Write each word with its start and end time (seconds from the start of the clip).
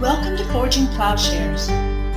Welcome 0.00 0.38
to 0.38 0.44
Forging 0.46 0.86
Plowshares. 0.86 1.68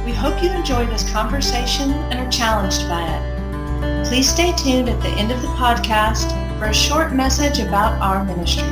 We 0.06 0.14
hope 0.14 0.42
you 0.42 0.50
enjoy 0.52 0.86
this 0.86 1.12
conversation 1.12 1.92
and 1.92 2.14
are 2.18 2.32
challenged 2.32 2.88
by 2.88 3.04
it. 3.06 4.08
Please 4.08 4.30
stay 4.30 4.54
tuned 4.54 4.88
at 4.88 5.02
the 5.02 5.10
end 5.10 5.34
of 5.34 5.42
the 5.42 5.50
podcast 5.50 6.30
for 6.58 6.68
a 6.68 6.74
short 6.74 7.12
message 7.12 7.60
about 7.60 8.02
our 8.02 8.24
ministry. 8.24 8.64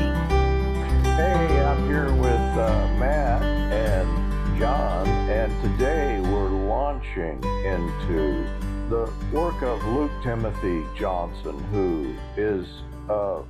Hey, 1.04 1.62
I'm 1.62 1.86
here 1.88 2.10
with 2.14 2.26
uh, 2.32 2.88
Matt 2.98 3.42
and 3.42 4.58
John, 4.58 5.06
and 5.30 5.62
today 5.62 6.22
we're 6.32 6.48
launching 6.48 7.44
into 7.66 8.46
the 8.88 9.12
work 9.34 9.62
of 9.62 9.84
Luke 9.88 10.12
Timothy 10.24 10.86
Johnson, 10.98 11.62
who 11.66 12.16
is 12.38 12.66
uh, 13.10 13.42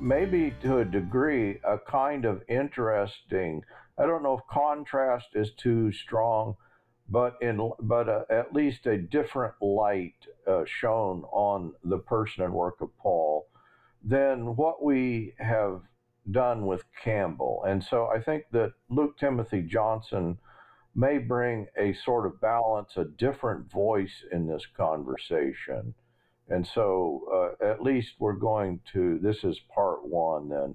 maybe 0.00 0.54
to 0.62 0.78
a 0.78 0.84
degree 0.86 1.60
a 1.62 1.76
kind 1.76 2.24
of 2.24 2.42
interesting. 2.48 3.62
I 4.00 4.06
don't 4.06 4.22
know 4.22 4.38
if 4.38 4.46
contrast 4.50 5.28
is 5.34 5.52
too 5.52 5.92
strong, 5.92 6.56
but 7.08 7.36
in 7.42 7.70
but 7.80 8.08
uh, 8.08 8.22
at 8.30 8.54
least 8.54 8.86
a 8.86 8.96
different 8.96 9.54
light 9.60 10.26
uh, 10.46 10.64
shown 10.64 11.24
on 11.32 11.74
the 11.84 11.98
person 11.98 12.44
and 12.44 12.54
work 12.54 12.80
of 12.80 12.96
Paul 12.96 13.46
than 14.02 14.56
what 14.56 14.82
we 14.82 15.34
have 15.38 15.82
done 16.30 16.64
with 16.64 16.84
Campbell. 17.02 17.64
And 17.66 17.84
so 17.84 18.06
I 18.06 18.22
think 18.22 18.44
that 18.52 18.72
Luke 18.88 19.18
Timothy 19.18 19.62
Johnson 19.62 20.38
may 20.94 21.18
bring 21.18 21.66
a 21.76 21.92
sort 21.92 22.26
of 22.26 22.40
balance, 22.40 22.96
a 22.96 23.04
different 23.04 23.70
voice 23.70 24.24
in 24.32 24.46
this 24.46 24.66
conversation. 24.76 25.94
And 26.48 26.66
so, 26.66 27.54
uh, 27.62 27.64
at 27.64 27.82
least 27.82 28.14
we're 28.18 28.32
going 28.32 28.80
to, 28.92 29.18
this 29.22 29.44
is 29.44 29.60
part 29.72 30.04
one 30.04 30.48
then 30.48 30.74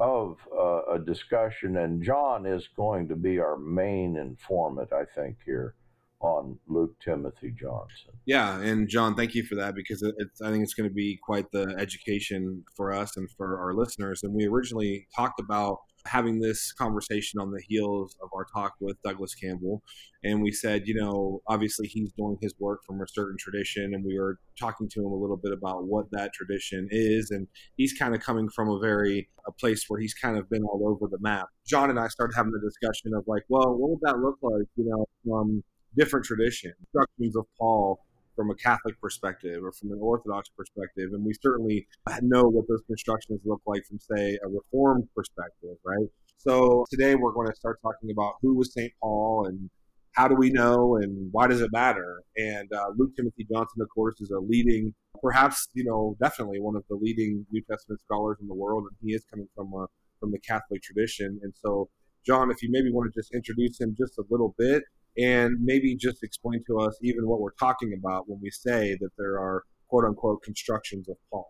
of 0.00 0.38
uh, 0.58 0.94
a 0.94 0.98
discussion. 0.98 1.76
And 1.76 2.02
John 2.02 2.46
is 2.46 2.68
going 2.76 3.06
to 3.08 3.16
be 3.16 3.38
our 3.38 3.56
main 3.56 4.16
informant, 4.16 4.92
I 4.92 5.04
think, 5.14 5.36
here 5.44 5.74
on 6.20 6.58
Luke 6.66 6.94
Timothy 7.02 7.52
Johnson. 7.58 8.12
Yeah, 8.26 8.60
and 8.60 8.88
John, 8.88 9.14
thank 9.14 9.34
you 9.34 9.44
for 9.44 9.54
that 9.56 9.74
because 9.74 10.02
I 10.02 10.50
think 10.50 10.62
it's 10.62 10.74
going 10.74 10.88
to 10.88 10.94
be 10.94 11.18
quite 11.22 11.50
the 11.52 11.74
education 11.78 12.64
for 12.76 12.92
us 12.92 13.16
and 13.16 13.28
for 13.36 13.58
our 13.58 13.74
listeners. 13.74 14.22
And 14.22 14.34
we 14.34 14.46
originally 14.46 15.06
talked 15.14 15.40
about 15.40 15.78
having 16.06 16.40
this 16.40 16.72
conversation 16.72 17.40
on 17.40 17.50
the 17.50 17.62
heels 17.66 18.16
of 18.22 18.30
our 18.34 18.46
talk 18.52 18.74
with 18.80 19.00
Douglas 19.02 19.34
Campbell. 19.34 19.82
And 20.22 20.42
we 20.42 20.52
said, 20.52 20.86
you 20.86 20.94
know, 20.94 21.40
obviously 21.46 21.86
he's 21.86 22.12
doing 22.12 22.36
his 22.40 22.54
work 22.58 22.80
from 22.86 23.00
a 23.00 23.08
certain 23.08 23.36
tradition, 23.38 23.94
and 23.94 24.04
we 24.04 24.18
were 24.18 24.38
talking 24.58 24.88
to 24.88 25.00
him 25.00 25.12
a 25.12 25.16
little 25.16 25.36
bit 25.36 25.52
about 25.52 25.84
what 25.84 26.10
that 26.12 26.32
tradition 26.32 26.88
is. 26.90 27.30
And 27.30 27.46
he's 27.76 27.92
kind 27.92 28.14
of 28.14 28.20
coming 28.20 28.48
from 28.48 28.68
a 28.68 28.78
very 28.78 29.28
a 29.46 29.52
place 29.52 29.84
where 29.88 30.00
he's 30.00 30.14
kind 30.14 30.36
of 30.36 30.48
been 30.50 30.64
all 30.64 30.86
over 30.86 31.08
the 31.10 31.18
map. 31.20 31.48
John 31.66 31.90
and 31.90 31.98
I 31.98 32.08
started 32.08 32.34
having 32.36 32.52
a 32.54 32.60
discussion 32.60 33.12
of 33.14 33.24
like, 33.26 33.44
well, 33.48 33.74
what 33.74 33.90
would 33.90 34.00
that 34.02 34.18
look 34.18 34.36
like, 34.42 34.66
you 34.76 34.84
know, 34.84 35.06
from 35.24 35.62
different 35.96 36.24
traditions, 36.26 36.74
instructions 36.80 37.36
of 37.36 37.46
Paul 37.58 38.00
from 38.40 38.50
a 38.50 38.54
Catholic 38.54 38.98
perspective 39.02 39.62
or 39.62 39.70
from 39.70 39.92
an 39.92 39.98
Orthodox 40.00 40.48
perspective. 40.56 41.10
And 41.12 41.22
we 41.22 41.34
certainly 41.42 41.86
know 42.22 42.44
what 42.44 42.66
those 42.68 42.80
constructions 42.86 43.38
look 43.44 43.60
like 43.66 43.84
from, 43.84 43.98
say, 43.98 44.38
a 44.42 44.48
Reformed 44.48 45.06
perspective, 45.14 45.76
right? 45.84 46.08
So 46.38 46.86
today 46.90 47.16
we're 47.16 47.32
going 47.32 47.48
to 47.48 47.54
start 47.54 47.80
talking 47.82 48.10
about 48.10 48.36
who 48.40 48.56
was 48.56 48.72
St. 48.72 48.90
Paul 49.02 49.44
and 49.46 49.68
how 50.12 50.26
do 50.26 50.36
we 50.36 50.48
know 50.48 50.96
and 50.96 51.28
why 51.32 51.48
does 51.48 51.60
it 51.60 51.70
matter? 51.70 52.22
And 52.38 52.72
uh, 52.72 52.92
Luke 52.96 53.10
Timothy 53.14 53.46
Johnson, 53.52 53.82
of 53.82 53.88
course, 53.94 54.14
is 54.22 54.30
a 54.30 54.38
leading, 54.38 54.94
perhaps, 55.20 55.68
you 55.74 55.84
know, 55.84 56.16
definitely 56.18 56.60
one 56.60 56.76
of 56.76 56.84
the 56.88 56.96
leading 56.96 57.44
New 57.52 57.62
Testament 57.70 58.00
scholars 58.00 58.38
in 58.40 58.48
the 58.48 58.54
world. 58.54 58.84
And 58.84 58.96
he 59.06 59.14
is 59.14 59.22
coming 59.30 59.48
from 59.54 59.70
a, 59.74 59.84
from 60.18 60.32
the 60.32 60.38
Catholic 60.38 60.80
tradition. 60.80 61.38
And 61.42 61.52
so, 61.62 61.90
John, 62.24 62.50
if 62.50 62.62
you 62.62 62.70
maybe 62.72 62.90
want 62.90 63.12
to 63.12 63.20
just 63.20 63.34
introduce 63.34 63.78
him 63.78 63.94
just 63.98 64.16
a 64.16 64.24
little 64.30 64.54
bit 64.56 64.82
and 65.16 65.56
maybe 65.60 65.96
just 65.96 66.22
explain 66.22 66.62
to 66.66 66.78
us 66.78 66.96
even 67.02 67.28
what 67.28 67.40
we're 67.40 67.54
talking 67.58 67.92
about 67.98 68.28
when 68.28 68.40
we 68.42 68.50
say 68.50 68.96
that 69.00 69.10
there 69.18 69.38
are 69.38 69.64
quote 69.88 70.04
unquote 70.04 70.42
constructions 70.42 71.08
of 71.08 71.16
Paul. 71.30 71.48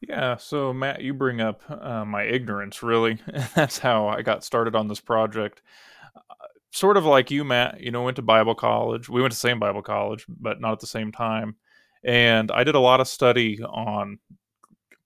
Yeah, 0.00 0.36
so 0.36 0.72
Matt, 0.72 1.02
you 1.02 1.14
bring 1.14 1.40
up 1.40 1.62
uh, 1.70 2.04
my 2.04 2.24
ignorance, 2.24 2.82
really. 2.82 3.18
That's 3.54 3.78
how 3.78 4.08
I 4.08 4.22
got 4.22 4.44
started 4.44 4.74
on 4.74 4.88
this 4.88 5.00
project. 5.00 5.62
Uh, 6.14 6.20
sort 6.70 6.96
of 6.96 7.04
like 7.04 7.30
you, 7.30 7.44
Matt, 7.44 7.80
you 7.80 7.90
know, 7.90 8.02
went 8.02 8.16
to 8.16 8.22
Bible 8.22 8.54
college. 8.54 9.08
We 9.08 9.20
went 9.22 9.32
to 9.32 9.36
the 9.36 9.48
same 9.48 9.58
Bible 9.58 9.82
college, 9.82 10.26
but 10.28 10.60
not 10.60 10.72
at 10.72 10.80
the 10.80 10.86
same 10.86 11.12
time. 11.12 11.56
And 12.04 12.50
I 12.50 12.62
did 12.62 12.74
a 12.74 12.80
lot 12.80 13.00
of 13.00 13.08
study 13.08 13.62
on 13.62 14.18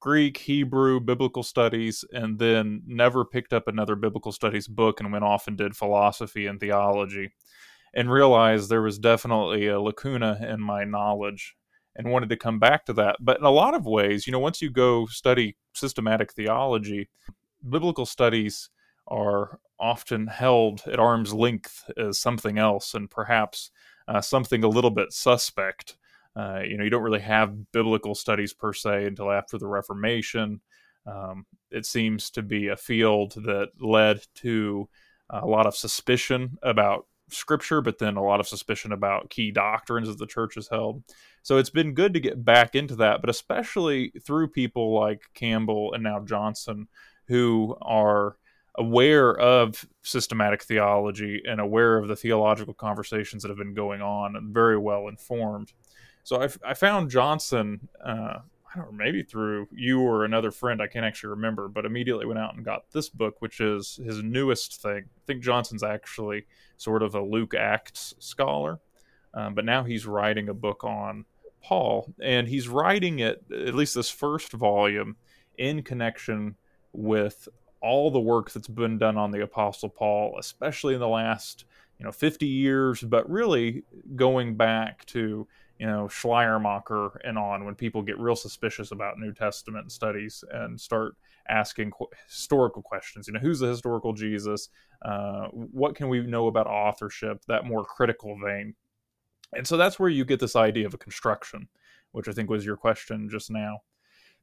Greek, 0.01 0.39
Hebrew, 0.39 0.99
biblical 0.99 1.43
studies, 1.43 2.05
and 2.13 2.39
then 2.39 2.83
never 2.87 3.25
picked 3.25 3.53
up 3.53 3.69
another 3.69 3.95
biblical 3.95 4.33
studies 4.33 4.67
book 4.67 5.01
and 5.01 5.13
went 5.13 5.25
off 5.25 5.47
and 5.47 5.57
did 5.57 5.77
philosophy 5.77 6.47
and 6.47 6.59
theology 6.59 7.31
and 7.95 8.11
realized 8.11 8.69
there 8.69 8.83
was 8.83 8.99
definitely 8.99 9.67
a 9.67 9.81
lacuna 9.81 10.39
in 10.49 10.61
my 10.61 10.85
knowledge 10.85 11.57
and 11.97 12.11
wanted 12.11 12.29
to 12.29 12.37
come 12.37 12.59
back 12.59 12.85
to 12.87 12.93
that. 12.95 13.17
But 13.21 13.39
in 13.39 13.45
a 13.45 13.51
lot 13.51 13.75
of 13.75 13.87
ways, 13.87 14.27
you 14.27 14.33
know, 14.33 14.39
once 14.39 14.63
you 14.63 14.71
go 14.71 15.07
study 15.07 15.57
systematic 15.75 16.33
theology, 16.33 17.09
biblical 17.69 18.07
studies 18.07 18.71
are 19.09 19.59
often 19.79 20.27
held 20.27 20.83
at 20.87 21.01
arm's 21.01 21.33
length 21.33 21.91
as 21.97 22.19
something 22.19 22.59
else 22.59 22.95
and 22.95 23.11
perhaps 23.11 23.71
uh, 24.09 24.21
something 24.21 24.63
a 24.63 24.69
little 24.69 24.91
bit 24.91 25.13
suspect. 25.13 25.97
Uh, 26.37 26.61
you 26.65 26.77
know, 26.77 26.85
you 26.85 26.91
don't 26.91 27.03
really 27.03 27.21
have 27.21 27.73
biblical 27.73 28.15
studies 28.15 28.53
per 28.53 28.73
se 28.73 29.07
until 29.07 29.33
after 29.33 29.59
the 29.59 29.67
Reformation. 29.67 30.61
Um, 31.07 31.45
it 31.71 31.87
seems 31.87 32.31
to 32.31 32.43
be 32.43 32.69
a 32.69 32.77
field 32.77 33.33
that 33.45 33.71
led 33.81 34.23
to 34.37 34.89
a 35.31 35.47
lot 35.47 35.67
of 35.67 35.77
suspicion 35.77 36.59
about 36.63 37.07
scripture, 37.33 37.81
but 37.81 37.99
then 37.99 38.17
a 38.17 38.23
lot 38.23 38.41
of 38.41 38.49
suspicion 38.49 38.93
about 38.93 39.31
key 39.31 39.51
doctrines 39.51 40.09
that 40.09 40.19
the 40.19 40.27
church 40.27 40.55
has 40.55 40.69
held. 40.69 41.03
So 41.43 41.59
it's 41.59 41.71
been 41.71 41.95
good 41.95 42.15
to 42.15 42.21
get 42.21 42.45
back 42.45 42.75
into 42.75 42.97
that, 42.97 43.21
but 43.21 43.31
especially 43.31 44.13
through 44.25 44.49
people 44.49 44.99
like 44.99 45.23
Campbell 45.35 45.93
and 45.95 46.03
now 46.03 46.21
Johnson, 46.21 46.89
who 47.27 47.77
are 47.83 48.37
aware 48.77 49.37
of 49.39 49.85
systematic 50.03 50.63
theology 50.63 51.43
and 51.47 51.61
aware 51.61 51.99
of 51.99 52.09
the 52.09 52.17
theological 52.17 52.75
conversations 52.75 53.43
that 53.43 53.49
have 53.49 53.59
been 53.59 53.75
going 53.75 54.01
on 54.01 54.37
and 54.37 54.55
very 54.55 54.79
well 54.79 55.09
informed. 55.09 55.73
So 56.23 56.43
I, 56.43 56.49
I 56.65 56.75
found 56.75 57.11
Johnson 57.11 57.89
uh, 58.05 58.39
I 58.73 58.79
don't 58.79 58.93
know, 58.93 59.05
maybe 59.05 59.23
through 59.23 59.69
you 59.73 60.01
or 60.01 60.25
another 60.25 60.53
friend, 60.53 60.81
I 60.81 60.87
can't 60.87 61.05
actually 61.05 61.31
remember, 61.31 61.67
but 61.67 61.85
immediately 61.85 62.25
went 62.25 62.39
out 62.39 62.55
and 62.55 62.65
got 62.65 62.91
this 62.93 63.09
book, 63.09 63.37
which 63.41 63.61
is 63.61 63.99
his 64.05 64.23
newest 64.23 64.81
thing. 64.81 65.05
I 65.07 65.21
think 65.27 65.43
Johnson's 65.43 65.83
actually 65.83 66.47
sort 66.77 67.03
of 67.03 67.15
a 67.15 67.23
Luke 67.23 67.55
Acts 67.55 68.15
scholar, 68.21 68.79
um, 69.35 69.55
but 69.55 69.65
now 69.65 69.83
he's 69.83 70.07
writing 70.07 70.49
a 70.49 70.55
book 70.55 70.85
on 70.85 71.25
Paul, 71.63 72.15
and 72.23 72.47
he's 72.47 72.69
writing 72.69 73.19
it, 73.19 73.45
at 73.53 73.75
least 73.75 73.95
this 73.95 74.11
first 74.11 74.53
volume, 74.53 75.17
in 75.59 75.83
connection 75.83 76.57
with 76.93 77.49
all 77.83 78.11
the 78.11 78.21
work 78.21 78.53
that's 78.53 78.69
been 78.69 78.99
done 78.99 79.17
on 79.17 79.31
the 79.31 79.43
Apostle 79.43 79.89
Paul, 79.89 80.37
especially 80.39 80.95
in 80.95 81.01
the 81.01 81.09
last 81.09 81.65
you 81.99 82.05
know 82.05 82.13
50 82.13 82.47
years, 82.47 83.03
but 83.03 83.29
really 83.29 83.83
going 84.17 84.57
back 84.57 85.05
to 85.07 85.47
you 85.81 85.87
know 85.87 86.07
Schleiermacher 86.07 87.19
and 87.25 87.39
on 87.39 87.65
when 87.65 87.75
people 87.75 88.03
get 88.03 88.19
real 88.19 88.37
suspicious 88.37 88.93
about 88.93 89.19
New 89.19 89.33
Testament 89.33 89.91
studies 89.91 90.45
and 90.53 90.79
start 90.79 91.17
asking 91.49 91.93
qu- 91.93 92.11
historical 92.29 92.83
questions. 92.83 93.27
You 93.27 93.33
know, 93.33 93.41
who's 93.41 93.61
the 93.61 93.69
historical 93.69 94.13
Jesus? 94.13 94.69
Uh, 95.03 95.47
what 95.49 95.97
can 95.97 96.11
we 96.11 96.21
know 96.21 96.49
about 96.49 96.67
authorship? 96.67 97.43
That 97.49 97.65
more 97.65 97.83
critical 97.83 98.39
vein. 98.39 98.75
And 99.55 99.67
so 99.67 99.79
that's 99.79 99.99
where 99.99 100.11
you 100.11 100.27
get 100.27 100.39
this 100.39 100.55
idea 100.55 100.87
of 100.87 100.93
a 100.93 100.99
construction, 100.99 101.67
which 102.13 102.29
I 102.29 102.33
think 102.33 102.51
was 102.51 102.65
your 102.65 102.77
question 102.77 103.31
just 103.31 103.51
now. 103.51 103.79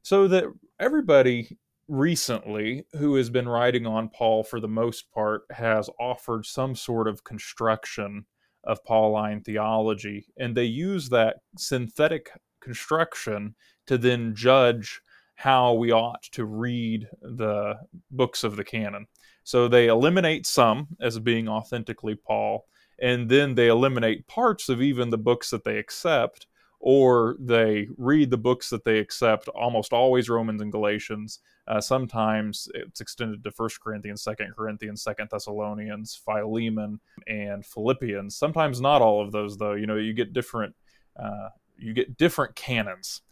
So 0.02 0.26
that 0.26 0.44
everybody 0.80 1.56
recently 1.86 2.84
who 2.98 3.14
has 3.14 3.30
been 3.30 3.48
writing 3.48 3.86
on 3.86 4.08
Paul 4.08 4.42
for 4.42 4.58
the 4.58 4.68
most 4.68 5.10
part 5.12 5.42
has 5.50 5.88
offered 6.00 6.46
some 6.46 6.74
sort 6.74 7.06
of 7.06 7.22
construction 7.22 8.26
of 8.64 8.84
Pauline 8.84 9.42
theology, 9.42 10.26
and 10.36 10.56
they 10.56 10.64
use 10.64 11.08
that 11.08 11.36
synthetic 11.56 12.30
construction 12.60 13.54
to 13.86 13.98
then 13.98 14.34
judge 14.34 15.00
how 15.36 15.72
we 15.72 15.92
ought 15.92 16.22
to 16.32 16.44
read 16.44 17.08
the 17.22 17.74
books 18.10 18.42
of 18.42 18.56
the 18.56 18.64
canon. 18.64 19.06
So 19.44 19.68
they 19.68 19.86
eliminate 19.86 20.46
some 20.46 20.88
as 21.00 21.18
being 21.18 21.48
authentically 21.48 22.16
Paul, 22.16 22.66
and 23.00 23.28
then 23.28 23.54
they 23.54 23.68
eliminate 23.68 24.26
parts 24.26 24.68
of 24.68 24.82
even 24.82 25.10
the 25.10 25.18
books 25.18 25.50
that 25.50 25.64
they 25.64 25.78
accept, 25.78 26.48
or 26.80 27.36
they 27.40 27.88
read 27.96 28.30
the 28.30 28.36
books 28.36 28.70
that 28.70 28.84
they 28.84 28.98
accept, 28.98 29.48
almost 29.48 29.92
always 29.92 30.28
Romans 30.28 30.62
and 30.62 30.70
Galatians, 30.70 31.40
uh, 31.66 31.80
sometimes 31.80 32.68
it's 32.74 33.00
extended 33.00 33.42
to 33.44 33.50
First 33.50 33.80
Corinthians, 33.80 34.22
Second 34.22 34.54
Corinthians, 34.56 35.02
Second 35.02 35.28
Thessalonians, 35.30 36.14
Philemon, 36.24 37.00
and 37.26 37.66
Philippians. 37.66 38.36
Sometimes 38.36 38.80
not 38.80 39.02
all 39.02 39.20
of 39.20 39.32
those, 39.32 39.56
though. 39.58 39.74
You 39.74 39.86
know, 39.86 39.96
you 39.96 40.12
get 40.14 40.32
different 40.32 40.74
uh, 41.20 41.48
you 41.76 41.92
get 41.92 42.16
different 42.16 42.54
canons, 42.54 43.22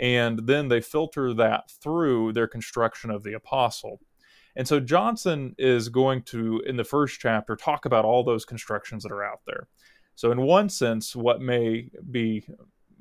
and 0.00 0.38
then 0.46 0.68
they 0.68 0.80
filter 0.80 1.34
that 1.34 1.70
through 1.82 2.32
their 2.32 2.48
construction 2.48 3.10
of 3.10 3.22
the 3.22 3.34
apostle. 3.34 4.00
And 4.56 4.66
so 4.68 4.80
Johnson 4.80 5.54
is 5.58 5.88
going 5.88 6.22
to, 6.24 6.62
in 6.66 6.76
the 6.76 6.84
first 6.84 7.20
chapter, 7.20 7.56
talk 7.56 7.84
about 7.84 8.04
all 8.04 8.22
those 8.22 8.44
constructions 8.44 9.02
that 9.02 9.12
are 9.12 9.24
out 9.24 9.40
there. 9.46 9.68
So, 10.14 10.30
in 10.30 10.42
one 10.42 10.68
sense, 10.68 11.16
what 11.16 11.40
may 11.40 11.88
be 12.10 12.46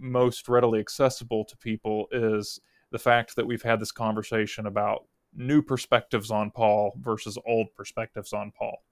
most 0.01 0.49
readily 0.49 0.79
accessible 0.79 1.45
to 1.45 1.57
people 1.57 2.07
is 2.11 2.59
the 2.91 2.99
fact 2.99 3.35
that 3.35 3.45
we've 3.47 3.61
had 3.61 3.79
this 3.79 3.91
conversation 3.91 4.65
about 4.65 5.05
new 5.33 5.61
perspectives 5.61 6.31
on 6.31 6.51
Paul 6.51 6.93
versus 6.99 7.37
old 7.45 7.67
perspectives 7.75 8.33
on 8.33 8.51
Paul. 8.51 8.83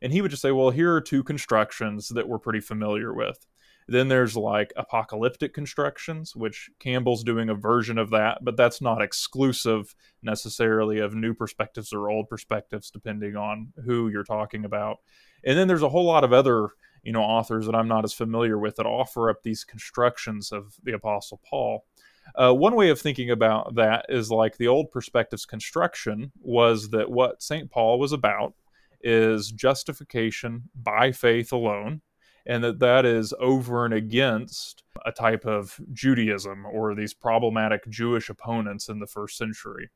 And 0.00 0.12
he 0.12 0.22
would 0.22 0.30
just 0.30 0.42
say, 0.42 0.52
well, 0.52 0.70
here 0.70 0.94
are 0.94 1.00
two 1.00 1.22
constructions 1.22 2.08
that 2.08 2.28
we're 2.28 2.38
pretty 2.38 2.60
familiar 2.60 3.12
with. 3.12 3.46
Then 3.88 4.08
there's 4.08 4.36
like 4.36 4.72
apocalyptic 4.76 5.52
constructions, 5.52 6.34
which 6.36 6.70
Campbell's 6.78 7.24
doing 7.24 7.48
a 7.48 7.54
version 7.54 7.98
of 7.98 8.10
that, 8.10 8.38
but 8.42 8.56
that's 8.56 8.80
not 8.80 9.02
exclusive 9.02 9.94
necessarily 10.22 10.98
of 10.98 11.14
new 11.14 11.34
perspectives 11.34 11.92
or 11.92 12.08
old 12.08 12.28
perspectives, 12.28 12.90
depending 12.90 13.36
on 13.36 13.72
who 13.84 14.08
you're 14.08 14.24
talking 14.24 14.64
about. 14.64 14.98
And 15.44 15.58
then 15.58 15.68
there's 15.68 15.82
a 15.82 15.88
whole 15.88 16.04
lot 16.04 16.24
of 16.24 16.32
other, 16.32 16.68
you 17.02 17.12
know, 17.12 17.22
authors 17.22 17.66
that 17.66 17.74
I'm 17.74 17.88
not 17.88 18.04
as 18.04 18.12
familiar 18.12 18.58
with 18.58 18.76
that 18.76 18.86
offer 18.86 19.30
up 19.30 19.42
these 19.42 19.64
constructions 19.64 20.52
of 20.52 20.74
the 20.82 20.92
Apostle 20.92 21.40
Paul. 21.48 21.84
Uh, 22.36 22.54
one 22.54 22.76
way 22.76 22.90
of 22.90 23.00
thinking 23.00 23.30
about 23.30 23.74
that 23.74 24.06
is 24.08 24.30
like 24.30 24.56
the 24.56 24.68
old 24.68 24.90
perspectives 24.90 25.44
construction 25.44 26.32
was 26.40 26.90
that 26.90 27.10
what 27.10 27.42
St. 27.42 27.70
Paul 27.70 27.98
was 27.98 28.12
about 28.12 28.54
is 29.02 29.50
justification 29.50 30.68
by 30.74 31.10
faith 31.10 31.52
alone 31.52 32.00
and 32.46 32.62
that 32.64 32.78
that 32.80 33.04
is 33.04 33.32
over 33.38 33.84
and 33.84 33.94
against 33.94 34.82
a 35.06 35.12
type 35.12 35.44
of 35.44 35.80
Judaism 35.92 36.66
or 36.66 36.94
these 36.94 37.14
problematic 37.14 37.88
Jewish 37.88 38.28
opponents 38.28 38.88
in 38.88 38.98
the 38.98 39.06
first 39.06 39.36
century, 39.36 39.90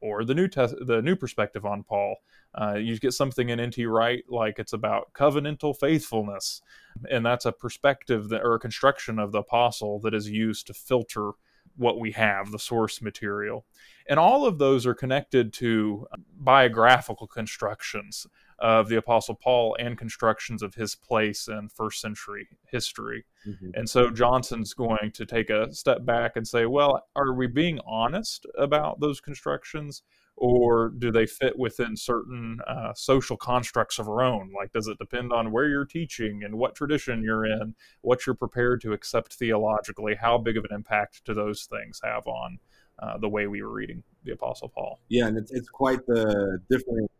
or 0.00 0.24
the 0.24 0.34
new 0.34 0.48
the 0.48 1.00
new 1.02 1.16
perspective 1.16 1.64
on 1.64 1.82
Paul. 1.82 2.16
Uh, 2.54 2.74
you 2.74 2.98
get 2.98 3.12
something 3.12 3.48
in 3.48 3.60
N.T. 3.60 3.86
Wright 3.86 4.24
like 4.28 4.58
it's 4.58 4.72
about 4.72 5.12
covenantal 5.12 5.76
faithfulness, 5.78 6.62
and 7.10 7.24
that's 7.24 7.46
a 7.46 7.52
perspective 7.52 8.28
that, 8.30 8.42
or 8.42 8.54
a 8.54 8.60
construction 8.60 9.18
of 9.18 9.32
the 9.32 9.38
apostle 9.38 10.00
that 10.00 10.14
is 10.14 10.28
used 10.28 10.66
to 10.66 10.74
filter 10.74 11.32
what 11.76 11.98
we 11.98 12.12
have, 12.12 12.50
the 12.50 12.58
source 12.58 13.00
material. 13.00 13.64
And 14.08 14.18
all 14.18 14.44
of 14.44 14.58
those 14.58 14.86
are 14.86 14.94
connected 14.94 15.52
to 15.54 16.06
biographical 16.36 17.26
constructions 17.26 18.26
of 18.60 18.88
the 18.88 18.96
Apostle 18.96 19.34
Paul 19.34 19.76
and 19.78 19.96
constructions 19.96 20.62
of 20.62 20.74
his 20.74 20.94
place 20.94 21.48
in 21.48 21.68
first 21.68 22.00
century 22.00 22.48
history. 22.70 23.24
Mm-hmm. 23.46 23.70
And 23.74 23.88
so 23.88 24.10
Johnson's 24.10 24.74
going 24.74 25.12
to 25.14 25.24
take 25.24 25.48
a 25.48 25.72
step 25.72 26.04
back 26.04 26.36
and 26.36 26.46
say, 26.46 26.66
well, 26.66 27.02
are 27.16 27.32
we 27.34 27.46
being 27.46 27.80
honest 27.86 28.46
about 28.58 29.00
those 29.00 29.20
constructions? 29.20 30.02
Or 30.36 30.88
do 30.88 31.10
they 31.12 31.26
fit 31.26 31.58
within 31.58 31.96
certain 31.96 32.60
uh, 32.66 32.94
social 32.94 33.36
constructs 33.36 33.98
of 33.98 34.08
our 34.08 34.22
own? 34.22 34.50
Like, 34.56 34.72
does 34.72 34.86
it 34.86 34.98
depend 34.98 35.32
on 35.32 35.52
where 35.52 35.68
you're 35.68 35.84
teaching 35.84 36.42
and 36.44 36.54
what 36.54 36.74
tradition 36.74 37.22
you're 37.22 37.44
in, 37.44 37.74
what 38.00 38.26
you're 38.26 38.34
prepared 38.34 38.80
to 38.82 38.92
accept 38.92 39.34
theologically? 39.34 40.14
How 40.14 40.38
big 40.38 40.56
of 40.56 40.64
an 40.64 40.74
impact 40.74 41.22
do 41.26 41.34
those 41.34 41.66
things 41.66 42.00
have 42.02 42.26
on 42.26 42.58
uh, 42.98 43.18
the 43.18 43.28
way 43.28 43.48
we 43.48 43.60
were 43.60 43.72
reading 43.72 44.02
the 44.24 44.32
Apostle 44.32 44.70
Paul? 44.70 44.98
Yeah, 45.08 45.26
and 45.26 45.36
it's, 45.36 45.52
it's 45.52 45.68
quite 45.68 46.06
the 46.06 46.58
different 46.70 47.10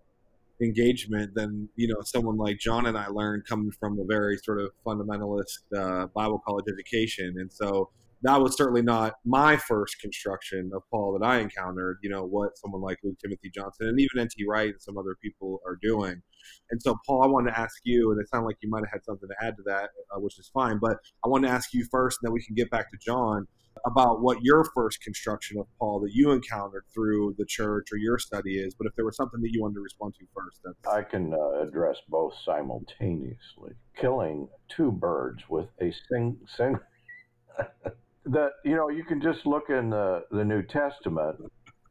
engagement 0.63 1.35
than 1.35 1.69
you 1.77 1.89
know 1.89 2.01
someone 2.05 2.37
like 2.37 2.59
John 2.59 2.87
and 2.87 2.97
I 2.97 3.09
learned 3.09 3.45
coming 3.49 3.71
from 3.79 3.99
a 3.99 4.05
very 4.05 4.37
sort 4.39 4.61
of 4.61 4.71
fundamentalist 4.87 5.59
uh, 5.77 6.07
Bible 6.15 6.41
college 6.47 6.67
education, 6.71 7.35
and 7.39 7.53
so 7.53 7.91
that 8.23 8.41
was 8.41 8.57
certainly 8.57 8.83
not 8.83 9.15
my 9.25 9.57
first 9.57 9.99
construction 10.01 10.71
of 10.75 10.83
Paul 10.91 11.19
that 11.19 11.27
I 11.27 11.39
encountered. 11.39 11.99
You 12.03 12.11
know 12.11 12.25
what 12.25 12.59
someone 12.59 12.83
like 12.83 12.99
Luke 13.03 13.19
Timothy 13.23 13.51
Johnson 13.55 13.89
and 13.89 13.99
even 13.99 14.19
N.T. 14.21 14.45
Wright 14.47 14.71
and 14.71 14.83
some 14.83 14.99
other 14.99 15.17
people 15.23 15.61
are 15.67 15.79
doing. 15.81 16.23
And 16.71 16.81
so, 16.81 16.97
Paul, 17.07 17.25
I 17.25 17.27
wanted 17.27 17.51
to 17.51 17.59
ask 17.59 17.81
you, 17.85 18.11
and 18.11 18.21
it 18.21 18.29
sounded 18.29 18.47
like 18.47 18.57
you 18.63 18.71
might 18.71 18.85
have 18.85 18.93
had 18.93 19.05
something 19.05 19.29
to 19.29 19.47
add 19.47 19.57
to 19.57 19.63
that, 19.67 19.91
uh, 20.15 20.21
which 20.21 20.39
is 20.39 20.51
fine. 20.53 20.79
But 20.79 20.97
I 21.25 21.29
want 21.29 21.45
to 21.45 21.51
ask 21.51 21.73
you 21.75 21.87
first, 21.91 22.19
and 22.21 22.29
then 22.29 22.33
we 22.33 22.45
can 22.45 22.55
get 22.55 22.71
back 22.71 22.91
to 22.91 22.99
John 22.99 23.47
about 23.87 24.21
what 24.21 24.43
your 24.43 24.65
first 24.65 25.03
construction 25.03 25.59
of 25.59 25.67
Paul 25.79 26.01
that 26.01 26.13
you 26.13 26.33
encountered 26.33 26.85
through 26.93 27.35
the 27.39 27.47
church 27.47 27.89
or 27.93 27.99
your 27.99 28.19
study 28.19 28.59
is. 28.59 28.75
But 28.75 28.87
if 28.87 28.95
there 28.97 29.05
was 29.05 29.17
something 29.17 29.41
that 29.41 29.51
you 29.53 29.63
wanted 29.63 29.75
to 29.75 29.81
respond 29.81 30.15
to 30.19 30.27
first, 30.35 30.61
that's... 30.65 30.77
I 30.87 31.03
can 31.03 31.33
uh, 31.33 31.63
address 31.63 31.97
both 32.09 32.35
simultaneously. 32.45 33.73
Killing 33.97 34.49
two 34.69 34.93
birds 34.93 35.45
with 35.49 35.69
a 35.81 35.93
sing 36.09 36.39
sing. 36.57 36.79
that 38.27 38.51
you 38.65 38.77
know 38.77 38.89
you 38.89 39.05
can 39.05 39.21
just 39.21 39.47
look 39.47 39.71
in 39.71 39.91
the 39.91 40.25
the 40.31 40.45
New 40.45 40.63
Testament 40.63 41.37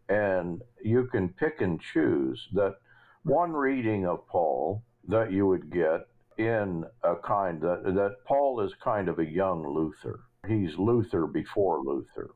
and 0.07 0.61
you 0.83 1.07
can 1.11 1.29
pick 1.29 1.61
and 1.61 1.79
choose 1.81 2.47
that 2.53 2.75
one 3.23 3.51
reading 3.51 4.05
of 4.05 4.27
Paul 4.27 4.83
that 5.07 5.31
you 5.31 5.47
would 5.47 5.71
get 5.71 6.07
in 6.37 6.85
a 7.03 7.15
kind 7.15 7.61
that 7.61 7.83
that 7.83 8.15
Paul 8.25 8.61
is 8.61 8.71
kind 8.83 9.09
of 9.09 9.19
a 9.19 9.25
young 9.25 9.67
Luther 9.67 10.21
he's 10.49 10.77
Luther 10.77 11.27
before 11.27 11.81
Luther. 11.83 12.31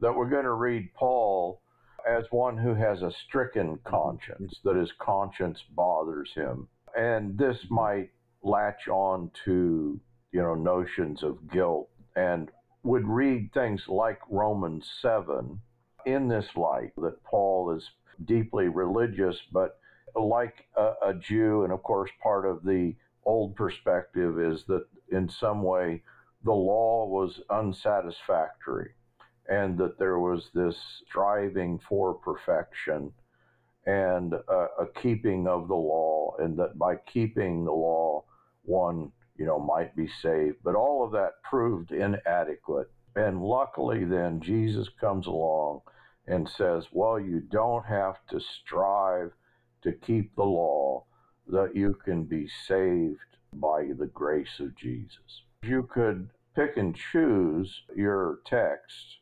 That 0.00 0.14
we're 0.14 0.30
going 0.30 0.44
to 0.44 0.52
read 0.52 0.94
Paul 0.94 1.60
as 2.08 2.24
one 2.30 2.56
who 2.56 2.74
has 2.74 3.02
a 3.02 3.12
stricken 3.26 3.78
conscience, 3.84 4.60
that 4.64 4.76
his 4.76 4.92
conscience 4.98 5.62
bothers 5.70 6.32
him. 6.34 6.68
And 6.96 7.36
this 7.36 7.58
might 7.70 8.10
latch 8.42 8.88
on 8.88 9.30
to, 9.44 10.00
you 10.32 10.42
know, 10.42 10.54
notions 10.54 11.22
of 11.22 11.50
guilt 11.50 11.88
and 12.16 12.50
would 12.84 13.06
read 13.06 13.52
things 13.52 13.84
like 13.88 14.20
Romans 14.30 14.90
7 15.02 15.60
in 16.06 16.28
this 16.28 16.48
light 16.56 16.92
that 16.96 17.22
Paul 17.24 17.72
is 17.76 17.90
deeply 18.24 18.68
religious, 18.68 19.36
but 19.52 19.78
like 20.14 20.66
a, 20.76 20.92
a 21.02 21.14
Jew, 21.14 21.64
and 21.64 21.72
of 21.72 21.82
course, 21.82 22.10
part 22.22 22.46
of 22.46 22.64
the 22.64 22.94
old 23.24 23.54
perspective 23.56 24.40
is 24.40 24.64
that 24.64 24.86
in 25.10 25.28
some 25.28 25.62
way 25.62 26.02
the 26.44 26.52
law 26.52 27.06
was 27.06 27.40
unsatisfactory 27.50 28.92
and 29.48 29.78
that 29.78 29.98
there 29.98 30.18
was 30.18 30.50
this 30.54 30.76
striving 31.06 31.78
for 31.78 32.14
perfection 32.14 33.12
and 33.86 34.34
a, 34.34 34.86
keeping 35.00 35.46
of 35.46 35.66
the 35.66 35.74
law, 35.74 36.36
and 36.38 36.58
that 36.58 36.76
by 36.76 36.94
keeping 36.94 37.64
the 37.64 37.72
law, 37.72 38.22
one 38.64 39.10
you 39.36 39.46
know 39.46 39.58
might 39.58 39.96
be 39.96 40.06
saved. 40.06 40.58
But 40.62 40.74
all 40.74 41.02
of 41.04 41.12
that 41.12 41.42
proved 41.42 41.90
inadequate. 41.90 42.90
And 43.16 43.42
luckily, 43.42 44.04
then 44.04 44.40
Jesus 44.40 44.90
comes 45.00 45.26
along 45.26 45.80
and 46.26 46.46
says, 46.46 46.88
"Well, 46.92 47.18
you 47.18 47.40
don't 47.40 47.86
have 47.86 48.26
to 48.26 48.40
strive 48.40 49.32
to 49.82 49.92
keep 49.92 50.34
the 50.36 50.44
law; 50.44 51.04
that 51.46 51.74
you 51.74 51.94
can 51.94 52.24
be 52.24 52.46
saved 52.46 53.38
by 53.54 53.92
the 53.98 54.10
grace 54.12 54.60
of 54.60 54.74
Jesus." 54.74 55.44
You 55.62 55.88
could 55.92 56.30
pick 56.54 56.76
and 56.76 56.94
choose 56.94 57.82
your 57.94 58.40
text, 58.46 59.18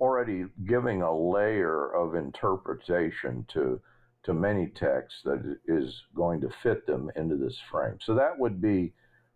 already 0.00 0.46
giving 0.66 1.02
a 1.02 1.14
layer 1.14 1.94
of 1.94 2.14
interpretation 2.14 3.44
to 3.48 3.80
to 4.24 4.32
many 4.32 4.68
texts 4.68 5.20
that 5.24 5.58
is 5.66 6.04
going 6.14 6.40
to 6.40 6.48
fit 6.62 6.86
them 6.86 7.10
into 7.16 7.36
this 7.36 7.58
frame. 7.70 7.98
So 8.00 8.14
that 8.14 8.38
would 8.38 8.62
be 8.62 8.94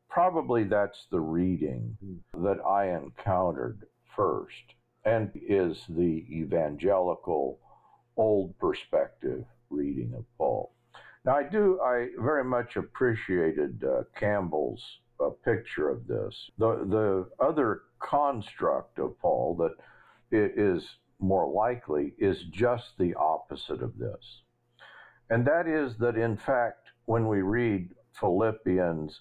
probably 0.08 0.62
that's 0.64 1.06
the 1.10 1.20
reading 1.20 1.96
that 2.34 2.64
I 2.64 2.90
encountered 2.90 3.84
first 4.14 4.74
and 5.04 5.30
is 5.34 5.84
the 5.88 6.24
evangelical 6.30 7.58
old 8.16 8.56
perspective 8.58 9.44
reading 9.70 10.14
of 10.16 10.24
Paul. 10.38 10.72
Now 11.24 11.36
I 11.36 11.42
do 11.42 11.80
I 11.80 12.08
very 12.18 12.44
much 12.44 12.76
appreciated 12.76 13.82
uh, 13.84 14.04
Campbell's 14.18 14.82
a 15.20 15.30
picture 15.30 15.88
of 15.88 16.06
this. 16.06 16.50
The 16.58 16.84
the 16.88 17.44
other 17.44 17.82
construct 17.98 18.98
of 18.98 19.18
Paul 19.18 19.56
that 19.56 19.74
is 20.30 20.84
more 21.18 21.50
likely 21.50 22.14
is 22.18 22.42
just 22.50 22.98
the 22.98 23.14
opposite 23.14 23.82
of 23.82 23.96
this. 23.98 24.42
And 25.30 25.46
that 25.46 25.66
is 25.66 25.96
that 25.98 26.16
in 26.16 26.36
fact 26.36 26.88
when 27.06 27.26
we 27.28 27.42
read 27.42 27.94
Philippians 28.20 29.20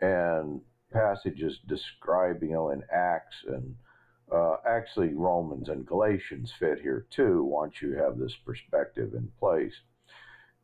and 0.00 0.60
passages 0.92 1.58
describing 1.66 2.50
you 2.50 2.54
know 2.54 2.70
in 2.70 2.82
Acts 2.92 3.36
and 3.46 3.74
uh, 4.32 4.56
actually 4.66 5.14
Romans 5.14 5.68
and 5.68 5.86
Galatians 5.86 6.52
fit 6.58 6.80
here 6.80 7.06
too 7.10 7.42
once 7.44 7.80
you 7.80 7.94
have 7.94 8.18
this 8.18 8.34
perspective 8.44 9.14
in 9.14 9.30
place 9.38 9.74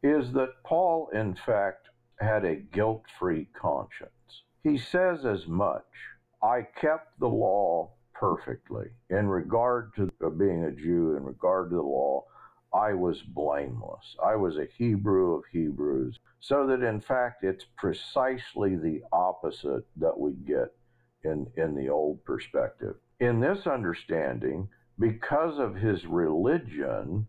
is 0.02 0.32
that 0.32 0.62
Paul 0.64 1.08
in 1.12 1.36
fact 1.46 1.88
had 2.20 2.44
a 2.44 2.56
guilt-free 2.56 3.48
conscience 3.60 4.10
he 4.66 4.76
says 4.76 5.24
as 5.24 5.46
much. 5.46 5.84
I 6.42 6.62
kept 6.80 7.20
the 7.20 7.28
law 7.28 7.92
perfectly. 8.12 8.86
In 9.10 9.28
regard 9.28 9.94
to 9.94 10.10
being 10.30 10.64
a 10.64 10.72
Jew, 10.72 11.14
in 11.16 11.22
regard 11.22 11.70
to 11.70 11.76
the 11.76 11.82
law, 11.82 12.24
I 12.74 12.92
was 12.92 13.22
blameless. 13.22 14.16
I 14.24 14.34
was 14.34 14.58
a 14.58 14.66
Hebrew 14.76 15.36
of 15.36 15.44
Hebrews. 15.52 16.18
So 16.40 16.66
that 16.66 16.82
in 16.82 17.00
fact, 17.00 17.44
it's 17.44 17.64
precisely 17.76 18.74
the 18.74 19.02
opposite 19.12 19.84
that 19.96 20.18
we 20.18 20.32
get 20.32 20.74
in, 21.22 21.46
in 21.56 21.76
the 21.76 21.88
old 21.88 22.24
perspective. 22.24 22.96
In 23.20 23.38
this 23.38 23.68
understanding, 23.68 24.68
because 24.98 25.60
of 25.60 25.76
his 25.76 26.04
religion, 26.06 27.28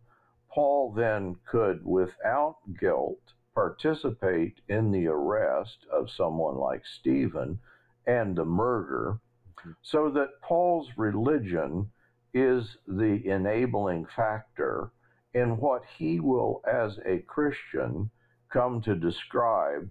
Paul 0.51 0.91
then 0.91 1.35
could, 1.49 1.85
without 1.85 2.57
guilt, 2.79 3.21
participate 3.57 4.61
in 4.69 4.91
the 4.91 5.07
arrest 5.07 5.79
of 5.91 6.11
someone 6.11 6.55
like 6.57 6.83
Stephen 6.99 7.57
and 8.05 8.35
the 8.35 8.45
murder, 8.45 9.19
mm-hmm. 9.59 9.71
so 9.81 10.11
that 10.11 10.39
Paul's 10.43 10.87
religion 10.95 11.89
is 12.35 12.77
the 12.87 13.19
enabling 13.25 14.05
factor 14.15 14.91
in 15.33 15.57
what 15.57 15.81
he 15.97 16.19
will, 16.19 16.61
as 16.71 16.99
a 17.03 17.17
Christian, 17.25 18.11
come 18.53 18.79
to 18.83 18.93
describe. 18.93 19.89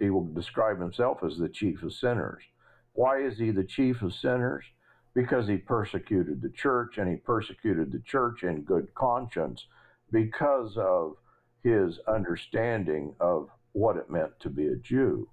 He 0.00 0.08
will 0.08 0.32
describe 0.32 0.80
himself 0.80 1.18
as 1.22 1.36
the 1.36 1.50
chief 1.50 1.82
of 1.82 1.92
sinners. 1.92 2.42
Why 2.94 3.18
is 3.22 3.36
he 3.36 3.50
the 3.50 3.62
chief 3.62 4.00
of 4.00 4.14
sinners? 4.14 4.64
Because 5.12 5.46
he 5.46 5.58
persecuted 5.58 6.40
the 6.40 6.48
church 6.48 6.96
and 6.96 7.10
he 7.10 7.16
persecuted 7.16 7.92
the 7.92 8.00
church 8.06 8.42
in 8.42 8.62
good 8.62 8.94
conscience 8.94 9.66
because 10.10 10.78
of 10.78 11.16
his 11.62 11.98
understanding 12.08 13.14
of 13.20 13.48
what 13.72 13.96
it 13.96 14.10
meant 14.10 14.38
to 14.40 14.50
be 14.50 14.66
a 14.68 14.76
Jew. 14.76 15.28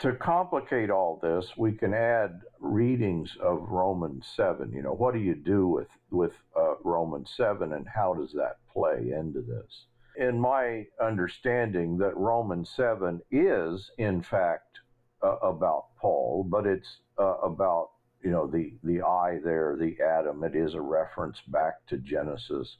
To 0.00 0.12
complicate 0.12 0.90
all 0.90 1.18
this, 1.20 1.56
we 1.56 1.72
can 1.72 1.92
add 1.92 2.42
readings 2.60 3.36
of 3.42 3.68
Romans 3.68 4.26
7. 4.36 4.72
You 4.72 4.82
know, 4.82 4.92
what 4.92 5.12
do 5.12 5.20
you 5.20 5.34
do 5.34 5.66
with, 5.66 5.88
with 6.10 6.32
uh, 6.56 6.74
Romans 6.84 7.32
7 7.36 7.72
and 7.72 7.86
how 7.88 8.14
does 8.14 8.32
that 8.32 8.58
play 8.72 9.12
into 9.12 9.40
this? 9.40 9.86
In 10.16 10.38
my 10.38 10.86
understanding, 11.00 11.98
that 11.98 12.16
Romans 12.16 12.70
7 12.70 13.20
is, 13.30 13.90
in 13.98 14.22
fact, 14.22 14.78
uh, 15.22 15.36
about 15.42 15.86
Paul, 16.00 16.46
but 16.48 16.66
it's 16.66 17.00
uh, 17.18 17.38
about 17.38 17.90
you 18.22 18.30
know 18.30 18.46
the 18.46 18.74
the 18.82 19.02
I 19.02 19.38
there, 19.44 19.76
the 19.78 19.96
Adam. 20.02 20.42
It 20.44 20.54
is 20.54 20.74
a 20.74 20.80
reference 20.80 21.40
back 21.48 21.86
to 21.86 21.98
Genesis, 21.98 22.76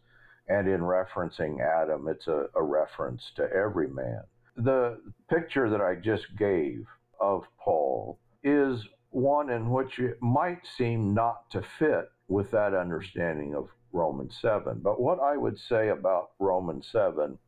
and 0.49 0.69
in 0.69 0.81
referencing 0.81 1.61
Adam, 1.61 2.09
it's 2.09 2.27
a, 2.27 2.47
a 2.55 2.63
reference 2.63 3.23
to 3.37 3.51
every 3.53 3.89
man. 3.89 4.23
The 4.57 5.01
picture 5.29 5.69
that 5.71 5.81
I 5.81 5.95
just 5.95 6.25
gave 6.37 6.87
of 7.21 7.45
Paul 7.59 8.19
is 8.43 8.87
one 9.11 9.51
in 9.51 9.71
which 9.71 9.99
it 9.99 10.21
might 10.21 10.67
seem 10.77 11.15
not 11.15 11.51
to 11.51 11.63
fit 11.79 12.11
with 12.29 12.51
that 12.51 12.75
understanding 12.75 13.55
of 13.55 13.69
Romans 13.93 14.37
7. 14.41 14.81
But 14.83 15.01
what 15.01 15.21
I 15.21 15.37
would 15.37 15.59
say 15.59 15.89
about 15.89 16.31
Romans 16.39 16.89
7 16.93 17.39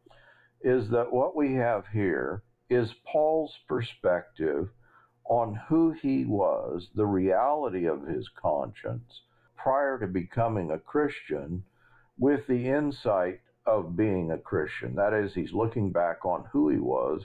is 0.62 0.88
that 0.90 1.12
what 1.12 1.36
we 1.36 1.54
have 1.54 1.86
here 1.92 2.42
is 2.68 2.94
Paul's 3.10 3.54
perspective 3.68 4.68
on 5.24 5.54
who 5.68 5.90
he 5.92 6.24
was, 6.24 6.88
the 6.94 7.06
reality 7.06 7.86
of 7.86 8.06
his 8.06 8.28
conscience 8.28 9.22
prior 9.56 9.98
to 9.98 10.06
becoming 10.06 10.70
a 10.70 10.78
Christian, 10.78 11.62
with 12.20 12.46
the 12.46 12.68
insight 12.68 13.40
of 13.66 13.96
being 13.96 14.30
a 14.30 14.38
Christian. 14.38 14.94
That 14.94 15.14
is, 15.14 15.34
he's 15.34 15.52
looking 15.52 15.90
back 15.90 16.24
on 16.24 16.44
who 16.52 16.68
he 16.68 16.78
was 16.78 17.22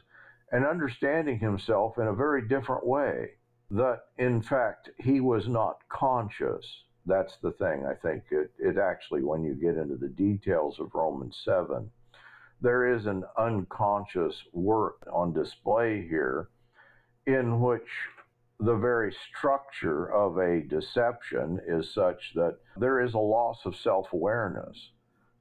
and 0.51 0.65
understanding 0.65 1.37
himself 1.37 1.97
in 1.97 2.07
a 2.07 2.13
very 2.13 2.47
different 2.47 2.87
way. 2.87 3.31
That, 3.71 4.03
in 4.17 4.41
fact, 4.41 4.89
he 4.97 5.19
was 5.19 5.47
not 5.49 5.79
conscious. 5.89 6.65
That's 7.05 7.35
the 7.41 7.51
thing, 7.51 7.85
I 7.85 7.93
think. 7.93 8.23
It, 8.31 8.51
it 8.57 8.77
actually, 8.77 9.21
when 9.21 9.43
you 9.43 9.53
get 9.53 9.75
into 9.77 9.97
the 9.97 10.07
details 10.07 10.79
of 10.79 10.95
Romans 10.95 11.41
7, 11.43 11.89
there 12.61 12.95
is 12.95 13.05
an 13.05 13.25
unconscious 13.37 14.35
work 14.53 15.05
on 15.11 15.33
display 15.33 16.07
here 16.07 16.47
in 17.27 17.59
which 17.59 17.89
the 18.59 18.75
very 18.75 19.13
structure 19.29 20.11
of 20.11 20.37
a 20.37 20.61
deception 20.61 21.59
is 21.67 21.93
such 21.93 22.33
that 22.35 22.57
there 22.77 23.01
is 23.01 23.13
a 23.13 23.19
loss 23.19 23.65
of 23.65 23.75
self 23.75 24.13
awareness, 24.13 24.91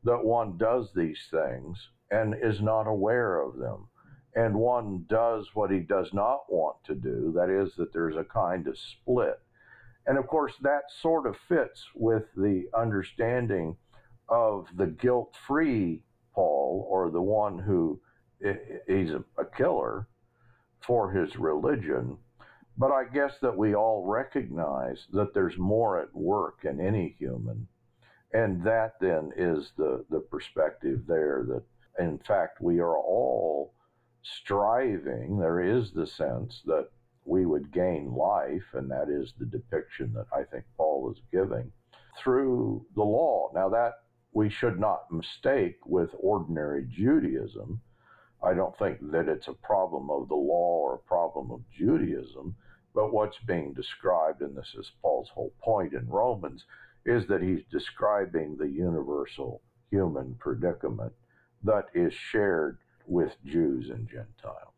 that 0.03 0.25
one 0.25 0.57
does 0.59 0.93
these 0.95 1.29
things 1.31 1.89
and 2.11 2.35
is 2.43 2.61
not 2.61 2.87
aware 2.87 3.41
of 3.41 3.57
them. 3.57 3.89
And 4.35 4.55
one 4.57 5.05
does 5.09 5.49
what 5.55 5.71
he 5.71 5.79
does 5.79 6.13
not 6.13 6.41
want 6.49 6.77
to 6.85 6.95
do, 6.95 7.33
that 7.37 7.49
is, 7.49 7.75
that 7.77 7.93
there's 7.93 8.17
a 8.17 8.25
kind 8.25 8.67
of 8.67 8.77
split. 8.77 9.41
And 10.07 10.19
of 10.19 10.27
course, 10.27 10.55
that 10.63 10.83
sort 11.01 11.27
of 11.27 11.37
fits 11.49 11.87
with 11.95 12.25
the 12.37 12.65
understanding 12.77 13.77
of 14.29 14.67
the 14.77 14.87
guilt 14.87 15.37
free 15.47 16.03
Paul, 16.35 16.87
or 16.91 17.11
the 17.11 17.23
one 17.23 17.59
who 17.59 18.01
he's 18.87 19.11
a 19.39 19.45
killer 19.57 20.09
for 20.81 21.13
his 21.13 21.37
religion. 21.37 22.19
But 22.77 22.91
I 22.91 23.05
guess 23.05 23.39
that 23.41 23.57
we 23.57 23.75
all 23.75 24.05
recognize 24.05 25.07
that 25.13 25.33
there's 25.33 25.57
more 25.59 26.01
at 26.01 26.15
work 26.15 26.65
in 26.65 26.81
any 26.81 27.15
human. 27.19 27.69
And 28.33 28.65
that 28.65 28.99
then 29.01 29.33
is 29.37 29.73
the, 29.77 30.05
the 30.11 30.21
perspective 30.21 31.07
there 31.07 31.45
that, 31.49 31.63
in 32.03 32.19
fact, 32.19 32.61
we 32.61 32.81
are 32.81 32.99
all 32.99 33.75
striving. 34.23 35.39
There 35.39 35.61
is 35.61 35.93
the 35.93 36.07
sense 36.07 36.63
that 36.67 36.89
we 37.25 37.47
would 37.47 37.71
gain 37.73 38.13
life, 38.13 38.67
and 38.73 38.91
that 38.91 39.09
is 39.09 39.35
the 39.39 39.47
depiction 39.47 40.13
that 40.15 40.27
I 40.33 40.43
think 40.43 40.65
Paul 40.77 41.13
is 41.13 41.23
giving 41.31 41.71
through 42.19 42.87
the 42.97 43.05
law. 43.05 43.51
Now, 43.55 43.69
that 43.69 43.95
we 44.33 44.51
should 44.51 44.81
not 44.81 45.13
mistake 45.13 45.79
with 45.87 46.11
ordinary 46.19 46.87
Judaism 46.91 47.81
I 48.45 48.53
don't 48.53 48.77
think 48.77 48.99
that 49.11 49.29
it's 49.29 49.49
a 49.49 49.55
problem 49.55 50.11
of 50.11 50.29
the 50.29 50.35
law 50.35 50.83
or 50.85 50.95
a 50.97 51.09
problem 51.09 51.51
of 51.51 51.63
Judaism, 51.71 52.55
but 52.95 53.13
what's 53.13 53.39
being 53.47 53.73
described, 53.75 54.41
and 54.43 54.57
this 54.57 54.75
is 54.79 54.93
Paul's 55.03 55.31
whole 55.35 55.53
point 55.63 55.93
in 55.95 56.07
Romans, 56.09 56.65
is 57.07 57.27
that 57.27 57.43
he's 57.43 57.63
describing 57.71 58.57
the 58.57 58.69
universal 58.69 59.61
human 59.91 60.35
predicament 60.39 61.13
that 61.63 61.87
is 61.95 62.13
shared 62.15 62.79
with 63.07 63.33
Jews 63.45 63.91
and 63.91 64.09
Gentiles. 64.09 64.73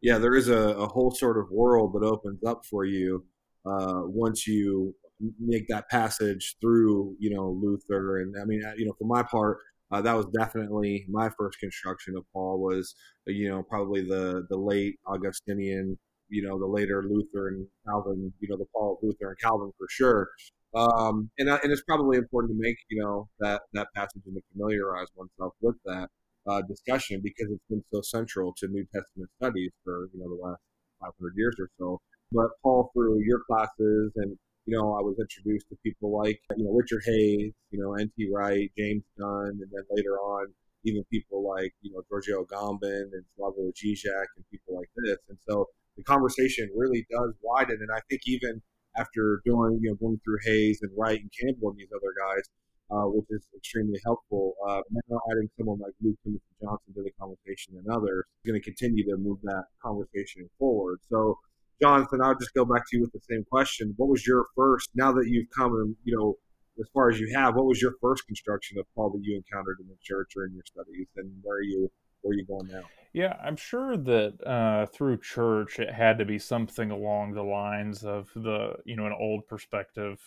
Yeah, 0.00 0.18
there 0.18 0.34
is 0.34 0.48
a, 0.48 0.70
a 0.70 0.86
whole 0.86 1.10
sort 1.10 1.38
of 1.38 1.50
world 1.50 1.92
that 1.94 2.06
opens 2.06 2.42
up 2.44 2.64
for 2.64 2.84
you 2.84 3.24
uh, 3.66 4.02
once 4.04 4.46
you 4.46 4.94
make 5.40 5.66
that 5.68 5.88
passage 5.88 6.56
through, 6.60 7.16
you 7.18 7.34
know, 7.34 7.58
Luther. 7.60 8.18
And 8.20 8.34
I 8.40 8.44
mean, 8.44 8.62
you 8.76 8.86
know, 8.86 8.94
for 8.98 9.06
my 9.06 9.22
part, 9.22 9.58
uh, 9.90 10.00
that 10.02 10.14
was 10.14 10.26
definitely 10.38 11.06
my 11.08 11.30
first 11.38 11.58
construction 11.58 12.16
of 12.16 12.24
Paul 12.32 12.60
was, 12.60 12.94
you 13.26 13.48
know, 13.48 13.62
probably 13.62 14.02
the 14.02 14.46
the 14.50 14.56
late 14.56 14.98
Augustinian, 15.06 15.98
you 16.28 16.42
know, 16.42 16.58
the 16.58 16.66
later 16.66 17.04
Luther 17.08 17.48
and 17.48 17.66
Calvin, 17.86 18.32
you 18.40 18.48
know, 18.48 18.56
the 18.56 18.66
Paul 18.74 18.94
of 18.94 18.98
Luther 19.02 19.30
and 19.30 19.38
Calvin 19.38 19.72
for 19.78 19.86
sure. 19.90 20.28
Um, 20.74 21.30
and 21.38 21.48
and 21.48 21.72
it's 21.72 21.82
probably 21.82 22.18
important 22.18 22.52
to 22.52 22.60
make 22.60 22.76
you 22.90 23.02
know 23.02 23.28
that 23.40 23.62
that 23.72 23.88
passage 23.94 24.22
and 24.26 24.34
to 24.34 24.42
familiarize 24.52 25.08
oneself 25.16 25.54
with 25.62 25.76
that 25.86 26.08
uh, 26.46 26.60
discussion 26.68 27.20
because 27.22 27.48
it's 27.50 27.64
been 27.70 27.82
so 27.92 28.02
central 28.02 28.54
to 28.58 28.68
New 28.68 28.84
Testament 28.94 29.30
studies 29.40 29.70
for 29.82 30.08
you 30.12 30.20
know 30.20 30.28
the 30.28 30.42
last 30.42 30.60
500 31.00 31.32
years 31.36 31.56
or 31.58 31.70
so. 31.78 32.00
But 32.32 32.48
Paul, 32.62 32.90
through 32.92 33.22
your 33.24 33.40
classes 33.48 34.12
and 34.16 34.36
you 34.68 34.76
know, 34.76 34.92
I 34.92 35.00
was 35.00 35.16
introduced 35.18 35.66
to 35.70 35.76
people 35.82 36.12
like, 36.12 36.38
you 36.58 36.64
know, 36.64 36.72
Richard 36.72 37.00
Hays, 37.06 37.52
you 37.70 37.80
know, 37.80 37.94
N.T. 37.94 38.28
Wright, 38.30 38.70
James 38.76 39.02
Dunn, 39.16 39.48
and 39.48 39.70
then 39.72 39.82
later 39.90 40.18
on, 40.18 40.48
even 40.84 41.02
people 41.10 41.42
like, 41.42 41.72
you 41.80 41.90
know, 41.90 42.02
Giorgio 42.10 42.44
Agamben 42.44 43.08
and 43.16 43.24
Slavoj 43.32 43.72
Žižek 43.72 44.28
and 44.36 44.44
people 44.50 44.76
like 44.76 44.90
this. 44.96 45.16
And 45.30 45.38
so 45.48 45.66
the 45.98 46.04
conversation 46.04 46.70
really 46.74 47.04
does 47.10 47.34
widen. 47.42 47.78
And 47.82 47.90
I 47.94 48.00
think 48.08 48.22
even 48.26 48.62
after 48.96 49.42
doing, 49.44 49.80
you 49.82 49.90
know, 49.90 49.96
going 49.96 50.20
through 50.24 50.38
Hays 50.44 50.78
and 50.80 50.90
Wright 50.96 51.20
and 51.20 51.30
Campbell 51.38 51.70
and 51.70 51.78
these 51.78 51.92
other 51.92 52.14
guys, 52.16 52.44
uh, 52.90 53.04
which 53.04 53.26
is 53.30 53.46
extremely 53.54 54.00
helpful. 54.04 54.54
Uh, 54.66 54.80
now 55.10 55.20
adding 55.30 55.50
someone 55.58 55.78
like 55.78 55.92
Luke 56.02 56.16
Timothy 56.24 56.54
Johnson 56.62 56.94
to 56.94 57.02
the 57.02 57.12
conversation 57.20 57.76
and 57.76 57.86
others 57.92 58.24
is 58.42 58.50
going 58.50 58.60
to 58.60 58.64
continue 58.64 59.04
to 59.04 59.16
move 59.18 59.38
that 59.42 59.64
conversation 59.82 60.48
forward. 60.58 60.98
So 61.10 61.36
Jonathan, 61.82 62.20
I'll 62.22 62.38
just 62.38 62.54
go 62.54 62.64
back 62.64 62.82
to 62.88 62.96
you 62.96 63.02
with 63.02 63.12
the 63.12 63.20
same 63.28 63.44
question. 63.50 63.94
What 63.96 64.08
was 64.08 64.26
your 64.26 64.46
first, 64.56 64.90
now 64.94 65.12
that 65.12 65.28
you've 65.28 65.50
come, 65.54 65.72
and, 65.74 65.96
you 66.04 66.16
know, 66.16 66.34
as 66.80 66.88
far 66.94 67.10
as 67.10 67.20
you 67.20 67.30
have, 67.34 67.54
what 67.56 67.66
was 67.66 67.82
your 67.82 67.94
first 68.00 68.26
construction 68.26 68.78
of 68.78 68.86
Paul 68.94 69.10
that 69.10 69.20
you 69.22 69.36
encountered 69.36 69.78
in 69.80 69.88
the 69.88 69.98
church 70.02 70.32
or 70.36 70.46
in 70.46 70.54
your 70.54 70.64
studies, 70.64 71.08
and 71.16 71.30
where 71.42 71.60
you, 71.60 71.90
where 72.22 72.32
are 72.32 72.34
you 72.34 72.44
going 72.44 72.68
now? 72.68 72.82
Yeah, 73.12 73.36
I'm 73.42 73.56
sure 73.56 73.96
that 73.96 74.46
uh, 74.46 74.86
through 74.86 75.18
church 75.18 75.78
it 75.78 75.92
had 75.92 76.18
to 76.18 76.24
be 76.24 76.38
something 76.38 76.90
along 76.90 77.32
the 77.32 77.42
lines 77.42 78.04
of 78.04 78.30
the, 78.34 78.74
you 78.84 78.96
know, 78.96 79.06
an 79.06 79.16
old 79.18 79.46
perspective 79.46 80.20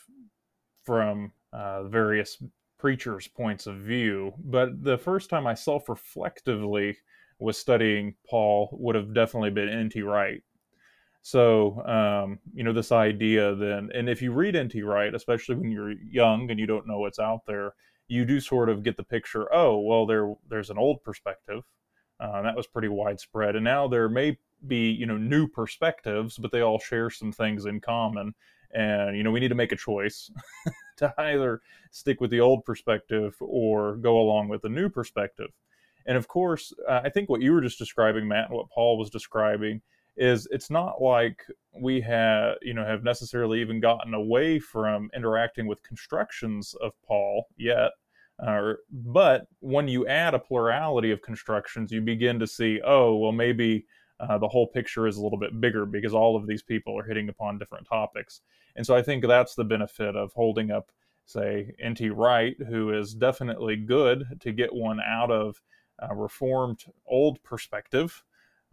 from 0.83 1.31
uh, 1.53 1.83
various 1.83 2.41
preachers' 2.79 3.27
points 3.27 3.67
of 3.67 3.77
view. 3.77 4.33
But 4.43 4.83
the 4.83 4.97
first 4.97 5.29
time 5.29 5.45
I 5.45 5.53
self-reflectively 5.53 6.97
was 7.39 7.57
studying 7.57 8.15
Paul 8.29 8.69
would 8.73 8.95
have 8.95 9.13
definitely 9.13 9.51
been 9.51 9.69
N.T. 9.69 10.01
Wright 10.01 10.41
so, 11.23 11.85
um, 11.85 12.39
you 12.53 12.63
know, 12.63 12.73
this 12.73 12.91
idea 12.91 13.53
then, 13.55 13.89
and 13.93 14.09
if 14.09 14.21
you 14.21 14.31
read 14.31 14.55
N.T. 14.55 14.81
Wright, 14.81 15.13
especially 15.13 15.55
when 15.55 15.71
you're 15.71 15.91
young 15.91 16.49
and 16.49 16.59
you 16.59 16.65
don't 16.65 16.87
know 16.87 16.99
what's 16.99 17.19
out 17.19 17.45
there, 17.45 17.73
you 18.07 18.25
do 18.25 18.39
sort 18.39 18.69
of 18.69 18.83
get 18.83 18.97
the 18.97 19.03
picture. 19.03 19.53
Oh, 19.53 19.79
well, 19.79 20.05
there 20.05 20.33
there's 20.49 20.69
an 20.69 20.77
old 20.77 21.03
perspective 21.03 21.61
uh, 22.21 22.41
that 22.43 22.55
was 22.55 22.67
pretty 22.67 22.87
widespread, 22.87 23.55
and 23.55 23.63
now 23.63 23.87
there 23.87 24.09
may 24.09 24.37
be 24.67 24.91
you 24.91 25.05
know 25.05 25.17
new 25.17 25.47
perspectives, 25.47 26.37
but 26.37 26.51
they 26.51 26.61
all 26.61 26.79
share 26.79 27.09
some 27.09 27.31
things 27.31 27.65
in 27.65 27.79
common. 27.81 28.33
and 28.73 29.17
you 29.17 29.23
know 29.23 29.31
we 29.31 29.39
need 29.39 29.49
to 29.49 29.55
make 29.55 29.71
a 29.71 29.75
choice 29.75 30.31
to 30.97 31.13
either 31.17 31.61
stick 31.91 32.21
with 32.21 32.31
the 32.31 32.39
old 32.39 32.63
perspective 32.65 33.35
or 33.41 33.97
go 33.97 34.19
along 34.19 34.47
with 34.47 34.61
the 34.61 34.69
new 34.69 34.89
perspective 34.89 35.49
and 36.05 36.17
of 36.17 36.27
course 36.27 36.73
uh, 36.87 37.01
i 37.03 37.09
think 37.09 37.29
what 37.29 37.41
you 37.41 37.51
were 37.51 37.61
just 37.61 37.77
describing 37.79 38.27
matt 38.27 38.49
and 38.49 38.55
what 38.55 38.69
paul 38.69 38.97
was 38.97 39.09
describing 39.09 39.81
is 40.17 40.47
it's 40.51 40.69
not 40.69 41.01
like 41.01 41.45
we 41.81 42.01
have 42.01 42.55
you 42.61 42.73
know 42.73 42.85
have 42.85 43.03
necessarily 43.03 43.59
even 43.61 43.79
gotten 43.79 44.13
away 44.13 44.59
from 44.59 45.09
interacting 45.15 45.67
with 45.67 45.83
constructions 45.83 46.75
of 46.81 46.91
paul 47.07 47.47
yet 47.57 47.91
uh, 48.45 48.73
but 48.91 49.47
when 49.59 49.87
you 49.87 50.07
add 50.07 50.33
a 50.33 50.39
plurality 50.39 51.11
of 51.11 51.21
constructions 51.21 51.91
you 51.91 52.01
begin 52.01 52.39
to 52.39 52.47
see 52.47 52.79
oh 52.85 53.15
well 53.15 53.31
maybe 53.31 53.85
uh, 54.21 54.37
the 54.37 54.47
whole 54.47 54.67
picture 54.67 55.07
is 55.07 55.17
a 55.17 55.21
little 55.21 55.37
bit 55.37 55.59
bigger 55.59 55.85
because 55.85 56.13
all 56.13 56.35
of 56.35 56.45
these 56.45 56.61
people 56.61 56.97
are 56.97 57.03
hitting 57.03 57.29
upon 57.29 57.57
different 57.57 57.87
topics. 57.87 58.41
And 58.75 58.85
so 58.85 58.95
I 58.95 59.01
think 59.01 59.25
that's 59.25 59.55
the 59.55 59.63
benefit 59.63 60.15
of 60.15 60.31
holding 60.33 60.69
up, 60.69 60.91
say, 61.25 61.73
N.T. 61.81 62.09
Wright, 62.11 62.55
who 62.69 62.93
is 62.93 63.15
definitely 63.15 63.75
good 63.75 64.23
to 64.39 64.51
get 64.51 64.73
one 64.73 64.99
out 65.01 65.31
of 65.31 65.59
a 65.99 66.15
reformed 66.15 66.83
old 67.07 67.41
perspective. 67.43 68.23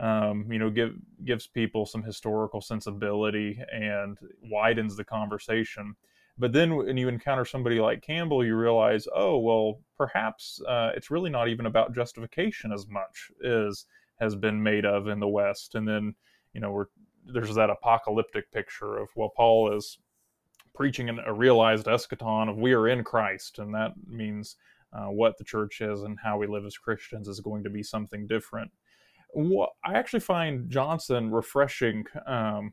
Um, 0.00 0.46
you 0.50 0.58
know, 0.58 0.70
give, 0.70 0.94
gives 1.24 1.46
people 1.46 1.86
some 1.86 2.02
historical 2.02 2.60
sensibility 2.60 3.60
and 3.72 4.18
widens 4.44 4.96
the 4.96 5.04
conversation. 5.04 5.96
But 6.38 6.52
then 6.52 6.76
when 6.76 6.96
you 6.96 7.08
encounter 7.08 7.44
somebody 7.44 7.80
like 7.80 8.00
Campbell, 8.00 8.44
you 8.44 8.56
realize, 8.56 9.08
oh, 9.14 9.38
well, 9.38 9.80
perhaps 9.96 10.60
uh, 10.68 10.92
it's 10.94 11.10
really 11.10 11.30
not 11.30 11.48
even 11.48 11.66
about 11.66 11.94
justification 11.94 12.72
as 12.72 12.86
much 12.86 13.30
as 13.44 13.86
has 14.20 14.36
been 14.36 14.62
made 14.62 14.84
of 14.84 15.08
in 15.08 15.18
the 15.18 15.28
West. 15.28 15.74
And 15.74 15.86
then, 15.86 16.14
you 16.52 16.60
know, 16.60 16.84
there's 17.26 17.54
that 17.56 17.70
apocalyptic 17.70 18.50
picture 18.52 18.98
of, 18.98 19.08
well, 19.16 19.32
Paul 19.36 19.76
is 19.76 19.98
preaching 20.74 21.08
a 21.08 21.32
realized 21.32 21.86
eschaton 21.86 22.48
of 22.48 22.56
we 22.56 22.72
are 22.72 22.86
in 22.88 23.02
Christ. 23.02 23.58
And 23.58 23.74
that 23.74 23.94
means 24.06 24.56
uh, 24.92 25.06
what 25.06 25.38
the 25.38 25.44
church 25.44 25.80
is 25.80 26.02
and 26.02 26.18
how 26.22 26.38
we 26.38 26.46
live 26.46 26.64
as 26.64 26.76
Christians 26.76 27.26
is 27.26 27.40
going 27.40 27.64
to 27.64 27.70
be 27.70 27.82
something 27.82 28.28
different. 28.28 28.70
What 29.34 29.70
I 29.84 29.94
actually 29.94 30.20
find 30.20 30.70
Johnson 30.70 31.30
refreshing 31.30 32.04
um, 32.26 32.72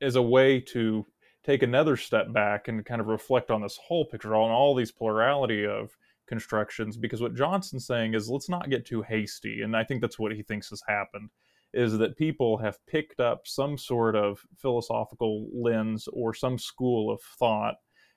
as 0.00 0.16
a 0.16 0.22
way 0.22 0.60
to 0.60 1.06
take 1.44 1.62
another 1.62 1.96
step 1.96 2.32
back 2.32 2.68
and 2.68 2.84
kind 2.84 3.00
of 3.00 3.06
reflect 3.06 3.50
on 3.50 3.62
this 3.62 3.76
whole 3.76 4.04
picture, 4.04 4.34
on 4.34 4.50
all 4.50 4.74
these 4.74 4.92
plurality 4.92 5.66
of 5.66 5.96
constructions 6.26 6.96
because 6.96 7.20
what 7.20 7.34
Johnson's 7.34 7.86
saying 7.86 8.14
is 8.14 8.30
let's 8.30 8.48
not 8.48 8.70
get 8.70 8.86
too 8.86 9.02
hasty 9.02 9.62
and 9.62 9.76
I 9.76 9.84
think 9.84 10.00
that's 10.00 10.18
what 10.18 10.32
he 10.32 10.42
thinks 10.42 10.70
has 10.70 10.82
happened 10.88 11.30
is 11.74 11.98
that 11.98 12.16
people 12.16 12.56
have 12.56 12.78
picked 12.86 13.20
up 13.20 13.42
some 13.44 13.76
sort 13.76 14.16
of 14.16 14.40
philosophical 14.56 15.48
lens 15.52 16.08
or 16.12 16.32
some 16.32 16.58
school 16.58 17.10
of 17.10 17.20
thought 17.38 17.74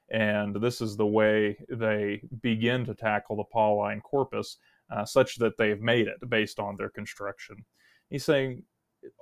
and 0.10 0.55
this 0.62 0.79
is 0.79 0.96
the 0.96 1.05
way 1.05 1.57
they 1.69 2.22
begin 2.41 2.86
to 2.86 2.93
tackle 2.93 3.36
the 3.36 3.43
Pauline 3.43 4.00
corpus 4.00 4.57
uh, 4.89 5.03
such 5.03 5.36
that 5.36 5.57
they've 5.57 5.81
made 5.81 6.07
it 6.07 6.29
based 6.29 6.60
on 6.60 6.77
their 6.77 6.89
construction. 6.89 7.57
He's 8.10 8.24
saying 8.24 8.63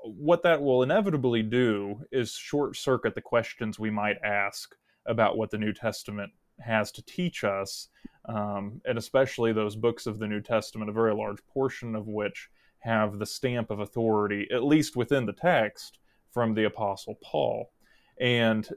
what 0.04 0.44
that 0.44 0.62
will 0.62 0.84
inevitably 0.84 1.44
do 1.44 2.00
is 2.12 2.32
short 2.32 2.76
circuit 2.76 3.16
the 3.16 3.22
questions 3.22 3.80
we 3.80 3.90
might 3.90 4.18
ask 4.24 4.76
about 5.06 5.38
what 5.38 5.52
the 5.52 5.58
New 5.58 5.74
Testament 5.74 6.32
has 6.60 6.92
to 6.94 7.02
teach 7.04 7.44
us, 7.44 7.90
um, 8.28 8.82
and 8.86 8.98
especially 8.98 9.54
those 9.54 9.76
books 9.76 10.06
of 10.08 10.20
the 10.20 10.28
New 10.28 10.42
Testament, 10.42 10.90
a 10.90 10.94
very 10.94 11.14
large 11.14 11.46
portion 11.48 11.96
of 11.96 12.08
which 12.08 12.50
have 12.80 13.20
the 13.20 13.26
stamp 13.26 13.72
of 13.72 13.80
authority, 13.80 14.48
at 14.52 14.64
least 14.64 14.96
within 14.96 15.26
the 15.26 15.34
text, 15.34 16.00
from 16.32 16.54
the 16.54 16.66
Apostle 16.66 17.16
Paul. 17.24 17.72
And 18.20 18.68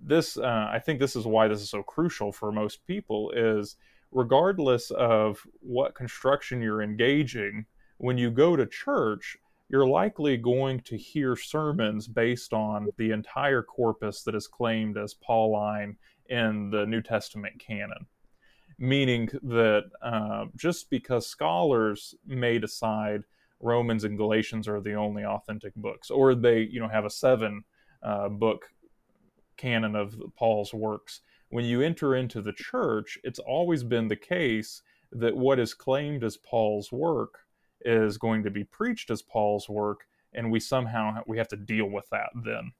this, 0.00 0.36
uh, 0.36 0.68
I 0.70 0.78
think, 0.78 1.00
this 1.00 1.16
is 1.16 1.26
why 1.26 1.48
this 1.48 1.60
is 1.60 1.70
so 1.70 1.82
crucial 1.82 2.32
for 2.32 2.52
most 2.52 2.86
people. 2.86 3.30
Is 3.32 3.76
regardless 4.12 4.90
of 4.92 5.40
what 5.60 5.94
construction 5.94 6.62
you're 6.62 6.82
engaging, 6.82 7.66
when 7.98 8.18
you 8.18 8.30
go 8.30 8.56
to 8.56 8.66
church, 8.66 9.36
you're 9.68 9.86
likely 9.86 10.36
going 10.36 10.80
to 10.80 10.96
hear 10.96 11.36
sermons 11.36 12.06
based 12.06 12.52
on 12.52 12.88
the 12.96 13.10
entire 13.10 13.62
corpus 13.62 14.22
that 14.22 14.34
is 14.34 14.46
claimed 14.46 14.96
as 14.96 15.14
Pauline 15.14 15.96
in 16.28 16.70
the 16.70 16.86
New 16.86 17.02
Testament 17.02 17.58
canon. 17.58 18.06
Meaning 18.78 19.28
that 19.42 19.84
uh, 20.02 20.46
just 20.54 20.90
because 20.90 21.26
scholars 21.26 22.14
may 22.26 22.58
decide 22.58 23.22
Romans 23.60 24.04
and 24.04 24.18
Galatians 24.18 24.68
are 24.68 24.80
the 24.80 24.94
only 24.94 25.24
authentic 25.24 25.74
books, 25.74 26.10
or 26.10 26.34
they, 26.34 26.60
you 26.60 26.78
know, 26.78 26.88
have 26.88 27.06
a 27.06 27.10
seven 27.10 27.64
uh, 28.02 28.28
book 28.28 28.66
canon 29.56 29.96
of 29.96 30.14
Paul's 30.36 30.74
works, 30.74 31.22
when 31.48 31.64
you 31.64 31.80
enter 31.80 32.14
into 32.14 32.42
the 32.42 32.52
church, 32.52 33.18
it's 33.24 33.38
always 33.38 33.82
been 33.82 34.08
the 34.08 34.16
case 34.16 34.82
that 35.12 35.36
what 35.36 35.58
is 35.58 35.74
claimed 35.74 36.24
as 36.24 36.36
Paul's 36.36 36.92
work 36.92 37.45
is 37.82 38.18
going 38.18 38.42
to 38.44 38.50
be 38.50 38.64
preached 38.64 39.10
as 39.10 39.22
Paul's 39.22 39.68
work, 39.68 40.06
and 40.32 40.50
we 40.50 40.60
somehow 40.60 41.22
we 41.26 41.38
have 41.38 41.48
to 41.48 41.56
deal 41.56 41.86
with 41.86 42.08
that 42.10 42.30
then. 42.44 42.72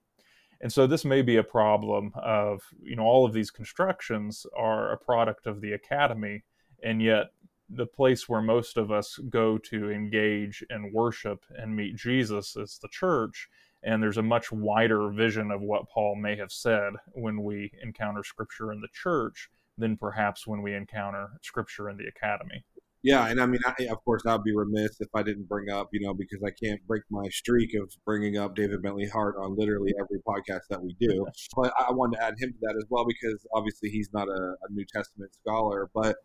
And 0.60 0.72
so 0.72 0.86
this 0.86 1.04
may 1.04 1.22
be 1.22 1.36
a 1.36 1.42
problem 1.42 2.12
of, 2.14 2.62
you 2.82 2.96
know, 2.96 3.04
all 3.04 3.26
of 3.26 3.32
these 3.32 3.50
constructions 3.50 4.46
are 4.56 4.90
a 4.90 4.96
product 4.96 5.46
of 5.46 5.60
the 5.60 5.72
academy, 5.72 6.44
and 6.82 7.02
yet 7.02 7.26
the 7.68 7.86
place 7.86 8.28
where 8.28 8.40
most 8.40 8.76
of 8.76 8.90
us 8.90 9.18
go 9.28 9.58
to 9.58 9.90
engage 9.90 10.64
and 10.70 10.92
worship 10.92 11.44
and 11.56 11.74
meet 11.74 11.96
Jesus 11.96 12.56
is 12.56 12.78
the 12.80 12.88
church. 12.88 13.48
And 13.82 14.02
there's 14.02 14.18
a 14.18 14.22
much 14.22 14.50
wider 14.50 15.10
vision 15.10 15.50
of 15.50 15.60
what 15.60 15.88
Paul 15.90 16.16
may 16.16 16.36
have 16.36 16.50
said 16.50 16.94
when 17.12 17.42
we 17.42 17.72
encounter 17.82 18.24
scripture 18.24 18.72
in 18.72 18.80
the 18.80 18.88
church 18.92 19.50
than 19.78 19.96
perhaps 19.96 20.46
when 20.46 20.62
we 20.62 20.74
encounter 20.74 21.28
scripture 21.42 21.90
in 21.90 21.96
the 21.96 22.06
academy. 22.06 22.64
Yeah, 23.06 23.28
and 23.28 23.40
I 23.40 23.46
mean, 23.46 23.60
I, 23.64 23.84
of 23.84 24.04
course, 24.04 24.22
I'd 24.26 24.42
be 24.42 24.52
remiss 24.52 24.96
if 24.98 25.06
I 25.14 25.22
didn't 25.22 25.48
bring 25.48 25.70
up, 25.70 25.90
you 25.92 26.04
know, 26.04 26.12
because 26.12 26.42
I 26.44 26.50
can't 26.50 26.84
break 26.88 27.04
my 27.08 27.28
streak 27.28 27.70
of 27.80 27.88
bringing 28.04 28.36
up 28.36 28.56
David 28.56 28.82
Bentley 28.82 29.06
Hart 29.06 29.36
on 29.38 29.54
literally 29.56 29.94
every 30.00 30.18
podcast 30.26 30.62
that 30.70 30.82
we 30.82 30.96
do. 30.98 31.24
But 31.56 31.72
I 31.78 31.92
wanted 31.92 32.16
to 32.16 32.24
add 32.24 32.34
him 32.36 32.50
to 32.50 32.58
that 32.62 32.74
as 32.76 32.84
well 32.90 33.06
because 33.06 33.46
obviously 33.54 33.90
he's 33.90 34.08
not 34.12 34.26
a, 34.26 34.32
a 34.32 34.72
New 34.72 34.84
Testament 34.92 35.30
scholar, 35.40 35.88
but 35.94 36.16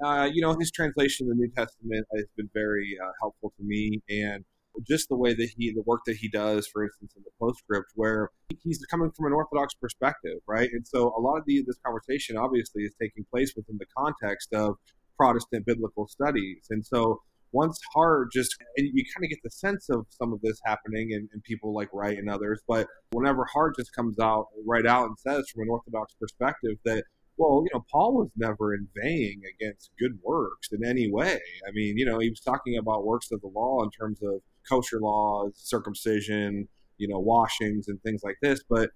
uh, 0.00 0.30
you 0.32 0.40
know, 0.40 0.54
his 0.56 0.70
translation 0.70 1.26
of 1.26 1.36
the 1.36 1.42
New 1.42 1.50
Testament 1.56 2.06
has 2.14 2.26
been 2.36 2.48
very 2.54 2.96
uh, 3.02 3.10
helpful 3.20 3.52
to 3.58 3.64
me, 3.64 4.00
and 4.08 4.44
just 4.86 5.08
the 5.08 5.16
way 5.16 5.34
that 5.34 5.50
he, 5.56 5.72
the 5.72 5.82
work 5.86 6.02
that 6.06 6.18
he 6.18 6.28
does, 6.28 6.68
for 6.68 6.84
instance, 6.84 7.14
in 7.16 7.24
the 7.24 7.32
postscript, 7.40 7.90
where 7.96 8.30
he's 8.62 8.78
coming 8.88 9.10
from 9.10 9.26
an 9.26 9.32
Orthodox 9.32 9.74
perspective, 9.74 10.38
right? 10.46 10.70
And 10.72 10.86
so 10.86 11.12
a 11.18 11.20
lot 11.20 11.38
of 11.38 11.42
the, 11.46 11.64
this 11.66 11.80
conversation 11.84 12.36
obviously 12.36 12.84
is 12.84 12.94
taking 13.02 13.26
place 13.28 13.54
within 13.56 13.76
the 13.80 13.86
context 13.96 14.54
of 14.54 14.76
Protestant 15.18 15.66
biblical 15.66 16.06
studies. 16.06 16.66
And 16.70 16.84
so 16.86 17.20
once 17.52 17.80
Hart 17.94 18.30
just, 18.32 18.54
and 18.76 18.88
you 18.92 19.04
kind 19.14 19.24
of 19.24 19.30
get 19.30 19.38
the 19.42 19.50
sense 19.50 19.88
of 19.88 20.06
some 20.10 20.32
of 20.32 20.40
this 20.42 20.58
happening 20.64 21.10
and, 21.12 21.28
in, 21.32 21.40
people 21.42 21.74
like 21.74 21.88
Wright 21.92 22.18
and 22.18 22.30
others, 22.30 22.60
but 22.68 22.86
whenever 23.10 23.44
Hart 23.46 23.76
just 23.76 23.92
comes 23.94 24.18
out 24.18 24.46
right 24.66 24.86
out 24.86 25.06
and 25.06 25.18
says 25.18 25.48
from 25.48 25.62
an 25.62 25.68
Orthodox 25.70 26.14
perspective 26.20 26.76
that, 26.84 27.04
well, 27.38 27.62
you 27.64 27.70
know, 27.72 27.84
Paul 27.90 28.14
was 28.14 28.28
never 28.36 28.74
inveighing 28.74 29.42
against 29.54 29.90
good 29.98 30.18
works 30.22 30.68
in 30.72 30.84
any 30.84 31.10
way. 31.10 31.38
I 31.66 31.70
mean, 31.72 31.96
you 31.96 32.04
know, 32.04 32.18
he 32.18 32.28
was 32.28 32.40
talking 32.40 32.76
about 32.76 33.06
works 33.06 33.30
of 33.32 33.40
the 33.40 33.48
law 33.48 33.82
in 33.82 33.90
terms 33.90 34.18
of 34.22 34.40
kosher 34.68 35.00
laws, 35.00 35.52
circumcision, 35.54 36.68
you 36.98 37.08
know, 37.08 37.18
washings 37.18 37.88
and 37.88 38.02
things 38.02 38.22
like 38.24 38.36
this, 38.42 38.60
but 38.68 38.90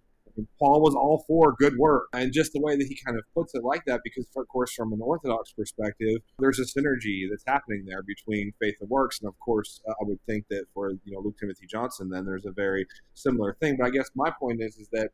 Paul 0.59 0.81
was 0.83 0.95
all 0.95 1.25
for 1.27 1.55
good 1.59 1.77
work. 1.77 2.09
And 2.13 2.33
just 2.33 2.53
the 2.53 2.61
way 2.61 2.77
that 2.77 2.87
he 2.87 2.99
kind 3.05 3.19
of 3.19 3.25
puts 3.35 3.55
it 3.55 3.63
like 3.63 3.85
that, 3.87 4.01
because, 4.05 4.27
of 4.37 4.49
course, 4.49 4.73
from 4.73 4.93
an 4.93 5.01
Orthodox 5.03 5.53
perspective, 5.53 6.19
there's 6.39 6.59
a 6.59 6.65
synergy 6.65 7.29
that's 7.31 7.45
happening 7.47 7.85
there 7.87 8.03
between 8.03 8.53
faith 8.61 8.77
and 8.81 8.91
works. 8.91 9.21
And, 9.21 9.29
of 9.29 9.39
course, 9.39 9.81
uh, 9.89 9.93
I 9.93 10.05
would 10.05 10.21
think 10.27 10.47
that 10.51 10.65
for, 10.75 10.91
you 10.91 11.13
know, 11.13 11.21
Luke 11.21 11.37
Timothy 11.39 11.67
Johnson, 11.67 12.11
then 12.11 12.25
there's 12.25 12.47
a 12.47 12.53
very 12.53 12.87
similar 13.15 13.57
thing. 13.61 13.77
But 13.79 13.87
I 13.87 13.91
guess 13.91 14.11
my 14.15 14.31
point 14.39 14.61
is, 14.63 14.77
is 14.77 14.89
that 14.93 15.11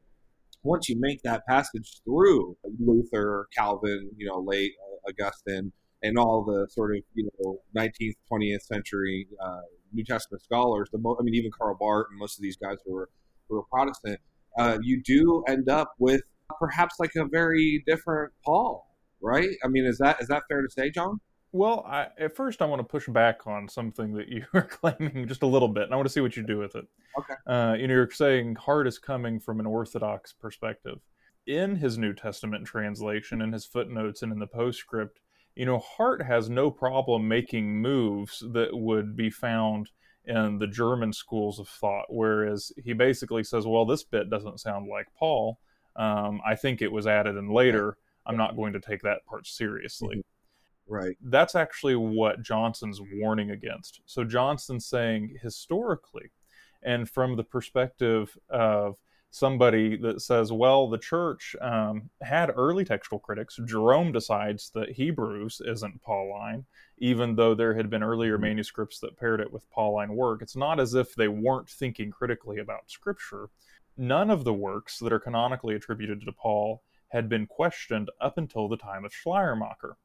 once 0.62 0.88
you 0.88 0.96
make 0.98 1.22
that 1.22 1.46
passage 1.46 2.00
through 2.04 2.56
Luther, 2.78 3.48
Calvin, 3.56 4.10
you 4.16 4.26
know, 4.26 4.40
late 4.40 4.72
uh, 4.82 5.10
Augustine, 5.10 5.72
and 6.02 6.18
all 6.18 6.44
the 6.44 6.68
sort 6.70 6.96
of, 6.96 7.02
you 7.14 7.28
know, 7.40 7.60
19th, 7.76 8.14
20th 8.30 8.62
century 8.62 9.26
uh, 9.42 9.60
New 9.92 10.04
Testament 10.04 10.42
scholars, 10.42 10.88
the 10.92 10.98
mo- 10.98 11.16
I 11.18 11.22
mean, 11.22 11.34
even 11.34 11.50
Karl 11.56 11.76
Barth 11.78 12.06
and 12.10 12.18
most 12.18 12.38
of 12.38 12.42
these 12.42 12.56
guys 12.56 12.76
who 12.84 12.92
were, 12.92 13.08
who 13.48 13.56
were 13.56 13.62
Protestant, 13.64 14.20
uh, 14.58 14.78
you 14.82 15.02
do 15.02 15.44
end 15.48 15.68
up 15.68 15.92
with 15.98 16.22
perhaps 16.58 16.96
like 16.98 17.12
a 17.16 17.24
very 17.24 17.82
different 17.86 18.32
Paul, 18.44 18.86
right? 19.20 19.50
I 19.64 19.68
mean, 19.68 19.84
is 19.84 19.98
that 19.98 20.20
is 20.20 20.28
that 20.28 20.42
fair 20.48 20.62
to 20.62 20.70
say, 20.70 20.90
John? 20.90 21.20
Well, 21.52 21.84
I, 21.88 22.08
at 22.18 22.36
first, 22.36 22.60
I 22.60 22.66
want 22.66 22.80
to 22.80 22.84
push 22.84 23.08
back 23.08 23.46
on 23.46 23.68
something 23.68 24.12
that 24.14 24.28
you 24.28 24.44
were 24.52 24.62
claiming 24.62 25.26
just 25.26 25.42
a 25.42 25.46
little 25.46 25.68
bit, 25.68 25.84
and 25.84 25.92
I 25.92 25.96
want 25.96 26.06
to 26.06 26.12
see 26.12 26.20
what 26.20 26.36
you 26.36 26.42
do 26.42 26.58
with 26.58 26.76
it. 26.76 26.86
Okay. 27.18 27.34
Uh, 27.46 27.74
you 27.74 27.88
know, 27.88 27.94
you're 27.94 28.10
saying 28.10 28.56
Hart 28.56 28.86
is 28.86 28.98
coming 28.98 29.40
from 29.40 29.60
an 29.60 29.66
Orthodox 29.66 30.32
perspective. 30.32 30.98
In 31.46 31.76
his 31.76 31.96
New 31.96 32.12
Testament 32.12 32.66
translation, 32.66 33.40
in 33.40 33.52
his 33.52 33.64
footnotes, 33.64 34.22
and 34.22 34.32
in 34.32 34.38
the 34.38 34.46
postscript, 34.46 35.20
you 35.56 35.64
know, 35.64 35.78
Hart 35.78 36.22
has 36.22 36.50
no 36.50 36.70
problem 36.70 37.26
making 37.26 37.80
moves 37.80 38.44
that 38.52 38.76
would 38.76 39.16
be 39.16 39.30
found 39.30 39.88
in 40.28 40.58
the 40.58 40.66
German 40.66 41.12
schools 41.12 41.58
of 41.58 41.68
thought, 41.68 42.04
whereas 42.08 42.70
he 42.84 42.92
basically 42.92 43.42
says, 43.42 43.66
well, 43.66 43.84
this 43.84 44.04
bit 44.04 44.30
doesn't 44.30 44.60
sound 44.60 44.88
like 44.88 45.06
Paul. 45.18 45.58
Um, 45.96 46.40
I 46.46 46.54
think 46.54 46.80
it 46.80 46.92
was 46.92 47.06
added 47.06 47.36
in 47.36 47.50
later. 47.50 47.96
I'm 48.26 48.36
not 48.36 48.56
going 48.56 48.74
to 48.74 48.80
take 48.80 49.02
that 49.02 49.24
part 49.26 49.46
seriously. 49.46 50.18
Mm-hmm. 50.18 50.94
Right. 50.94 51.16
That's 51.22 51.54
actually 51.54 51.96
what 51.96 52.42
Johnson's 52.42 53.00
warning 53.14 53.50
against. 53.50 54.00
So 54.06 54.24
Johnson's 54.24 54.86
saying 54.86 55.36
historically, 55.42 56.30
and 56.82 57.08
from 57.08 57.36
the 57.36 57.44
perspective 57.44 58.36
of 58.48 58.96
somebody 59.30 59.96
that 59.96 60.22
says, 60.22 60.52
well, 60.52 60.88
the 60.88 60.98
church 60.98 61.54
um, 61.60 62.10
had 62.22 62.50
early 62.56 62.84
textual 62.84 63.18
critics. 63.18 63.58
Jerome 63.66 64.12
decides 64.12 64.70
that 64.70 64.92
Hebrews 64.92 65.60
isn't 65.64 66.02
Pauline, 66.02 66.64
even 66.98 67.36
though 67.36 67.54
there 67.54 67.74
had 67.74 67.90
been 67.90 68.02
earlier 68.02 68.34
mm-hmm. 68.34 68.44
manuscripts 68.44 69.00
that 69.00 69.18
paired 69.18 69.40
it 69.40 69.52
with 69.52 69.70
Pauline 69.70 70.14
work. 70.14 70.42
It's 70.42 70.56
not 70.56 70.80
as 70.80 70.94
if 70.94 71.14
they 71.14 71.28
weren't 71.28 71.68
thinking 71.68 72.10
critically 72.10 72.58
about 72.58 72.90
Scripture. 72.90 73.50
None 73.96 74.30
of 74.30 74.44
the 74.44 74.54
works 74.54 74.98
that 75.00 75.12
are 75.12 75.20
canonically 75.20 75.74
attributed 75.74 76.22
to 76.24 76.32
Paul 76.32 76.82
had 77.08 77.28
been 77.28 77.46
questioned 77.46 78.10
up 78.20 78.38
until 78.38 78.68
the 78.68 78.76
time 78.76 79.04
of 79.04 79.12
Schleiermacher. 79.12 79.96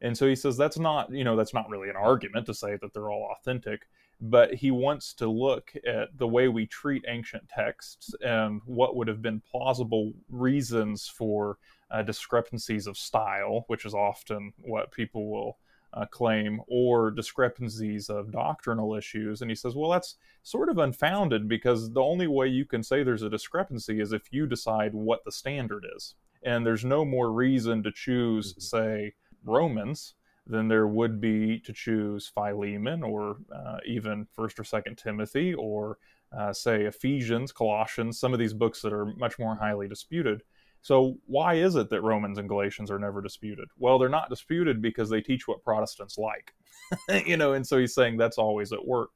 And 0.00 0.16
so 0.16 0.26
he 0.26 0.36
says 0.36 0.56
that's 0.56 0.78
not, 0.78 1.10
you 1.12 1.24
know, 1.24 1.36
that's 1.36 1.54
not 1.54 1.68
really 1.68 1.88
an 1.88 1.96
argument 1.96 2.46
to 2.46 2.54
say 2.54 2.78
that 2.80 2.92
they're 2.92 3.10
all 3.10 3.34
authentic 3.38 3.82
but 4.20 4.54
he 4.54 4.70
wants 4.70 5.14
to 5.14 5.28
look 5.28 5.72
at 5.86 6.16
the 6.18 6.26
way 6.26 6.48
we 6.48 6.66
treat 6.66 7.04
ancient 7.08 7.48
texts 7.48 8.14
and 8.20 8.60
what 8.64 8.96
would 8.96 9.08
have 9.08 9.22
been 9.22 9.40
plausible 9.50 10.12
reasons 10.28 11.06
for 11.06 11.58
uh, 11.90 12.02
discrepancies 12.02 12.86
of 12.86 12.98
style, 12.98 13.64
which 13.68 13.84
is 13.84 13.94
often 13.94 14.52
what 14.58 14.90
people 14.90 15.30
will 15.30 15.58
uh, 15.94 16.04
claim, 16.06 16.60
or 16.68 17.10
discrepancies 17.10 18.10
of 18.10 18.30
doctrinal 18.30 18.94
issues. 18.94 19.40
And 19.40 19.50
he 19.50 19.54
says, 19.54 19.74
well, 19.74 19.90
that's 19.90 20.16
sort 20.42 20.68
of 20.68 20.78
unfounded 20.78 21.48
because 21.48 21.92
the 21.92 22.02
only 22.02 22.26
way 22.26 22.48
you 22.48 22.66
can 22.66 22.82
say 22.82 23.02
there's 23.02 23.22
a 23.22 23.30
discrepancy 23.30 24.00
is 24.00 24.12
if 24.12 24.30
you 24.30 24.46
decide 24.46 24.92
what 24.92 25.24
the 25.24 25.32
standard 25.32 25.86
is. 25.96 26.14
And 26.42 26.66
there's 26.66 26.84
no 26.84 27.04
more 27.04 27.32
reason 27.32 27.82
to 27.84 27.90
choose, 27.90 28.52
mm-hmm. 28.52 28.60
say, 28.60 29.14
Romans 29.44 30.14
than 30.48 30.66
there 30.66 30.88
would 30.88 31.20
be 31.20 31.60
to 31.60 31.72
choose 31.72 32.30
Philemon 32.34 33.02
or 33.02 33.36
uh, 33.54 33.78
even 33.86 34.26
First 34.32 34.58
or 34.58 34.64
Second 34.64 34.96
Timothy 34.96 35.54
or 35.54 35.98
uh, 36.36 36.52
say 36.52 36.84
Ephesians, 36.84 37.52
Colossians, 37.52 38.18
some 38.18 38.32
of 38.32 38.38
these 38.38 38.54
books 38.54 38.82
that 38.82 38.92
are 38.92 39.06
much 39.16 39.38
more 39.38 39.56
highly 39.56 39.88
disputed. 39.88 40.42
So 40.82 41.18
why 41.26 41.54
is 41.54 41.74
it 41.74 41.90
that 41.90 42.02
Romans 42.02 42.38
and 42.38 42.48
Galatians 42.48 42.90
are 42.90 42.98
never 42.98 43.20
disputed? 43.20 43.68
Well, 43.78 43.98
they're 43.98 44.08
not 44.08 44.30
disputed 44.30 44.80
because 44.80 45.10
they 45.10 45.20
teach 45.20 45.46
what 45.46 45.62
Protestants 45.62 46.18
like, 46.18 46.54
you 47.26 47.36
know. 47.36 47.52
And 47.54 47.66
so 47.66 47.78
he's 47.78 47.94
saying 47.94 48.16
that's 48.16 48.38
always 48.38 48.72
at 48.72 48.86
work. 48.86 49.10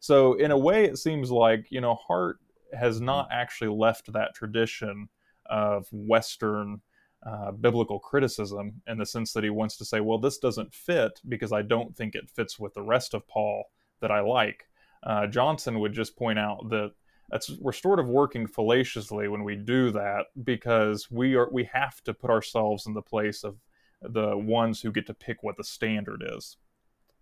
So 0.00 0.34
in 0.34 0.52
a 0.52 0.58
way, 0.58 0.84
it 0.84 0.98
seems 0.98 1.30
like 1.30 1.66
you 1.70 1.80
know 1.80 1.96
Hart 1.96 2.38
has 2.72 3.00
not 3.00 3.28
actually 3.32 3.76
left 3.76 4.12
that 4.12 4.34
tradition 4.34 5.08
of 5.46 5.86
Western 5.90 6.80
uh, 7.26 7.50
biblical 7.52 7.98
criticism 7.98 8.80
in 8.86 8.98
the 8.98 9.06
sense 9.06 9.32
that 9.32 9.44
he 9.44 9.50
wants 9.50 9.76
to 9.76 9.84
say, 9.84 10.00
well, 10.00 10.18
this 10.18 10.38
doesn't 10.38 10.72
fit 10.72 11.20
because 11.28 11.52
I 11.52 11.62
don't 11.62 11.96
think 11.96 12.14
it 12.14 12.30
fits 12.30 12.58
with 12.58 12.74
the 12.74 12.82
rest 12.82 13.14
of 13.14 13.26
Paul 13.26 13.64
that 14.00 14.10
I 14.10 14.20
like. 14.20 14.68
Uh, 15.02 15.26
Johnson 15.26 15.80
would 15.80 15.92
just 15.92 16.16
point 16.16 16.38
out 16.38 16.68
that 16.70 16.92
that's 17.30 17.50
we're 17.58 17.72
sort 17.72 18.00
of 18.00 18.06
working 18.06 18.46
fallaciously 18.46 19.28
when 19.28 19.44
we 19.44 19.54
do 19.54 19.90
that 19.90 20.26
because 20.44 21.10
we 21.10 21.34
are 21.34 21.48
we 21.50 21.64
have 21.64 22.02
to 22.04 22.14
put 22.14 22.30
ourselves 22.30 22.86
in 22.86 22.94
the 22.94 23.02
place 23.02 23.44
of 23.44 23.56
the 24.00 24.36
ones 24.36 24.80
who 24.80 24.92
get 24.92 25.06
to 25.06 25.14
pick 25.14 25.42
what 25.42 25.56
the 25.56 25.64
standard 25.64 26.22
is. 26.24 26.56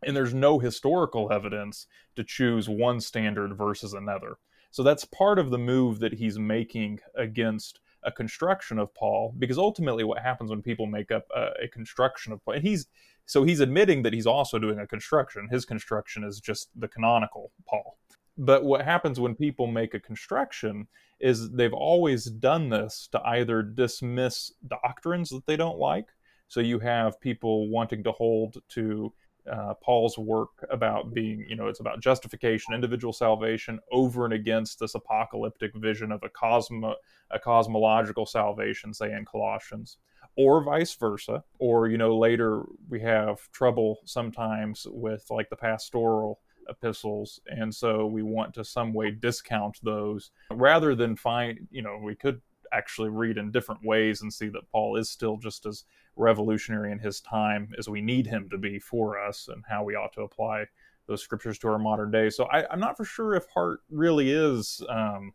And 0.03 0.15
there's 0.15 0.35
no 0.35 0.59
historical 0.59 1.33
evidence 1.33 1.87
to 2.17 2.23
choose 2.23 2.69
one 2.69 3.01
standard 3.01 3.57
versus 3.57 3.95
another. 3.95 4.37
So 4.71 4.83
that's 4.83 5.07
part 5.07 5.39
of 5.39 5.51
the 5.51 5.59
move 5.59 6.01
that 6.01 6.15
he's 6.15 6.39
making 6.39 7.01
against 7.15 7.81
a 8.07 8.13
construction 8.13 8.79
of 8.79 8.95
Paul, 8.95 9.35
because 9.39 9.59
ultimately 9.59 10.05
what 10.05 10.23
happens 10.23 10.51
when 10.51 10.63
people 10.63 10.87
make 10.87 11.11
up 11.11 11.27
a, 11.35 11.65
a 11.65 11.69
construction 11.69 12.33
of 12.33 12.43
Paul, 12.45 12.55
and 12.55 12.63
he's 12.63 12.87
so 13.27 13.43
he's 13.43 13.61
admitting 13.61 14.03
that 14.03 14.13
he's 14.13 14.27
also 14.27 14.59
doing 14.59 14.79
a 14.79 14.87
construction. 14.87 15.49
His 15.51 15.65
construction 15.65 16.23
is 16.25 16.41
just 16.41 16.71
the 16.79 16.89
canonical 16.89 17.51
Paul. 17.69 17.99
But 18.39 18.65
what 18.65 18.85
happens 18.85 19.19
when 19.19 19.35
people 19.35 19.67
make 19.67 19.95
a 19.95 20.01
construction 20.01 20.87
is 21.21 21.51
they've 21.51 21.73
always 21.73 22.27
done 22.27 22.69
this 22.69 23.09
to 23.13 23.21
either 23.27 23.63
dismiss 23.63 24.53
doctrines 24.69 25.31
that 25.31 25.47
they 25.47 25.57
don't 25.57 25.79
like. 25.79 26.09
So 26.49 26.61
you 26.61 26.79
have 26.79 27.21
people 27.21 27.69
wanting 27.69 28.05
to 28.05 28.13
hold 28.13 28.59
to 28.71 29.13
uh, 29.51 29.75
Paul's 29.75 30.19
work 30.19 30.51
about 30.71 31.15
being, 31.15 31.45
you 31.49 31.57
know, 31.57 31.69
it's 31.69 31.81
about 31.81 32.01
justification, 32.01 32.75
individual 32.75 33.13
salvation, 33.13 33.79
over 33.93 34.25
and 34.25 34.35
against 34.35 34.79
this 34.79 34.95
apocalyptic 34.95 35.75
vision 35.75 36.13
of 36.13 36.23
a 36.23 36.29
cosmo, 36.29 36.95
a 37.31 37.39
cosmological 37.39 38.27
salvation, 38.27 38.93
say 38.93 39.13
in 39.13 39.25
Colossians, 39.25 39.99
or 40.37 40.63
vice 40.63 40.95
versa. 40.95 41.43
Or 41.59 41.89
you 41.89 41.99
know, 41.99 42.17
later 42.17 42.65
we 42.89 43.01
have 43.01 43.41
trouble 43.53 43.99
sometimes 44.05 44.87
with 44.91 45.25
like 45.31 45.51
the 45.51 45.57
pastoral 45.57 46.41
epistles, 46.69 47.41
and 47.47 47.75
so 47.75 48.07
we 48.07 48.23
want 48.23 48.55
to 48.55 48.65
some 48.65 48.93
way 48.93 49.11
discount 49.11 49.79
those 49.83 50.31
rather 50.51 50.95
than 50.95 51.17
find, 51.17 51.69
you 51.71 51.83
know, 51.83 51.99
we 52.03 52.15
could 52.15 52.41
actually 52.73 53.09
read 53.09 53.39
in 53.39 53.51
different 53.51 53.85
ways 53.85 54.23
and 54.23 54.33
see 54.33 54.49
that 54.49 54.71
Paul 54.71 54.97
is 54.97 55.11
still 55.11 55.37
just 55.37 55.67
as 55.67 55.85
revolutionary 56.17 56.93
in 56.93 56.99
his 56.99 57.21
time 57.21 57.73
as 57.79 57.89
we 57.89 58.01
need 58.01 58.27
him 58.27 58.49
to 58.51 58.59
be 58.59 58.79
for 58.79 59.19
us 59.19 59.49
and 59.49 59.63
how 59.69 59.85
we 59.85 59.95
ought 59.95 60.13
to 60.15 60.23
apply 60.23 60.67
those 61.07 61.23
scriptures 61.23 61.59
to 61.59 61.69
our 61.69 61.79
modern 61.79 62.11
day. 62.11 62.31
So 62.31 62.45
I, 62.45 62.73
am 62.73 62.81
not 62.81 62.97
for 62.97 63.05
sure 63.05 63.35
if 63.35 63.47
Hart 63.53 63.81
really 63.91 64.31
is 64.31 64.83
um, 64.89 65.33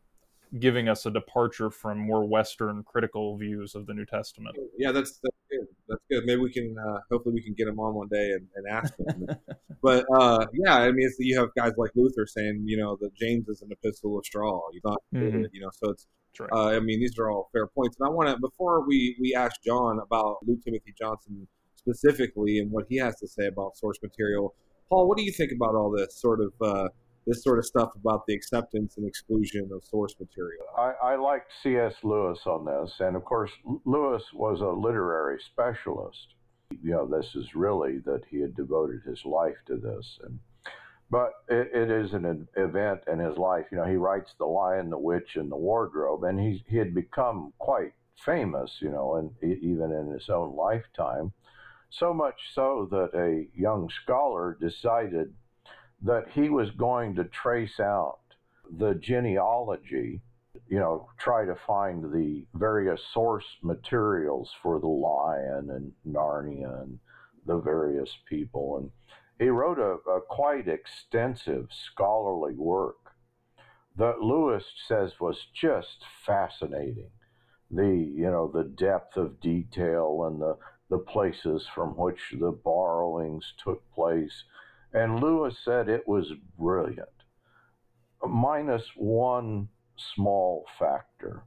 giving 0.59 0.89
us 0.89 1.05
a 1.05 1.11
departure 1.11 1.69
from 1.69 1.97
more 1.97 2.25
Western 2.25 2.83
critical 2.83 3.37
views 3.37 3.75
of 3.75 3.85
the 3.85 3.93
New 3.93 4.05
Testament. 4.05 4.57
Yeah, 4.77 4.91
that's 4.91 5.19
that's 5.23 5.35
good. 5.51 5.67
That's 5.87 6.01
good. 6.09 6.25
Maybe 6.25 6.41
we 6.41 6.51
can 6.51 6.75
uh, 6.77 6.99
hopefully 7.11 7.35
we 7.35 7.43
can 7.43 7.53
get 7.53 7.67
him 7.67 7.79
on 7.79 7.93
one 7.93 8.07
day 8.07 8.31
and, 8.31 8.47
and 8.55 8.67
ask 8.67 8.93
him. 8.97 9.27
but 9.83 10.05
uh, 10.15 10.45
yeah, 10.53 10.77
I 10.77 10.91
mean, 10.91 11.09
you 11.19 11.39
have 11.39 11.49
guys 11.55 11.73
like 11.77 11.91
Luther 11.95 12.25
saying, 12.25 12.63
you 12.65 12.77
know, 12.77 12.97
that 13.01 13.13
James 13.15 13.47
is 13.49 13.61
an 13.61 13.69
epistle 13.71 14.17
of 14.17 14.25
straw. 14.25 14.61
You 14.73 14.81
thought, 14.81 15.01
mm-hmm. 15.13 15.45
you 15.51 15.61
know, 15.61 15.69
so 15.71 15.91
it's 15.91 16.07
Uh, 16.51 16.69
I 16.69 16.79
mean, 16.79 16.99
these 16.99 17.17
are 17.19 17.29
all 17.29 17.49
fair 17.51 17.67
points. 17.67 17.97
And 17.99 18.07
I 18.07 18.11
want 18.11 18.29
to, 18.29 18.37
before 18.39 18.87
we, 18.87 19.17
we 19.19 19.35
ask 19.35 19.61
John 19.63 19.99
about 19.99 20.37
Luke 20.47 20.59
Timothy 20.63 20.93
Johnson 20.97 21.47
specifically 21.75 22.59
and 22.59 22.71
what 22.71 22.85
he 22.89 22.97
has 22.97 23.19
to 23.19 23.27
say 23.27 23.47
about 23.47 23.77
source 23.77 23.99
material, 24.01 24.55
Paul, 24.89 25.07
what 25.07 25.17
do 25.17 25.23
you 25.23 25.31
think 25.31 25.51
about 25.51 25.75
all 25.75 25.91
this 25.91 26.19
sort 26.19 26.39
of 26.41 26.53
uh, 26.61 26.89
this 27.31 27.43
sort 27.43 27.59
of 27.59 27.65
stuff 27.65 27.91
about 27.95 28.25
the 28.27 28.33
acceptance 28.33 28.97
and 28.97 29.07
exclusion 29.07 29.69
of 29.73 29.83
source 29.85 30.13
material? 30.19 30.65
I, 30.77 30.91
I 31.01 31.15
liked 31.15 31.51
C.S. 31.63 31.93
Lewis 32.03 32.39
on 32.45 32.65
this, 32.65 32.93
and 32.99 33.15
of 33.15 33.23
course, 33.23 33.51
Lewis 33.85 34.23
was 34.33 34.59
a 34.59 34.67
literary 34.67 35.39
specialist. 35.45 36.35
You 36.83 36.91
know, 36.91 37.07
this 37.07 37.35
is 37.35 37.55
really 37.55 37.99
that 37.99 38.23
he 38.29 38.41
had 38.41 38.55
devoted 38.55 39.01
his 39.05 39.23
life 39.25 39.55
to 39.67 39.77
this, 39.77 40.19
and 40.23 40.39
but 41.09 41.31
it, 41.49 41.69
it 41.73 41.91
is 41.91 42.13
an 42.13 42.47
event 42.55 43.01
in 43.11 43.19
his 43.19 43.37
life. 43.37 43.65
You 43.71 43.77
know, 43.77 43.85
he 43.85 43.95
writes 43.95 44.33
The 44.37 44.45
Lion, 44.45 44.89
the 44.89 44.97
Witch, 44.97 45.35
and 45.35 45.51
the 45.51 45.57
Wardrobe, 45.57 46.23
and 46.23 46.39
he, 46.39 46.63
he 46.67 46.77
had 46.77 46.93
become 46.93 47.53
quite 47.59 47.93
famous, 48.25 48.77
you 48.81 48.89
know, 48.89 49.15
and 49.15 49.31
even 49.61 49.91
in 49.91 50.11
his 50.11 50.29
own 50.29 50.55
lifetime. 50.55 51.31
So 51.89 52.13
much 52.13 52.39
so 52.53 52.87
that 52.91 53.09
a 53.13 53.47
young 53.53 53.89
scholar 53.89 54.57
decided 54.61 55.33
that 56.03 56.25
he 56.33 56.49
was 56.49 56.71
going 56.71 57.15
to 57.15 57.25
trace 57.25 57.79
out 57.79 58.19
the 58.77 58.95
genealogy, 58.95 60.21
you 60.67 60.79
know, 60.79 61.07
try 61.17 61.45
to 61.45 61.55
find 61.67 62.03
the 62.13 62.45
various 62.53 63.01
source 63.13 63.45
materials 63.61 64.51
for 64.61 64.79
the 64.79 64.87
lion 64.87 65.69
and 65.69 65.91
Narnia 66.07 66.81
and 66.83 66.99
the 67.45 67.57
various 67.57 68.09
people. 68.27 68.77
And 68.77 68.91
he 69.39 69.49
wrote 69.49 69.79
a, 69.79 70.09
a 70.09 70.21
quite 70.21 70.67
extensive 70.67 71.67
scholarly 71.71 72.55
work 72.55 72.97
that 73.97 74.21
Lewis 74.21 74.63
says 74.87 75.19
was 75.19 75.47
just 75.53 76.03
fascinating. 76.25 77.09
The 77.69 77.87
you 77.87 78.29
know 78.29 78.51
the 78.53 78.63
depth 78.63 79.15
of 79.17 79.39
detail 79.39 80.25
and 80.27 80.41
the 80.41 80.57
the 80.89 80.97
places 80.97 81.65
from 81.73 81.91
which 81.91 82.33
the 82.37 82.51
borrowings 82.51 83.53
took 83.63 83.81
place, 83.93 84.43
and 84.93 85.19
Lewis 85.19 85.55
said 85.63 85.89
it 85.89 86.07
was 86.07 86.31
brilliant, 86.57 87.09
minus 88.27 88.83
one 88.95 89.67
small 90.15 90.65
factor. 90.77 91.43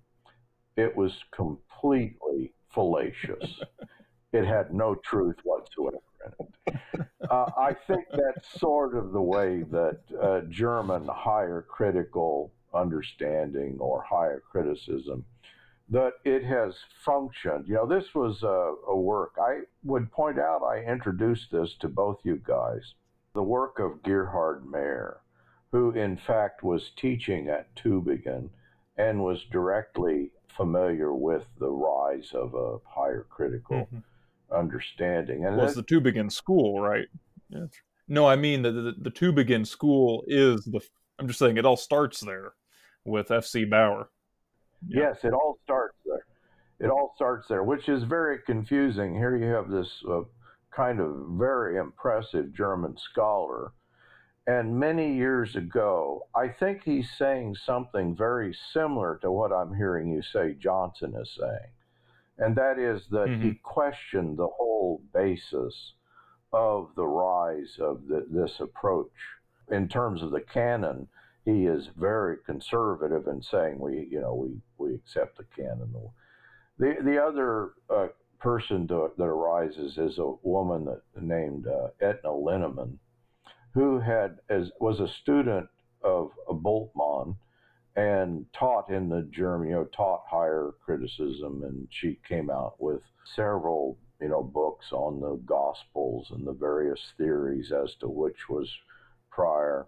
It 0.76 0.96
was 0.96 1.12
completely 1.34 2.52
fallacious. 2.74 3.60
it 4.32 4.44
had 4.44 4.74
no 4.74 4.94
truth 4.96 5.36
whatsoever 5.44 5.98
in 6.26 6.74
it. 6.74 7.06
Uh, 7.30 7.46
I 7.56 7.74
think 7.86 8.04
that's 8.10 8.60
sort 8.60 8.96
of 8.96 9.12
the 9.12 9.20
way 9.20 9.62
that 9.70 10.00
uh, 10.20 10.40
German 10.50 11.08
higher 11.08 11.64
critical 11.68 12.52
understanding 12.74 13.76
or 13.78 14.02
higher 14.02 14.42
criticism 14.50 15.24
that 15.90 16.12
it 16.24 16.44
has 16.44 16.74
functioned. 17.04 17.66
You 17.68 17.74
know, 17.74 17.86
this 17.86 18.14
was 18.14 18.42
a, 18.42 18.74
a, 18.90 18.96
work 18.96 19.34
I 19.40 19.60
would 19.84 20.10
point 20.10 20.38
out. 20.38 20.62
I 20.62 20.82
introduced 20.90 21.50
this 21.52 21.74
to 21.80 21.88
both 21.88 22.18
you 22.24 22.40
guys. 22.42 22.94
The 23.34 23.42
work 23.42 23.78
of 23.78 24.02
Gerhard 24.02 24.64
Maier, 24.64 25.16
who 25.72 25.90
in 25.90 26.16
fact 26.16 26.62
was 26.62 26.90
teaching 26.96 27.48
at 27.48 27.74
Tübingen 27.74 28.50
and 28.96 29.22
was 29.22 29.44
directly 29.50 30.30
familiar 30.56 31.12
with 31.12 31.42
the 31.58 31.68
rise 31.70 32.30
of 32.32 32.54
a 32.54 32.78
higher 32.88 33.26
critical 33.28 33.76
mm-hmm. 33.76 34.56
understanding. 34.56 35.44
And 35.44 35.56
was 35.56 35.74
the 35.74 35.82
Tübingen 35.82 36.30
school, 36.30 36.80
right? 36.80 37.08
Yeah. 37.48 37.66
No, 38.06 38.26
I 38.26 38.36
mean 38.36 38.62
the, 38.62 38.70
the 38.70 38.94
the 38.98 39.10
Tübingen 39.10 39.66
school 39.66 40.24
is 40.26 40.64
the. 40.64 40.80
I'm 41.18 41.26
just 41.26 41.38
saying 41.38 41.56
it 41.56 41.64
all 41.64 41.76
starts 41.76 42.20
there 42.20 42.54
with 43.04 43.30
F.C. 43.30 43.64
Baur. 43.64 44.08
Yeah. 44.86 45.00
Yes, 45.00 45.18
it 45.24 45.32
all 45.32 45.58
starts 45.64 45.96
there. 46.04 46.26
It 46.80 46.90
all 46.90 47.12
starts 47.14 47.48
there, 47.48 47.62
which 47.62 47.88
is 47.88 48.02
very 48.02 48.40
confusing. 48.44 49.14
Here 49.14 49.36
you 49.36 49.46
have 49.46 49.70
this 49.70 49.88
uh, 50.10 50.22
kind 50.74 51.00
of 51.00 51.26
very 51.30 51.78
impressive 51.78 52.52
German 52.54 52.96
scholar 52.96 53.72
and 54.46 54.78
many 54.78 55.14
years 55.14 55.56
ago, 55.56 56.26
I 56.34 56.48
think 56.48 56.82
he's 56.84 57.08
saying 57.16 57.56
something 57.64 58.14
very 58.14 58.54
similar 58.72 59.18
to 59.22 59.30
what 59.30 59.52
I'm 59.52 59.74
hearing 59.74 60.12
you 60.12 60.22
say 60.22 60.54
Johnson 60.54 61.14
is 61.18 61.30
saying. 61.38 61.72
And 62.36 62.54
that 62.56 62.78
is 62.78 63.06
that 63.10 63.28
mm-hmm. 63.28 63.42
he 63.42 63.54
questioned 63.62 64.36
the 64.36 64.48
whole 64.48 65.00
basis 65.14 65.94
of 66.52 66.90
the 66.94 67.06
rise 67.06 67.78
of 67.80 68.06
the, 68.06 68.26
this 68.28 68.60
approach. 68.60 69.12
In 69.70 69.88
terms 69.88 70.22
of 70.22 70.30
the 70.30 70.42
canon, 70.42 71.08
he 71.46 71.64
is 71.64 71.88
very 71.96 72.36
conservative 72.44 73.26
in 73.28 73.40
saying 73.40 73.78
we, 73.78 74.08
you 74.10 74.20
know, 74.20 74.34
we, 74.34 74.60
we 74.76 74.94
accept 74.94 75.38
the 75.38 75.44
canon. 75.56 75.94
The, 76.78 76.96
the 77.02 77.22
other 77.22 77.72
uh, 77.88 78.08
person 78.44 78.86
to, 78.88 79.10
that 79.16 79.24
arises 79.24 79.98
is 79.98 80.18
a 80.18 80.34
woman 80.42 80.84
that, 80.84 81.02
named 81.20 81.66
uh, 81.66 81.88
Eta 82.00 82.28
Linnemann 82.28 82.98
who 83.74 83.98
had 83.98 84.38
as 84.48 84.70
was 84.80 85.00
a 85.00 85.08
student 85.22 85.68
of, 86.02 86.30
Bultmann 86.48 87.36
and 87.96 88.46
taught 88.52 88.88
in 88.90 89.08
the 89.08 89.22
German, 89.32 89.68
you 89.68 89.74
know, 89.74 89.84
taught 89.84 90.22
higher 90.28 90.72
criticism, 90.84 91.62
and 91.64 91.88
she 91.90 92.18
came 92.28 92.50
out 92.50 92.74
with 92.78 93.00
several, 93.34 93.98
you 94.20 94.28
know, 94.28 94.42
books 94.42 94.86
on 94.92 95.20
the 95.20 95.36
Gospels 95.44 96.28
and 96.30 96.46
the 96.46 96.52
various 96.52 97.00
theories 97.16 97.72
as 97.72 97.94
to 98.00 98.08
which 98.08 98.48
was 98.48 98.68
prior. 99.30 99.86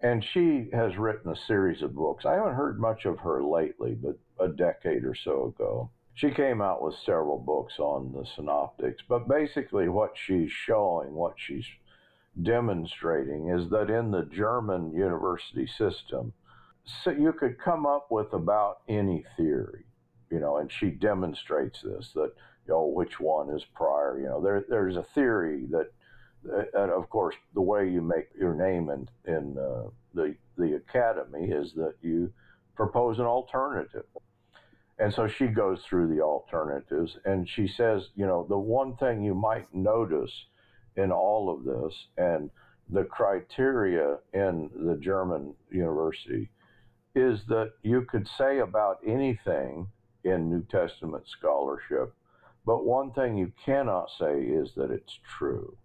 And 0.00 0.24
she 0.32 0.68
has 0.72 0.96
written 0.96 1.32
a 1.32 1.46
series 1.46 1.82
of 1.82 1.94
books. 1.94 2.24
I 2.24 2.34
haven't 2.34 2.54
heard 2.54 2.80
much 2.80 3.04
of 3.04 3.18
her 3.20 3.42
lately, 3.42 3.94
but 3.94 4.18
a 4.44 4.48
decade 4.48 5.04
or 5.04 5.14
so 5.14 5.54
ago. 5.56 5.90
She 6.16 6.30
came 6.30 6.62
out 6.62 6.82
with 6.82 6.94
several 7.04 7.38
books 7.38 7.78
on 7.78 8.10
the 8.10 8.24
synoptics, 8.24 9.02
but 9.06 9.28
basically 9.28 9.90
what 9.90 10.12
she's 10.16 10.50
showing, 10.50 11.12
what 11.12 11.34
she's 11.36 11.66
demonstrating 12.42 13.50
is 13.50 13.68
that 13.68 13.90
in 13.90 14.10
the 14.10 14.24
German 14.24 14.94
university 14.94 15.66
system, 15.66 16.32
so 17.04 17.10
you 17.10 17.34
could 17.34 17.58
come 17.58 17.84
up 17.84 18.10
with 18.10 18.32
about 18.32 18.78
any 18.88 19.26
theory, 19.36 19.84
you 20.30 20.40
know, 20.40 20.56
and 20.56 20.72
she 20.72 20.88
demonstrates 20.88 21.82
this 21.82 22.12
that, 22.14 22.32
you 22.66 22.72
know, 22.72 22.86
which 22.86 23.20
one 23.20 23.50
is 23.50 23.66
prior. 23.74 24.18
You 24.18 24.28
know, 24.28 24.40
there, 24.40 24.64
there's 24.70 24.96
a 24.96 25.06
theory 25.14 25.66
that, 25.70 25.92
and 26.72 26.90
of 26.92 27.10
course, 27.10 27.34
the 27.52 27.60
way 27.60 27.90
you 27.90 28.00
make 28.00 28.28
your 28.38 28.54
name 28.54 28.88
in, 28.88 29.06
in 29.30 29.58
uh, 29.58 29.90
the, 30.14 30.34
the 30.56 30.76
academy 30.76 31.50
is 31.50 31.74
that 31.74 31.96
you 32.00 32.32
propose 32.74 33.18
an 33.18 33.26
alternative. 33.26 34.06
And 34.98 35.12
so 35.12 35.28
she 35.28 35.46
goes 35.46 35.82
through 35.82 36.14
the 36.14 36.22
alternatives 36.22 37.18
and 37.24 37.48
she 37.48 37.68
says, 37.68 38.08
you 38.14 38.26
know, 38.26 38.46
the 38.48 38.58
one 38.58 38.96
thing 38.96 39.22
you 39.22 39.34
might 39.34 39.72
notice 39.74 40.32
in 40.96 41.12
all 41.12 41.50
of 41.50 41.64
this. 41.64 41.94
And 42.16 42.50
the 42.88 43.04
criteria 43.04 44.18
in 44.32 44.70
the 44.74 44.96
German 44.96 45.54
university 45.70 46.50
is 47.14 47.44
that 47.48 47.72
you 47.82 48.02
could 48.02 48.26
say 48.26 48.60
about 48.60 48.98
anything 49.06 49.88
in 50.24 50.50
New 50.50 50.62
Testament 50.64 51.24
scholarship, 51.26 52.14
but 52.64 52.84
one 52.84 53.12
thing 53.12 53.36
you 53.36 53.52
cannot 53.64 54.10
say 54.18 54.40
is 54.40 54.72
that 54.76 54.90
it's 54.90 55.18
true, 55.38 55.76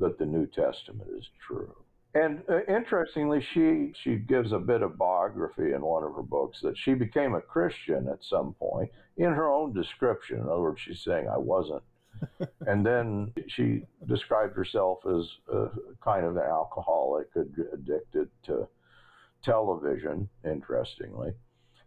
that 0.00 0.18
the 0.18 0.26
New 0.26 0.46
Testament 0.46 1.08
is 1.16 1.28
true. 1.46 1.74
And 2.16 2.42
uh, 2.48 2.64
interestingly, 2.64 3.44
she 3.52 3.92
she 4.02 4.16
gives 4.16 4.52
a 4.52 4.58
bit 4.58 4.82
of 4.82 4.96
biography 4.96 5.72
in 5.72 5.82
one 5.82 6.02
of 6.02 6.14
her 6.14 6.22
books 6.22 6.58
that 6.62 6.78
she 6.78 6.94
became 6.94 7.34
a 7.34 7.40
Christian 7.40 8.08
at 8.08 8.24
some 8.24 8.54
point 8.54 8.90
in 9.16 9.32
her 9.32 9.48
own 9.48 9.74
description. 9.74 10.38
In 10.38 10.48
other 10.48 10.60
words, 10.60 10.80
she's 10.80 11.02
saying 11.04 11.28
I 11.28 11.38
wasn't 11.38 11.82
and 12.66 12.84
then 12.84 13.32
she 13.48 13.82
described 14.08 14.56
herself 14.56 14.98
as 15.06 15.26
a 15.52 15.68
kind 16.02 16.24
of 16.24 16.36
an 16.36 16.42
alcoholic, 16.42 17.28
addicted 17.36 18.28
to 18.44 18.68
television, 19.44 20.28
interestingly. 20.44 21.32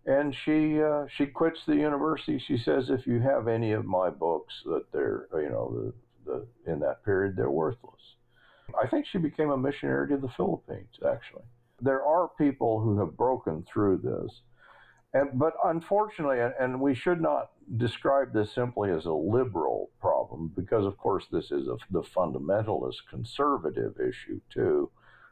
And 0.06 0.36
she 0.46 0.82
uh, 0.82 1.06
she 1.18 1.26
quits 1.26 1.60
the 1.68 1.76
university. 1.76 2.40
She 2.40 2.58
says, 2.58 2.90
if 2.90 3.06
you 3.06 3.20
have 3.20 3.48
any 3.48 3.74
of 3.74 3.86
my 3.86 4.10
books, 4.10 4.54
that 4.66 4.86
they're 4.92 5.28
you 5.34 5.50
know 5.50 5.94
the, 6.26 6.44
the 6.66 6.72
in 6.72 6.80
that 6.80 7.04
period 7.04 7.36
they're 7.36 7.52
worthless. 7.52 8.16
I 8.82 8.88
think 8.88 9.06
she 9.06 9.18
became 9.18 9.52
a 9.52 9.58
missionary 9.58 10.10
to 10.10 10.18
the 10.18 10.30
Philippines. 10.30 11.00
Actually, 11.06 11.44
there 11.82 12.04
are 12.04 12.30
people 12.38 12.82
who 12.82 13.00
have 13.00 13.16
broken 13.16 13.66
through 13.72 13.98
this 13.98 14.42
and, 15.14 15.30
but 15.34 15.54
unfortunately, 15.64 16.38
and 16.60 16.80
we 16.80 16.94
should 16.94 17.20
not 17.20 17.52
describe 17.78 18.32
this 18.32 18.54
simply 18.54 18.92
as 18.92 19.06
a 19.06 19.14
liberal 19.14 19.90
problem, 20.00 20.52
because 20.56 20.86
of 20.86 20.98
course 20.98 21.26
this 21.32 21.52
is 21.52 21.68
a, 21.68 21.78
the 21.90 22.04
fundamentalist 22.04 22.98
conservative 23.10 23.96
issue 24.00 24.40
too. 24.54 24.92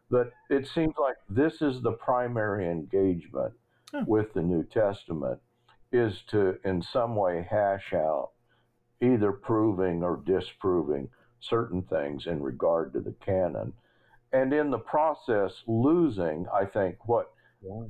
That 0.10 0.32
it 0.50 0.67
seems 0.67 0.95
like 1.00 1.17
this 1.30 1.62
is 1.62 1.82
the 1.82 1.91
primary 1.91 2.69
engagement 2.69 3.54
with 4.08 4.34
the 4.34 4.41
New 4.41 4.63
Testament 4.63 5.39
is 5.91 6.21
to, 6.30 6.58
in 6.63 6.82
some 6.82 7.15
way, 7.15 7.45
hash 7.47 7.93
out 7.93 8.32
either 9.02 9.32
proving 9.32 10.02
or 10.02 10.21
disproving 10.26 11.10
certain 11.39 11.82
things 11.84 12.28
in 12.28 12.41
regard 12.41 12.93
to 12.93 13.00
the 13.00 13.13
canon. 13.23 13.73
And 14.34 14.54
in 14.54 14.69
the 14.69 14.80
process, 14.80 15.54
losing, 15.67 16.45
I 16.54 16.65
think, 16.65 17.08
what 17.08 17.32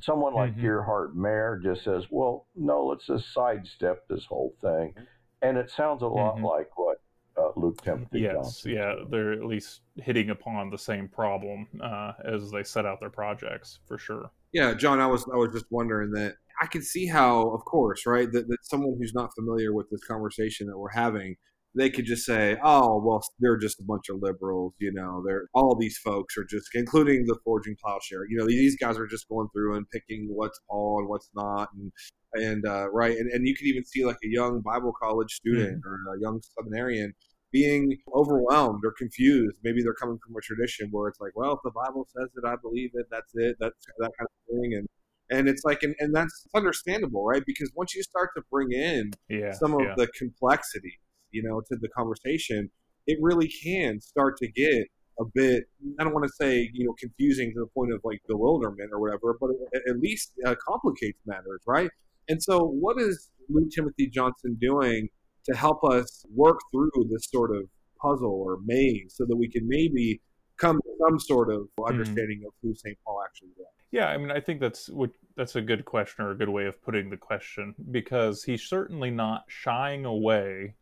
Someone 0.02 0.34
like 0.34 0.54
mm-hmm. 0.54 0.62
Gerhard 0.62 1.16
Maier 1.16 1.62
just 1.62 1.84
says, 1.84 2.06
well, 2.10 2.48
no, 2.56 2.86
let's 2.86 3.08
just 3.08 3.34
sidestep 3.34 4.08
this 4.08 4.26
whole 4.26 4.56
thing. 4.62 4.94
And 5.42 5.58
it 5.58 5.70
sounds 5.70 6.02
a 6.02 6.08
lot 6.08 6.36
mm-hmm. 6.36 6.46
like 6.46 6.78
what 6.78 6.98
uh, 7.38 7.52
Luke 7.56 7.82
Timothy 7.84 8.22
yes, 8.22 8.34
Johnson. 8.34 8.72
yeah, 8.72 8.96
they're 9.10 9.34
at 9.34 9.46
least 9.46 9.82
hitting 9.98 10.30
upon 10.30 10.70
the 10.70 10.78
same 10.78 11.08
problem 11.08 11.68
uh, 11.84 12.14
as 12.26 12.50
they 12.50 12.64
set 12.64 12.86
out 12.86 13.00
their 13.00 13.10
projects 13.10 13.80
for 13.86 13.98
sure. 13.98 14.32
Yeah, 14.54 14.74
John, 14.74 15.00
I 15.00 15.08
was 15.08 15.26
I 15.32 15.36
was 15.36 15.52
just 15.52 15.66
wondering 15.70 16.12
that 16.12 16.36
I 16.62 16.66
can 16.66 16.82
see 16.82 17.06
how, 17.06 17.50
of 17.50 17.64
course, 17.66 18.06
right, 18.08 18.32
that, 18.32 18.48
that 18.48 18.58
someone 18.66 18.96
who's 18.98 19.14
not 19.14 19.36
familiar 19.36 19.74
with 19.74 19.90
this 19.92 20.04
conversation 20.06 20.66
that 20.68 20.78
we're 20.78 20.90
having 20.90 21.36
they 21.76 21.90
could 21.90 22.06
just 22.06 22.26
say, 22.26 22.58
"Oh, 22.64 23.02
well, 23.04 23.24
they're 23.40 23.58
just 23.58 23.80
a 23.80 23.84
bunch 23.84 24.10
of 24.10 24.22
liberals," 24.22 24.74
you 24.80 24.92
know. 24.92 25.24
They're 25.26 25.48
all 25.54 25.76
these 25.76 25.98
folks 25.98 26.38
are 26.38 26.46
just, 26.46 26.70
including 26.74 27.26
the 27.26 27.38
forging 27.44 27.76
plowshare. 27.84 28.26
You 28.30 28.38
know, 28.38 28.48
these 28.48 28.76
guys 28.78 28.98
are 28.98 29.08
just 29.08 29.30
going 29.30 29.48
through 29.54 29.76
and 29.76 29.90
picking 29.90 30.28
what's 30.32 30.60
Paul 30.70 31.00
and 31.00 31.10
what's 31.10 31.30
not, 31.36 31.70
and 31.74 31.92
and 32.34 32.66
uh, 32.66 32.90
right, 32.92 33.16
and, 33.18 33.30
and 33.32 33.48
you 33.48 33.56
could 33.56 33.68
even 33.68 33.86
see 33.86 34.06
like 34.06 34.18
a 34.24 34.28
young 34.28 34.62
Bible 34.62 34.94
college 35.02 35.34
student 35.34 35.82
mm-hmm. 35.82 36.10
or 36.10 36.16
a 36.16 36.22
young 36.22 36.42
seminarian 36.58 37.14
being 37.52 37.98
overwhelmed 38.14 38.82
or 38.84 38.94
confused. 38.98 39.56
Maybe 39.64 39.82
they're 39.82 39.94
coming 39.94 40.20
from 40.26 40.36
a 40.36 40.42
tradition 40.42 40.90
where 40.92 41.08
it's 41.08 41.20
like, 41.20 41.32
well, 41.36 41.54
if 41.54 41.60
the 41.64 41.72
Bible 41.72 42.08
says 42.16 42.30
it, 42.36 42.46
I 42.46 42.56
believe 42.62 42.92
it. 42.94 43.06
That's 43.10 43.32
it. 43.36 43.56
That's 43.60 43.86
that 44.00 44.12
kind 44.18 44.28
of 44.28 44.62
thing, 44.62 44.74
and 44.74 44.88
and 45.30 45.48
it's 45.48 45.64
like 45.64 45.84
and, 45.84 45.96
and 46.00 46.16
that's 46.16 46.48
understandable 46.56 47.26
right 47.26 47.44
because 47.46 47.72
once 47.76 47.94
you 47.96 48.04
start 48.04 48.30
to 48.36 48.44
bring 48.52 48.72
in 48.72 49.12
yeah, 49.30 49.52
some 49.52 49.74
of 49.74 49.82
yeah. 49.82 49.94
the 49.98 50.08
complexity 50.08 51.00
you 51.32 51.44
know, 51.44 51.62
to 51.62 51.78
the 51.80 51.90
conversation, 51.90 52.70
it 53.08 53.18
really 53.22 53.48
can 53.48 54.00
start 54.02 54.38
to 54.38 54.48
get 54.48 54.88
a 55.20 55.26
bit 55.34 55.64
i 56.00 56.04
don't 56.04 56.14
want 56.14 56.26
to 56.26 56.34
say 56.34 56.70
you 56.74 56.86
know 56.86 56.94
confusing 57.00 57.52
to 57.54 57.60
the 57.60 57.68
point 57.68 57.92
of 57.92 58.00
like 58.04 58.22
bewilderment 58.28 58.90
or 58.94 59.00
whatever 59.00 59.36
but 59.40 59.50
at 59.90 60.00
least 60.00 60.34
uh, 60.46 60.56
complicates 60.68 61.20
matters 61.26 61.62
right 61.66 61.90
and 62.30 62.42
so 62.42 62.66
what 62.66 63.00
is 63.00 63.30
luke 63.50 63.70
timothy 63.74 64.08
johnson 64.08 64.58
doing 64.60 65.10
to 65.44 65.56
help 65.56 65.84
us 65.84 66.26
work 66.34 66.60
through 66.72 66.92
this 67.10 67.28
sort 67.32 67.56
of 67.56 67.64
puzzle 68.00 68.44
or 68.46 68.60
maze 68.66 69.14
so 69.16 69.26
that 69.26 69.36
we 69.36 69.50
can 69.50 69.68
maybe 69.68 70.22
come 70.58 70.78
to 70.78 70.90
some 71.08 71.20
sort 71.20 71.52
of 71.52 71.62
mm-hmm. 71.62 71.86
understanding 71.90 72.42
mm. 72.44 72.48
of 72.48 72.54
who 72.62 72.76
st 72.76 72.98
paul 73.04 73.22
actually 73.26 73.50
was 73.58 73.68
yeah 73.92 74.08
i 74.08 74.18
mean 74.18 74.32
i 74.32 74.40
think 74.40 74.60
that's 74.60 74.88
what 74.90 75.10
that's 75.36 75.56
a 75.56 75.62
good 75.62 75.86
question 75.86 76.26
or 76.26 76.32
a 76.32 76.38
good 76.38 76.50
way 76.50 76.66
of 76.66 76.80
putting 76.84 77.10
the 77.10 77.18
question 77.18 77.74
because 77.92 78.44
he's 78.44 78.64
certainly 78.64 79.10
not 79.10 79.44
shying 79.48 80.06
away 80.06 80.76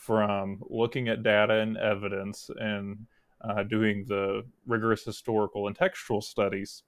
from 0.00 0.58
looking 0.70 1.08
at 1.08 1.22
data 1.22 1.60
and 1.60 1.76
evidence 1.76 2.48
and 2.56 3.06
uh, 3.42 3.62
doing 3.64 4.04
the 4.08 4.42
rigorous 4.66 5.04
historical 5.04 5.66
and 5.66 5.76
textual 5.76 6.22
studies. 6.22 6.84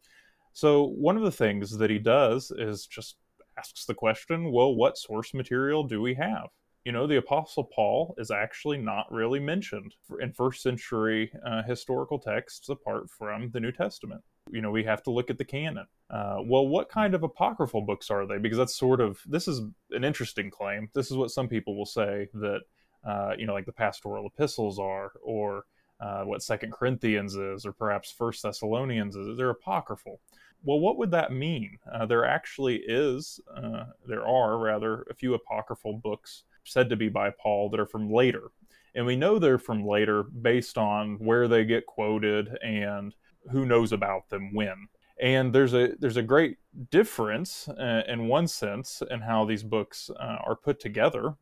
So, 0.54 0.86
one 0.86 1.16
of 1.18 1.22
the 1.22 1.30
things 1.30 1.76
that 1.76 1.90
he 1.90 1.98
does 1.98 2.50
is 2.56 2.86
just 2.86 3.16
asks 3.58 3.84
the 3.84 3.94
question 3.94 4.50
well, 4.50 4.74
what 4.74 4.96
source 4.96 5.34
material 5.34 5.84
do 5.84 6.00
we 6.00 6.14
have? 6.14 6.48
You 6.86 6.92
know, 6.92 7.06
the 7.06 7.18
Apostle 7.18 7.64
Paul 7.64 8.14
is 8.18 8.30
actually 8.30 8.78
not 8.78 9.12
really 9.12 9.38
mentioned 9.38 9.94
in 10.20 10.32
first 10.32 10.62
century 10.62 11.30
uh, 11.46 11.62
historical 11.62 12.18
texts 12.18 12.70
apart 12.70 13.08
from 13.10 13.50
the 13.50 13.60
New 13.60 13.72
Testament. 13.72 14.22
you 14.50 14.62
know, 14.62 14.70
we 14.70 14.84
have 14.84 15.02
to 15.04 15.10
look 15.10 15.30
at 15.30 15.38
the 15.38 15.44
canon. 15.44 15.86
Uh, 16.10 16.38
well, 16.44 16.66
what 16.66 16.88
kind 16.88 17.14
of 17.14 17.22
apocryphal 17.22 17.82
books 17.82 18.10
are 18.10 18.26
they? 18.26 18.38
Because 18.38 18.58
that's 18.58 18.76
sort 18.76 19.00
of 19.02 19.20
this 19.26 19.48
is 19.48 19.60
an 19.90 20.02
interesting 20.02 20.50
claim. 20.50 20.88
This 20.94 21.10
is 21.10 21.16
what 21.16 21.30
some 21.30 21.46
people 21.46 21.76
will 21.76 21.86
say 21.86 22.28
that 22.34 22.62
uh, 23.04 23.32
you 23.38 23.46
know, 23.46 23.54
like 23.54 23.66
the 23.66 23.72
pastoral 23.72 24.26
epistles 24.26 24.78
are, 24.78 25.12
or 25.22 25.64
uh, 26.00 26.22
what 26.24 26.42
Second 26.42 26.72
Corinthians 26.72 27.36
is, 27.36 27.64
or 27.64 27.72
perhaps 27.72 28.10
First 28.10 28.42
Thessalonians 28.42 29.16
is. 29.16 29.36
They're 29.36 29.50
apocryphal. 29.50 30.20
Well, 30.64 30.80
what 30.80 30.98
would 30.98 31.10
that 31.10 31.32
mean? 31.32 31.78
Uh, 31.92 32.06
there 32.06 32.24
actually 32.24 32.82
is, 32.86 33.40
uh, 33.56 33.84
there 34.06 34.26
are 34.26 34.58
rather, 34.58 35.04
a 35.10 35.14
few 35.14 35.34
apocryphal 35.34 35.94
books 35.94 36.44
said 36.64 36.88
to 36.88 36.96
be 36.96 37.08
by 37.08 37.30
Paul 37.30 37.68
that 37.70 37.80
are 37.80 37.86
from 37.86 38.12
later. 38.12 38.50
And 38.94 39.06
we 39.06 39.16
know 39.16 39.38
they're 39.38 39.58
from 39.58 39.86
later 39.86 40.22
based 40.22 40.78
on 40.78 41.16
where 41.18 41.48
they 41.48 41.64
get 41.64 41.86
quoted 41.86 42.56
and 42.62 43.14
who 43.50 43.66
knows 43.66 43.92
about 43.92 44.28
them 44.28 44.54
when. 44.54 44.88
And 45.20 45.52
there's 45.52 45.74
a 45.74 45.92
there's 45.98 46.16
a 46.16 46.22
great 46.22 46.58
difference 46.90 47.68
uh, 47.68 48.02
in 48.06 48.28
one 48.28 48.48
sense 48.48 49.02
in 49.10 49.20
how 49.20 49.44
these 49.44 49.62
books 49.62 50.10
uh, 50.10 50.38
are 50.44 50.56
put 50.56 50.80
together 50.80 51.34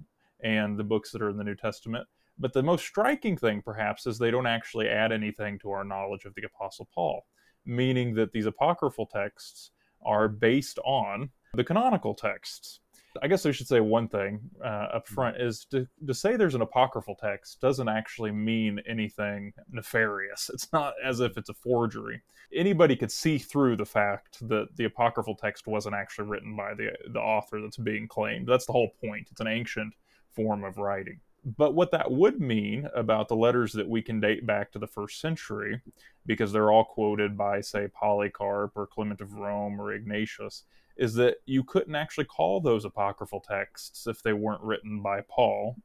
and 0.42 0.79
the 0.79 0.85
books 0.85 1.11
that 1.12 1.22
are 1.22 1.31
in 1.31 1.37
the 1.37 1.44
New 1.44 1.55
Testament. 1.55 2.07
But 2.38 2.53
the 2.53 2.62
most 2.62 2.87
striking 2.87 3.37
thing, 3.37 3.62
perhaps, 3.62 4.07
is 4.07 4.18
they 4.18 4.31
don't 4.31 4.46
actually 4.46 4.88
add 4.88 5.12
anything 5.12 5.59
to 5.61 5.70
our 5.70 5.85
knowledge 5.85 6.24
of 6.24 6.35
the 6.35 6.42
Apostle 6.44 6.88
Paul, 6.94 7.26
meaning 7.66 8.14
that 8.14 8.33
these 8.33 8.46
apocryphal 8.46 9.07
texts 9.07 9.72
are 10.05 10.29
based 10.29 10.79
on 10.85 11.31
the 11.55 11.64
canonical 11.64 12.14
texts. 12.14 12.81
I 13.22 13.29
guess 13.29 13.44
I 13.44 13.50
should 13.50 13.66
say 13.66 13.81
one 13.81 14.09
thing 14.09 14.40
uh, 14.64 14.87
up 14.94 15.09
front 15.09 15.37
is 15.37 15.64
to, 15.72 15.87
to 16.07 16.14
say 16.14 16.37
there's 16.37 16.55
an 16.55 16.62
apocryphal 16.62 17.16
text 17.16 17.61
doesn't 17.61 17.88
actually 17.88 18.31
mean 18.31 18.81
anything 18.88 19.53
nefarious. 19.70 20.48
It's 20.53 20.72
not 20.72 20.94
as 21.05 21.18
if 21.18 21.37
it's 21.37 21.48
a 21.48 21.55
forgery. 21.55 22.22
Anybody 22.55 22.94
could 22.94 23.11
see 23.11 23.37
through 23.37 23.76
the 23.76 23.85
fact 23.85 24.46
that 24.48 24.68
the 24.76 24.85
apocryphal 24.85 25.35
text 25.35 25.66
wasn't 25.66 25.96
actually 25.96 26.29
written 26.29 26.55
by 26.55 26.74
the 26.74 26.92
the 27.12 27.18
author 27.18 27.61
that's 27.61 27.76
being 27.76 28.07
claimed. 28.07 28.46
That's 28.46 28.66
the 28.66 28.72
whole 28.72 28.90
point. 29.05 29.29
It's 29.31 29.40
an 29.40 29.48
ancient 29.48 29.92
form 30.35 30.64
of 30.64 30.79
writing. 30.79 31.21
But 31.57 31.75
what 31.75 31.90
that 31.93 32.11
would 32.11 32.40
mean 32.40 32.88
about 32.95 33.29
the 33.29 33.37
letters 33.37 33.73
that 33.73 33.88
we 33.88 34.03
can 34.03 34.21
date 34.21 34.47
back 34.47 34.71
to 34.73 34.79
the 34.79 34.87
first 34.87 35.21
century, 35.21 35.81
because 36.27 36.53
they're 36.53 36.71
all 36.71 36.85
quoted 36.85 37.37
by, 37.37 37.62
say, 37.62 37.88
Polycarp 37.88 38.73
or 38.77 38.87
Clement 38.87 39.23
of 39.23 39.35
Rome 39.35 39.81
or 39.81 39.93
Ignatius, 39.93 40.64
is 40.97 41.14
that 41.14 41.37
you 41.47 41.64
couldn't 41.64 41.95
actually 41.95 42.27
call 42.27 42.61
those 42.61 42.85
apocryphal 42.85 43.40
texts 43.40 44.07
if 44.07 44.23
they 44.23 44.35
weren't 44.35 44.62
written 44.62 45.01
by 45.01 45.23
Paul, 45.23 45.77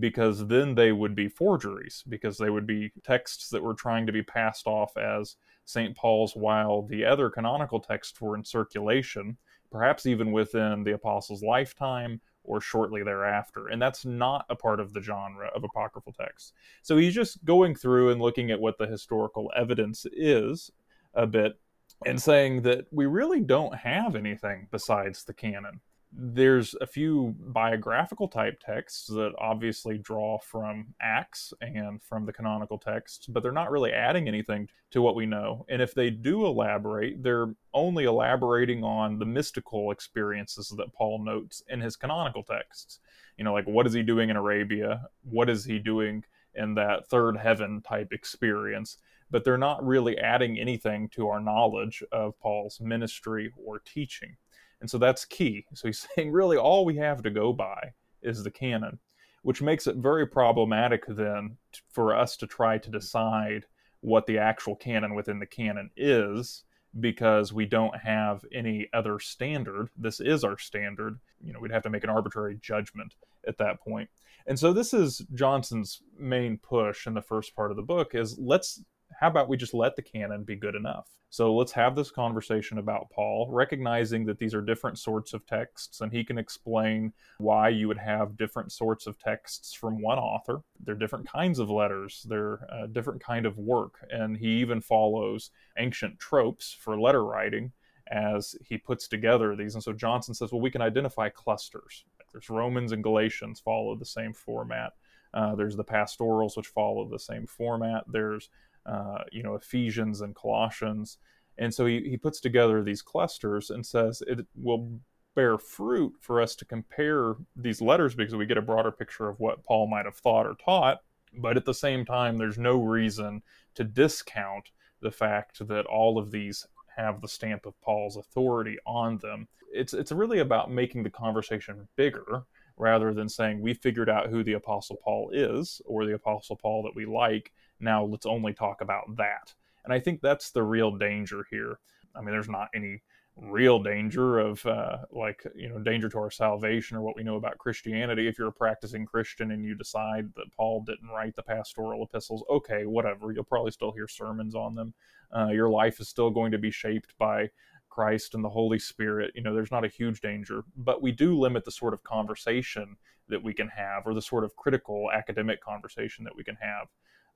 because 0.00 0.46
then 0.46 0.74
they 0.74 0.92
would 0.92 1.14
be 1.14 1.28
forgeries, 1.28 2.02
because 2.08 2.38
they 2.38 2.48
would 2.48 2.66
be 2.66 2.90
texts 3.04 3.50
that 3.50 3.62
were 3.62 3.74
trying 3.74 4.06
to 4.06 4.12
be 4.12 4.22
passed 4.22 4.66
off 4.66 4.96
as 4.96 5.36
St. 5.66 5.94
Paul's 5.94 6.34
while 6.34 6.82
the 6.82 7.04
other 7.04 7.28
canonical 7.28 7.80
texts 7.80 8.18
were 8.18 8.34
in 8.34 8.44
circulation, 8.44 9.36
perhaps 9.70 10.06
even 10.06 10.32
within 10.32 10.84
the 10.84 10.94
apostle's 10.94 11.42
lifetime 11.42 12.20
or 12.44 12.60
shortly 12.60 13.02
thereafter. 13.02 13.68
And 13.68 13.80
that's 13.80 14.04
not 14.04 14.46
a 14.50 14.56
part 14.56 14.80
of 14.80 14.92
the 14.92 15.02
genre 15.02 15.50
of 15.54 15.64
apocryphal 15.64 16.12
texts. 16.12 16.52
So 16.82 16.96
he's 16.96 17.14
just 17.14 17.44
going 17.44 17.74
through 17.74 18.10
and 18.10 18.20
looking 18.20 18.50
at 18.50 18.60
what 18.60 18.78
the 18.78 18.86
historical 18.86 19.50
evidence 19.56 20.06
is 20.12 20.70
a 21.14 21.26
bit 21.26 21.58
and 22.06 22.20
saying 22.20 22.62
that 22.62 22.86
we 22.90 23.06
really 23.06 23.40
don't 23.40 23.74
have 23.74 24.16
anything 24.16 24.66
besides 24.70 25.24
the 25.24 25.34
canon 25.34 25.80
there's 26.14 26.74
a 26.80 26.86
few 26.86 27.34
biographical 27.38 28.28
type 28.28 28.60
texts 28.60 29.06
that 29.06 29.32
obviously 29.38 29.96
draw 29.96 30.38
from 30.38 30.94
Acts 31.00 31.54
and 31.62 32.02
from 32.02 32.26
the 32.26 32.32
canonical 32.32 32.78
texts, 32.78 33.26
but 33.26 33.42
they're 33.42 33.50
not 33.50 33.70
really 33.70 33.92
adding 33.92 34.28
anything 34.28 34.68
to 34.90 35.00
what 35.00 35.14
we 35.14 35.24
know. 35.24 35.64
And 35.70 35.80
if 35.80 35.94
they 35.94 36.10
do 36.10 36.44
elaborate, 36.44 37.22
they're 37.22 37.54
only 37.72 38.04
elaborating 38.04 38.84
on 38.84 39.18
the 39.18 39.24
mystical 39.24 39.90
experiences 39.90 40.72
that 40.76 40.92
Paul 40.92 41.24
notes 41.24 41.62
in 41.68 41.80
his 41.80 41.96
canonical 41.96 42.42
texts. 42.42 42.98
You 43.38 43.44
know, 43.44 43.54
like 43.54 43.66
what 43.66 43.86
is 43.86 43.94
he 43.94 44.02
doing 44.02 44.28
in 44.28 44.36
Arabia? 44.36 45.08
What 45.22 45.48
is 45.48 45.64
he 45.64 45.78
doing 45.78 46.24
in 46.54 46.74
that 46.74 47.08
third 47.08 47.38
heaven 47.38 47.80
type 47.80 48.12
experience? 48.12 48.98
But 49.30 49.44
they're 49.44 49.56
not 49.56 49.84
really 49.84 50.18
adding 50.18 50.58
anything 50.58 51.08
to 51.10 51.28
our 51.28 51.40
knowledge 51.40 52.04
of 52.12 52.38
Paul's 52.38 52.80
ministry 52.80 53.50
or 53.56 53.78
teaching. 53.78 54.36
And 54.82 54.90
so 54.90 54.98
that's 54.98 55.24
key. 55.24 55.64
So 55.74 55.88
he's 55.88 56.06
saying 56.16 56.32
really 56.32 56.58
all 56.58 56.84
we 56.84 56.96
have 56.96 57.22
to 57.22 57.30
go 57.30 57.54
by 57.54 57.92
is 58.20 58.44
the 58.44 58.50
canon, 58.50 58.98
which 59.42 59.62
makes 59.62 59.86
it 59.86 59.96
very 59.96 60.26
problematic 60.26 61.04
then 61.06 61.56
for 61.88 62.14
us 62.14 62.36
to 62.38 62.46
try 62.46 62.76
to 62.76 62.90
decide 62.90 63.64
what 64.00 64.26
the 64.26 64.38
actual 64.38 64.74
canon 64.74 65.14
within 65.14 65.38
the 65.38 65.46
canon 65.46 65.90
is 65.96 66.64
because 66.98 67.52
we 67.52 67.64
don't 67.64 67.96
have 67.96 68.44
any 68.52 68.88
other 68.92 69.18
standard. 69.18 69.88
This 69.96 70.20
is 70.20 70.44
our 70.44 70.58
standard. 70.58 71.18
You 71.40 71.52
know, 71.52 71.60
we'd 71.60 71.70
have 71.70 71.84
to 71.84 71.90
make 71.90 72.04
an 72.04 72.10
arbitrary 72.10 72.58
judgment 72.60 73.14
at 73.46 73.58
that 73.58 73.80
point. 73.80 74.10
And 74.46 74.58
so 74.58 74.72
this 74.72 74.92
is 74.92 75.24
Johnson's 75.32 76.02
main 76.18 76.58
push 76.58 77.06
in 77.06 77.14
the 77.14 77.22
first 77.22 77.54
part 77.54 77.70
of 77.70 77.76
the 77.76 77.82
book 77.82 78.14
is 78.14 78.36
let's 78.38 78.82
how 79.22 79.28
about 79.28 79.48
we 79.48 79.56
just 79.56 79.72
let 79.72 79.94
the 79.94 80.02
canon 80.02 80.42
be 80.42 80.56
good 80.56 80.74
enough? 80.74 81.06
So 81.30 81.54
let's 81.54 81.70
have 81.70 81.94
this 81.94 82.10
conversation 82.10 82.78
about 82.78 83.08
Paul, 83.08 83.46
recognizing 83.48 84.26
that 84.26 84.36
these 84.36 84.52
are 84.52 84.60
different 84.60 84.98
sorts 84.98 85.32
of 85.32 85.46
texts, 85.46 86.00
and 86.00 86.10
he 86.10 86.24
can 86.24 86.38
explain 86.38 87.12
why 87.38 87.68
you 87.68 87.86
would 87.86 87.98
have 87.98 88.36
different 88.36 88.72
sorts 88.72 89.06
of 89.06 89.16
texts 89.20 89.74
from 89.74 90.02
one 90.02 90.18
author. 90.18 90.62
They're 90.80 90.96
different 90.96 91.30
kinds 91.30 91.60
of 91.60 91.70
letters, 91.70 92.26
they're 92.28 92.66
a 92.68 92.88
different 92.88 93.22
kind 93.22 93.46
of 93.46 93.58
work, 93.58 94.04
and 94.10 94.36
he 94.36 94.58
even 94.58 94.80
follows 94.80 95.52
ancient 95.78 96.18
tropes 96.18 96.76
for 96.76 96.98
letter 96.98 97.24
writing 97.24 97.70
as 98.10 98.56
he 98.64 98.76
puts 98.76 99.06
together 99.06 99.54
these. 99.54 99.74
And 99.74 99.84
so 99.84 99.92
Johnson 99.92 100.34
says, 100.34 100.50
well, 100.50 100.60
we 100.60 100.72
can 100.72 100.82
identify 100.82 101.28
clusters. 101.28 102.04
There's 102.32 102.50
Romans 102.50 102.90
and 102.90 103.04
Galatians 103.04 103.60
follow 103.60 103.94
the 103.94 104.04
same 104.04 104.32
format. 104.32 104.94
Uh, 105.32 105.54
there's 105.54 105.76
the 105.76 105.84
pastorals, 105.84 106.56
which 106.56 106.66
follow 106.66 107.08
the 107.08 107.18
same 107.18 107.46
format. 107.46 108.04
There's 108.08 108.50
uh, 108.86 109.24
you 109.30 109.42
know, 109.42 109.54
Ephesians 109.54 110.20
and 110.20 110.34
Colossians. 110.34 111.18
And 111.58 111.72
so 111.72 111.86
he, 111.86 112.00
he 112.00 112.16
puts 112.16 112.40
together 112.40 112.82
these 112.82 113.02
clusters 113.02 113.70
and 113.70 113.84
says 113.84 114.22
it 114.26 114.46
will 114.56 115.00
bear 115.34 115.58
fruit 115.58 116.14
for 116.20 116.40
us 116.40 116.54
to 116.56 116.64
compare 116.64 117.36
these 117.56 117.80
letters 117.80 118.14
because 118.14 118.34
we 118.34 118.46
get 118.46 118.58
a 118.58 118.62
broader 118.62 118.90
picture 118.90 119.28
of 119.28 119.40
what 119.40 119.64
Paul 119.64 119.86
might 119.86 120.04
have 120.04 120.16
thought 120.16 120.46
or 120.46 120.54
taught. 120.54 121.00
But 121.34 121.56
at 121.56 121.64
the 121.64 121.74
same 121.74 122.04
time, 122.04 122.36
there's 122.36 122.58
no 122.58 122.82
reason 122.82 123.42
to 123.74 123.84
discount 123.84 124.70
the 125.00 125.10
fact 125.10 125.66
that 125.66 125.86
all 125.86 126.18
of 126.18 126.30
these 126.30 126.66
have 126.96 127.20
the 127.20 127.28
stamp 127.28 127.66
of 127.66 127.80
Paul's 127.80 128.16
authority 128.16 128.76
on 128.86 129.18
them. 129.18 129.48
It's 129.72 129.94
it's 129.94 130.12
really 130.12 130.40
about 130.40 130.70
making 130.70 131.02
the 131.02 131.10
conversation 131.10 131.88
bigger 131.96 132.44
rather 132.76 133.14
than 133.14 133.28
saying 133.28 133.60
we 133.60 133.74
figured 133.74 134.10
out 134.10 134.28
who 134.28 134.42
the 134.42 134.52
apostle 134.54 134.98
Paul 135.02 135.30
is 135.32 135.80
or 135.86 136.04
the 136.04 136.14
apostle 136.14 136.56
Paul 136.56 136.82
that 136.82 136.94
we 136.94 137.06
like 137.06 137.52
now 137.82 138.04
let's 138.04 138.26
only 138.26 138.52
talk 138.52 138.80
about 138.80 139.16
that. 139.16 139.54
And 139.84 139.92
I 139.92 139.98
think 139.98 140.20
that's 140.20 140.50
the 140.50 140.62
real 140.62 140.96
danger 140.96 141.44
here. 141.50 141.78
I 142.14 142.20
mean, 142.20 142.30
there's 142.30 142.48
not 142.48 142.68
any 142.74 143.02
real 143.36 143.82
danger 143.82 144.38
of 144.38 144.64
uh, 144.66 144.98
like 145.10 145.42
you 145.54 145.68
know 145.68 145.78
danger 145.78 146.08
to 146.08 146.18
our 146.18 146.30
salvation 146.30 146.96
or 146.96 147.00
what 147.00 147.16
we 147.16 147.22
know 147.22 147.36
about 147.36 147.58
christianity. 147.58 148.28
If 148.28 148.38
you're 148.38 148.48
a 148.48 148.52
practicing 148.52 149.06
christian 149.06 149.52
and 149.52 149.64
you 149.64 149.74
decide 149.74 150.28
that 150.36 150.52
paul 150.54 150.84
didn't 150.86 151.08
write 151.08 151.34
the 151.34 151.42
pastoral 151.42 152.04
epistles 152.04 152.44
okay 152.50 152.84
whatever. 152.84 153.32
You'll 153.32 153.44
probably 153.44 153.70
still 153.70 153.92
hear 153.92 154.06
sermons 154.06 154.54
on 154.54 154.74
them. 154.74 154.94
Uh, 155.34 155.48
your 155.48 155.70
life 155.70 155.98
is 155.98 156.08
still 156.08 156.30
going 156.30 156.52
to 156.52 156.58
be 156.58 156.70
shaped 156.70 157.16
by 157.18 157.48
christ 157.88 158.34
and 158.34 158.44
the 158.44 158.50
holy 158.50 158.78
spirit. 158.78 159.32
You 159.34 159.42
know 159.42 159.54
there's 159.54 159.72
not 159.72 159.84
a 159.84 159.88
huge 159.88 160.20
danger 160.20 160.62
but 160.76 161.00
we 161.00 161.10
do 161.10 161.38
limit 161.38 161.64
the 161.64 161.70
sort 161.70 161.94
of 161.94 162.02
conversation 162.02 162.96
that 163.28 163.42
we 163.42 163.54
can 163.54 163.68
have 163.68 164.06
or 164.06 164.12
the 164.12 164.20
sort 164.20 164.44
of 164.44 164.54
critical 164.56 165.10
academic 165.10 165.62
conversation 165.62 166.22
that 166.24 166.36
we 166.36 166.44
can 166.44 166.56
have 166.60 166.88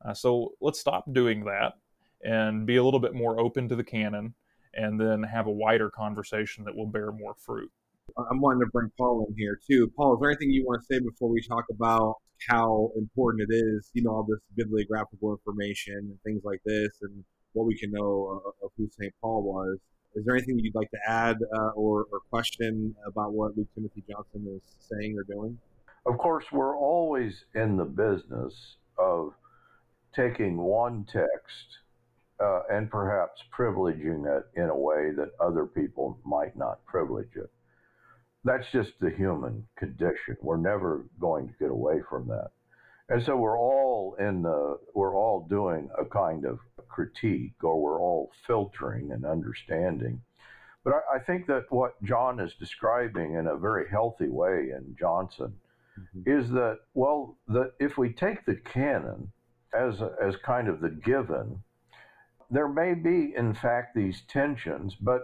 uh, 0.05 0.15
so 0.15 0.53
let's 0.61 0.81
stop 0.81 1.13
doing 1.13 1.45
that 1.45 1.75
and 2.23 2.67
be 2.67 2.77
a 2.77 2.85
little 2.85 3.01
bit 3.01 3.15
more 3.15 3.39
open 3.41 3.69
to 3.69 3.77
the 3.77 3.85
canon 3.85 4.35
and 4.75 5.01
then 5.01 5.23
have 5.23 5.47
a 5.47 5.51
wider 5.51 5.91
conversation 5.91 6.65
that 6.65 6.75
will 6.75 6.87
bear 6.87 7.13
more 7.13 7.35
fruit. 7.35 7.71
I'm 8.31 8.41
wanting 8.41 8.61
to 8.61 8.71
bring 8.73 8.91
Paul 8.97 9.27
in 9.29 9.35
here 9.37 9.59
too. 9.67 9.91
Paul, 9.97 10.15
is 10.15 10.21
there 10.21 10.31
anything 10.31 10.51
you 10.51 10.65
want 10.65 10.83
to 10.83 10.95
say 10.95 11.01
before 11.01 11.29
we 11.29 11.43
talk 11.43 11.65
about 11.71 12.17
how 12.49 12.91
important 12.97 13.49
it 13.49 13.55
is, 13.55 13.91
you 13.95 14.03
know, 14.03 14.11
all 14.11 14.27
this 14.29 14.39
bibliographical 14.55 15.33
information 15.33 15.97
and 15.97 16.19
things 16.25 16.43
like 16.45 16.61
this 16.65 16.91
and 17.03 17.25
what 17.53 17.67
we 17.67 17.77
can 17.77 17.91
know 17.91 18.43
of 18.63 18.71
who 18.77 18.89
St. 19.01 19.13
Paul 19.21 19.43
was? 19.43 19.79
Is 20.15 20.25
there 20.25 20.37
anything 20.37 20.59
you'd 20.59 20.75
like 20.75 20.91
to 20.91 20.99
add 21.07 21.37
uh, 21.55 21.71
or, 21.75 22.07
or 22.13 22.21
question 22.31 22.95
about 23.07 23.33
what 23.33 23.57
Luke 23.57 23.69
Timothy 23.75 24.03
Johnson 24.09 24.47
is 24.57 24.63
saying 24.81 25.17
or 25.19 25.25
doing? 25.25 25.59
Of 26.07 26.19
course, 26.19 26.45
we're 26.53 26.77
always 26.77 27.45
in 27.55 27.77
the 27.77 27.85
business 27.85 28.77
of 28.99 29.33
taking 30.17 30.57
one 30.57 31.07
text 31.13 31.79
uh, 32.43 32.63
and 32.71 32.91
perhaps 32.91 33.43
privileging 33.57 34.25
it 34.27 34.45
in 34.61 34.69
a 34.69 34.77
way 34.77 35.11
that 35.17 35.31
other 35.41 35.67
people 35.67 36.19
might 36.25 36.57
not 36.57 36.85
privilege 36.87 37.37
it. 37.37 37.51
That's 38.45 38.67
just 38.73 38.93
the 39.01 39.11
human 39.11 39.67
condition. 39.77 40.37
We're 40.41 40.57
never 40.57 41.05
going 41.21 41.49
to 41.49 41.55
get 41.59 41.71
away 41.71 42.01
from 42.09 42.29
that. 42.29 42.51
And 43.09 43.23
so 43.23 43.37
we're 43.37 43.59
all 43.59 44.17
in 44.19 44.43
the, 44.43 44.79
we're 44.95 45.15
all 45.15 45.47
doing 45.49 45.89
a 45.99 46.05
kind 46.05 46.45
of 46.45 46.59
critique 46.89 47.63
or 47.63 47.81
we're 47.81 48.01
all 48.01 48.31
filtering 48.47 49.13
and 49.13 49.25
understanding. 49.25 50.21
But 50.85 50.95
I, 50.95 51.17
I 51.17 51.19
think 51.21 51.47
that 51.47 51.65
what 51.71 52.03
John 52.05 52.41
is 52.41 52.55
describing 52.55 53.35
in 53.35 53.47
a 53.47 53.57
very 53.57 53.89
healthy 53.89 54.29
way 54.29 54.71
in 54.77 54.97
Johnson 54.99 55.55
mm-hmm. 55.99 56.39
is 56.39 56.51
that, 56.51 56.79
well, 56.95 57.37
that 57.49 57.73
if 57.81 57.97
we 57.97 58.13
take 58.13 58.45
the 58.45 58.57
canon 58.57 59.33
as, 59.75 60.01
as 60.23 60.37
kind 60.37 60.69
of 60.69 60.81
the 60.81 60.91
given, 60.91 61.63
there 62.51 62.69
may 62.69 62.95
be, 62.95 63.35
in 63.37 63.55
fact, 63.55 63.95
these 63.95 64.23
tensions, 64.29 64.95
but 64.95 65.23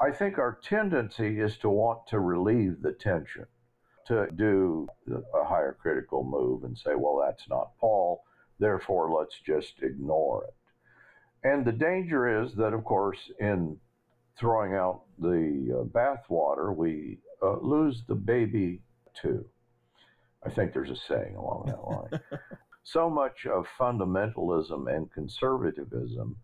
I 0.00 0.10
think 0.10 0.38
our 0.38 0.58
tendency 0.62 1.40
is 1.40 1.58
to 1.58 1.68
want 1.68 2.06
to 2.08 2.18
relieve 2.18 2.82
the 2.82 2.92
tension, 2.92 3.46
to 4.06 4.28
do 4.34 4.88
a 5.06 5.44
higher 5.44 5.76
critical 5.80 6.24
move 6.24 6.64
and 6.64 6.76
say, 6.76 6.94
well, 6.96 7.22
that's 7.24 7.48
not 7.48 7.78
Paul, 7.78 8.24
therefore 8.58 9.12
let's 9.12 9.38
just 9.44 9.82
ignore 9.82 10.44
it. 10.44 10.54
And 11.44 11.64
the 11.64 11.72
danger 11.72 12.42
is 12.42 12.54
that, 12.54 12.72
of 12.72 12.84
course, 12.84 13.30
in 13.38 13.78
throwing 14.38 14.74
out 14.74 15.02
the 15.18 15.80
uh, 15.80 15.84
bathwater, 15.84 16.74
we 16.74 17.18
uh, 17.42 17.58
lose 17.60 18.02
the 18.06 18.14
baby 18.14 18.80
too. 19.20 19.44
I 20.44 20.50
think 20.50 20.72
there's 20.72 20.90
a 20.90 20.96
saying 20.96 21.36
along 21.36 21.64
that 21.66 21.84
line. 21.84 22.20
so 22.84 23.08
much 23.08 23.46
of 23.46 23.66
fundamentalism 23.78 24.94
and 24.94 25.10
conservatism 25.12 26.36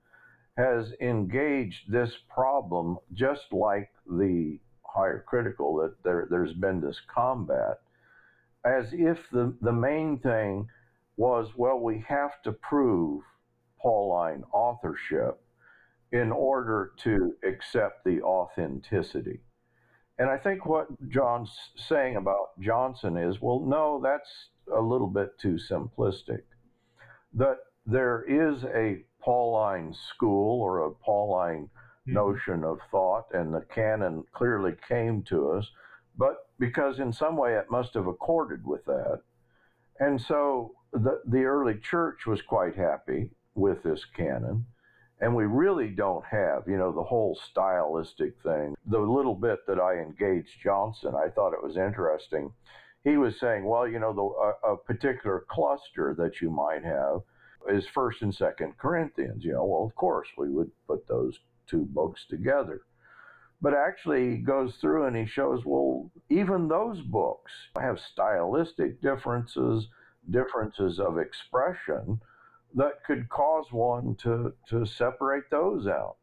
has 0.57 0.93
engaged 1.01 1.91
this 1.91 2.13
problem 2.29 2.99
just 3.13 3.53
like 3.53 3.91
the 4.11 4.59
higher 4.83 5.25
critical 5.27 5.77
that 5.77 5.95
there, 6.03 6.27
there's 6.31 6.55
been 6.55 6.81
this 6.81 7.01
combat 7.13 7.81
as 8.65 8.93
if 8.93 9.19
the, 9.31 9.55
the 9.63 9.73
main 9.73 10.19
thing 10.19 10.69
was 11.17 11.49
well 11.57 11.79
we 11.79 12.05
have 12.07 12.43
to 12.43 12.53
prove 12.53 13.23
pauline 13.81 14.43
authorship 14.53 15.41
in 16.13 16.33
order 16.33 16.93
to 16.97 17.35
accept 17.45 18.05
the 18.05 18.21
authenticity 18.23 19.41
and 20.19 20.29
i 20.31 20.37
think 20.37 20.67
what 20.67 20.87
john's 21.09 21.51
saying 21.77 22.17
about 22.17 22.59
johnson 22.61 23.17
is 23.17 23.41
well 23.41 23.61
no 23.61 24.01
that's 24.03 24.49
a 24.77 24.81
little 24.81 25.07
bit 25.07 25.39
too 25.39 25.59
simplistic 25.71 26.43
that 27.35 27.59
there 27.87 28.25
is 28.29 28.65
a 28.65 29.03
Pauline 29.21 29.95
school 29.95 30.61
or 30.61 30.87
a 30.87 30.91
Pauline 30.91 31.69
mm-hmm. 31.69 32.13
notion 32.13 32.65
of 32.65 32.79
thought, 32.91 33.27
and 33.33 33.53
the 33.53 33.65
canon 33.75 34.25
clearly 34.33 34.75
came 34.87 35.23
to 35.25 35.51
us, 35.51 35.71
but 36.17 36.49
because 36.59 36.99
in 36.99 37.13
some 37.13 37.37
way 37.37 37.55
it 37.55 37.71
must 37.71 37.95
have 37.95 38.07
accorded 38.07 38.67
with 38.67 38.85
that. 38.87 39.21
And 40.01 40.21
so 40.21 40.75
the, 40.93 41.21
the 41.27 41.45
early 41.45 41.79
church 41.79 42.27
was 42.27 42.43
quite 42.43 42.77
happy 42.77 43.31
with 43.55 43.83
this 43.83 44.05
canon. 44.17 44.67
And 45.21 45.35
we 45.35 45.45
really 45.45 45.89
don't 45.89 46.25
have, 46.27 46.63
you 46.69 46.77
know, 46.77 46.93
the 46.93 47.03
whole 47.03 47.39
stylistic 47.51 48.41
thing. 48.43 48.77
The 48.87 49.01
little 49.01 49.35
bit 49.35 49.67
that 49.67 49.81
I 49.81 49.95
engaged 49.95 50.61
Johnson, 50.63 51.15
I 51.15 51.29
thought 51.29 51.55
it 51.55 51.63
was 51.63 51.77
interesting. 51.77 52.53
He 53.03 53.17
was 53.17 53.39
saying, 53.41 53.65
well, 53.65 53.89
you 53.89 53.99
know, 53.99 54.13
the, 54.13 54.69
a, 54.69 54.75
a 54.75 54.77
particular 54.77 55.45
cluster 55.49 56.15
that 56.19 56.41
you 56.41 56.51
might 56.51 56.85
have 56.85 57.23
is 57.69 57.87
First 57.89 58.23
and 58.23 58.35
Second 58.35 58.79
Corinthians. 58.79 59.45
You 59.45 59.55
know, 59.55 59.65
well, 59.65 59.85
of 59.85 59.95
course 59.97 60.29
we 60.37 60.51
would 60.51 60.71
put 60.87 61.07
those 61.09 61.39
two 61.67 61.85
books 61.91 62.25
together. 62.29 62.83
But 63.61 63.75
actually, 63.75 64.31
he 64.31 64.37
goes 64.37 64.77
through 64.77 65.07
and 65.07 65.17
he 65.17 65.27
shows, 65.27 65.65
well, 65.65 66.11
even 66.29 66.69
those 66.69 67.01
books 67.01 67.51
have 67.81 67.99
stylistic 67.99 69.03
differences, 69.03 69.89
differences 70.31 71.01
of 71.01 71.19
expression 71.19 72.21
that 72.75 73.05
could 73.05 73.29
cause 73.29 73.73
one 73.73 74.15
to, 74.17 74.53
to 74.69 74.85
separate 74.85 75.51
those 75.51 75.87
out. 75.87 76.17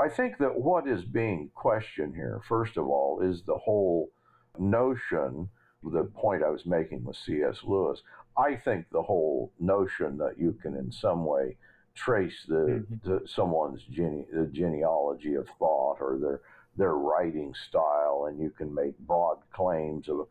I 0.00 0.08
think 0.08 0.38
that 0.38 0.60
what 0.60 0.86
is 0.86 1.04
being 1.04 1.50
questioned 1.54 2.14
here, 2.14 2.40
first 2.48 2.76
of 2.76 2.86
all, 2.86 3.20
is 3.20 3.42
the 3.42 3.56
whole 3.56 4.10
notion, 4.58 5.48
the 5.82 6.04
point 6.04 6.44
I 6.44 6.50
was 6.50 6.66
making 6.66 7.04
with 7.04 7.16
C.S. 7.16 7.58
Lewis, 7.64 8.02
I 8.36 8.54
think 8.54 8.86
the 8.90 9.02
whole 9.02 9.52
notion 9.58 10.16
that 10.18 10.38
you 10.38 10.52
can 10.62 10.76
in 10.76 10.92
some 10.92 11.24
way 11.24 11.56
trace 11.94 12.44
the, 12.46 12.54
mm-hmm. 12.54 12.94
the 13.10 13.26
someone's 13.26 13.82
gene, 13.90 14.24
the 14.32 14.46
genealogy 14.46 15.34
of 15.34 15.48
thought 15.58 15.98
or 16.00 16.18
their 16.20 16.40
their 16.76 16.94
writing 16.94 17.52
style, 17.68 18.26
and 18.28 18.40
you 18.40 18.50
can 18.50 18.72
make 18.72 18.96
broad 19.00 19.38
claims 19.52 20.08
of. 20.08 20.28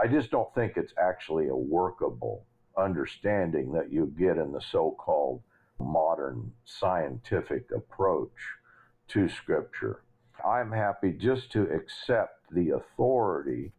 I 0.00 0.06
just 0.06 0.30
don't 0.30 0.54
think 0.54 0.74
it's 0.76 0.92
actually 0.96 1.48
a 1.48 1.56
workable 1.56 2.44
understanding 2.78 3.72
that 3.72 3.92
you 3.92 4.12
get 4.18 4.36
in 4.36 4.52
the 4.52 4.60
so-called 4.60 5.42
modern 5.80 6.52
scientific 6.64 7.70
approach 7.74 8.30
to 9.08 9.28
Scripture. 9.28 10.02
I'm 10.44 10.72
happy 10.72 11.12
just 11.12 11.50
to 11.52 11.62
accept 11.62 12.50
the 12.52 12.70
authority 12.70 13.72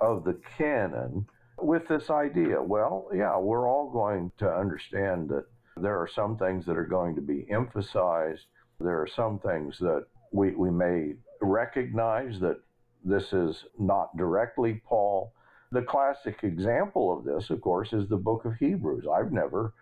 of 0.00 0.24
the 0.24 0.38
canon 0.56 1.26
with 1.58 1.86
this 1.88 2.10
idea. 2.10 2.60
Well, 2.62 3.08
yeah, 3.14 3.38
we're 3.38 3.68
all 3.68 3.90
going 3.90 4.32
to 4.38 4.50
understand 4.50 5.28
that 5.30 5.44
there 5.76 6.00
are 6.00 6.08
some 6.08 6.36
things 6.36 6.66
that 6.66 6.76
are 6.76 6.86
going 6.86 7.14
to 7.14 7.20
be 7.20 7.46
emphasized. 7.50 8.46
There 8.80 9.00
are 9.00 9.06
some 9.06 9.38
things 9.38 9.78
that 9.78 10.06
we, 10.32 10.50
we 10.52 10.70
may 10.70 11.14
recognize 11.40 12.40
that 12.40 12.60
this 13.04 13.32
is 13.32 13.64
not 13.78 14.16
directly 14.16 14.80
Paul. 14.86 15.32
The 15.72 15.82
classic 15.82 16.44
example 16.44 17.16
of 17.16 17.24
this, 17.24 17.48
of 17.48 17.62
course, 17.62 17.94
is 17.94 18.06
the 18.08 18.18
book 18.18 18.44
of 18.44 18.54
Hebrews. 18.56 19.06
I've 19.10 19.32
never 19.32 19.72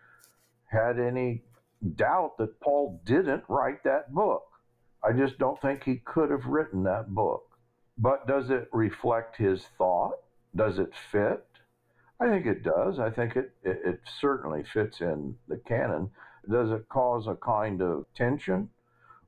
had 0.67 1.01
any 1.01 1.43
doubt 1.97 2.39
that 2.39 2.61
Paul 2.61 3.01
didn't 3.05 3.43
write 3.49 3.83
that 3.83 4.15
book. 4.15 4.45
I 5.03 5.13
just 5.13 5.39
don't 5.39 5.61
think 5.61 5.83
he 5.83 5.97
could 5.97 6.31
have 6.31 6.47
written 6.47 6.85
that 6.85 7.13
book. 7.13 7.45
But 7.99 8.29
does 8.29 8.51
it 8.51 8.69
reflect 8.73 9.37
his 9.37 9.65
thought? 9.77 10.15
Does 10.55 10.79
it 10.79 10.93
fit? 11.11 11.45
I 12.21 12.29
think 12.29 12.47
it 12.47 12.63
does. 12.63 13.01
I 13.01 13.11
think 13.11 13.35
it, 13.35 13.53
it, 13.65 13.81
it, 13.85 14.01
certainly 14.21 14.63
fits 14.63 15.01
in 15.01 15.37
the 15.49 15.57
canon. 15.57 16.11
Does 16.49 16.71
it 16.71 16.89
cause 16.89 17.27
a 17.27 17.35
kind 17.35 17.83
of 17.83 18.07
tension? 18.15 18.69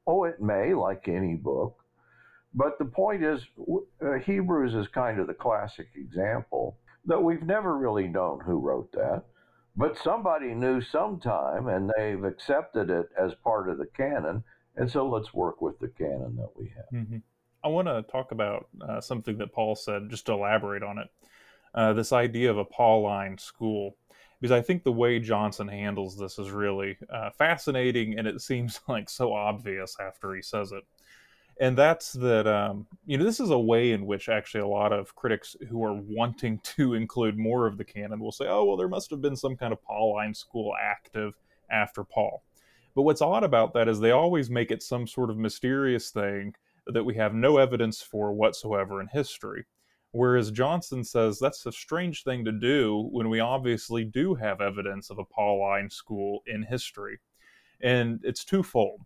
Oh, 0.06 0.24
it 0.24 0.40
may, 0.40 0.74
like 0.74 1.08
any 1.08 1.34
book. 1.34 1.81
But 2.54 2.78
the 2.78 2.84
point 2.84 3.24
is, 3.24 3.46
uh, 4.04 4.14
Hebrews 4.24 4.74
is 4.74 4.88
kind 4.88 5.18
of 5.18 5.26
the 5.26 5.34
classic 5.34 5.88
example 5.94 6.76
that 7.06 7.22
we've 7.22 7.42
never 7.42 7.76
really 7.76 8.08
known 8.08 8.40
who 8.40 8.58
wrote 8.58 8.92
that. 8.92 9.24
But 9.74 9.96
somebody 9.96 10.54
knew 10.54 10.82
sometime, 10.82 11.68
and 11.68 11.90
they've 11.96 12.22
accepted 12.22 12.90
it 12.90 13.08
as 13.18 13.32
part 13.42 13.70
of 13.70 13.78
the 13.78 13.86
canon. 13.86 14.44
And 14.76 14.90
so 14.90 15.08
let's 15.08 15.32
work 15.32 15.62
with 15.62 15.78
the 15.78 15.88
canon 15.88 16.36
that 16.36 16.50
we 16.54 16.72
have. 16.76 16.84
Mm-hmm. 16.92 17.18
I 17.64 17.68
want 17.68 17.88
to 17.88 18.02
talk 18.02 18.32
about 18.32 18.68
uh, 18.86 19.00
something 19.00 19.38
that 19.38 19.52
Paul 19.52 19.74
said, 19.74 20.10
just 20.10 20.26
to 20.26 20.32
elaborate 20.32 20.82
on 20.82 20.98
it 20.98 21.08
uh, 21.74 21.92
this 21.92 22.12
idea 22.12 22.50
of 22.50 22.58
a 22.58 22.64
Pauline 22.64 23.38
school. 23.38 23.96
Because 24.40 24.52
I 24.52 24.60
think 24.60 24.82
the 24.82 24.92
way 24.92 25.20
Johnson 25.20 25.68
handles 25.68 26.18
this 26.18 26.38
is 26.38 26.50
really 26.50 26.98
uh, 27.08 27.30
fascinating, 27.30 28.18
and 28.18 28.26
it 28.26 28.40
seems 28.40 28.80
like 28.88 29.08
so 29.08 29.32
obvious 29.32 29.96
after 30.00 30.34
he 30.34 30.42
says 30.42 30.72
it. 30.72 30.84
And 31.62 31.78
that's 31.78 32.14
that, 32.14 32.48
um, 32.48 32.88
you 33.06 33.16
know, 33.16 33.22
this 33.22 33.38
is 33.38 33.50
a 33.50 33.58
way 33.58 33.92
in 33.92 34.04
which 34.04 34.28
actually 34.28 34.62
a 34.62 34.66
lot 34.66 34.92
of 34.92 35.14
critics 35.14 35.54
who 35.70 35.84
are 35.84 35.94
wanting 35.94 36.58
to 36.76 36.94
include 36.94 37.38
more 37.38 37.68
of 37.68 37.78
the 37.78 37.84
canon 37.84 38.18
will 38.18 38.32
say, 38.32 38.46
oh, 38.48 38.64
well, 38.64 38.76
there 38.76 38.88
must 38.88 39.10
have 39.12 39.22
been 39.22 39.36
some 39.36 39.56
kind 39.56 39.72
of 39.72 39.80
Pauline 39.80 40.34
school 40.34 40.74
active 40.82 41.38
after 41.70 42.02
Paul. 42.02 42.42
But 42.96 43.02
what's 43.02 43.22
odd 43.22 43.44
about 43.44 43.74
that 43.74 43.88
is 43.88 44.00
they 44.00 44.10
always 44.10 44.50
make 44.50 44.72
it 44.72 44.82
some 44.82 45.06
sort 45.06 45.30
of 45.30 45.38
mysterious 45.38 46.10
thing 46.10 46.56
that 46.88 47.04
we 47.04 47.14
have 47.14 47.32
no 47.32 47.58
evidence 47.58 48.02
for 48.02 48.32
whatsoever 48.32 49.00
in 49.00 49.06
history. 49.06 49.64
Whereas 50.10 50.50
Johnson 50.50 51.04
says 51.04 51.38
that's 51.38 51.64
a 51.64 51.70
strange 51.70 52.24
thing 52.24 52.44
to 52.44 52.50
do 52.50 53.08
when 53.12 53.30
we 53.30 53.38
obviously 53.38 54.02
do 54.02 54.34
have 54.34 54.60
evidence 54.60 55.10
of 55.10 55.20
a 55.20 55.24
Pauline 55.24 55.90
school 55.90 56.42
in 56.44 56.64
history. 56.64 57.20
And 57.80 58.18
it's 58.24 58.44
twofold. 58.44 59.02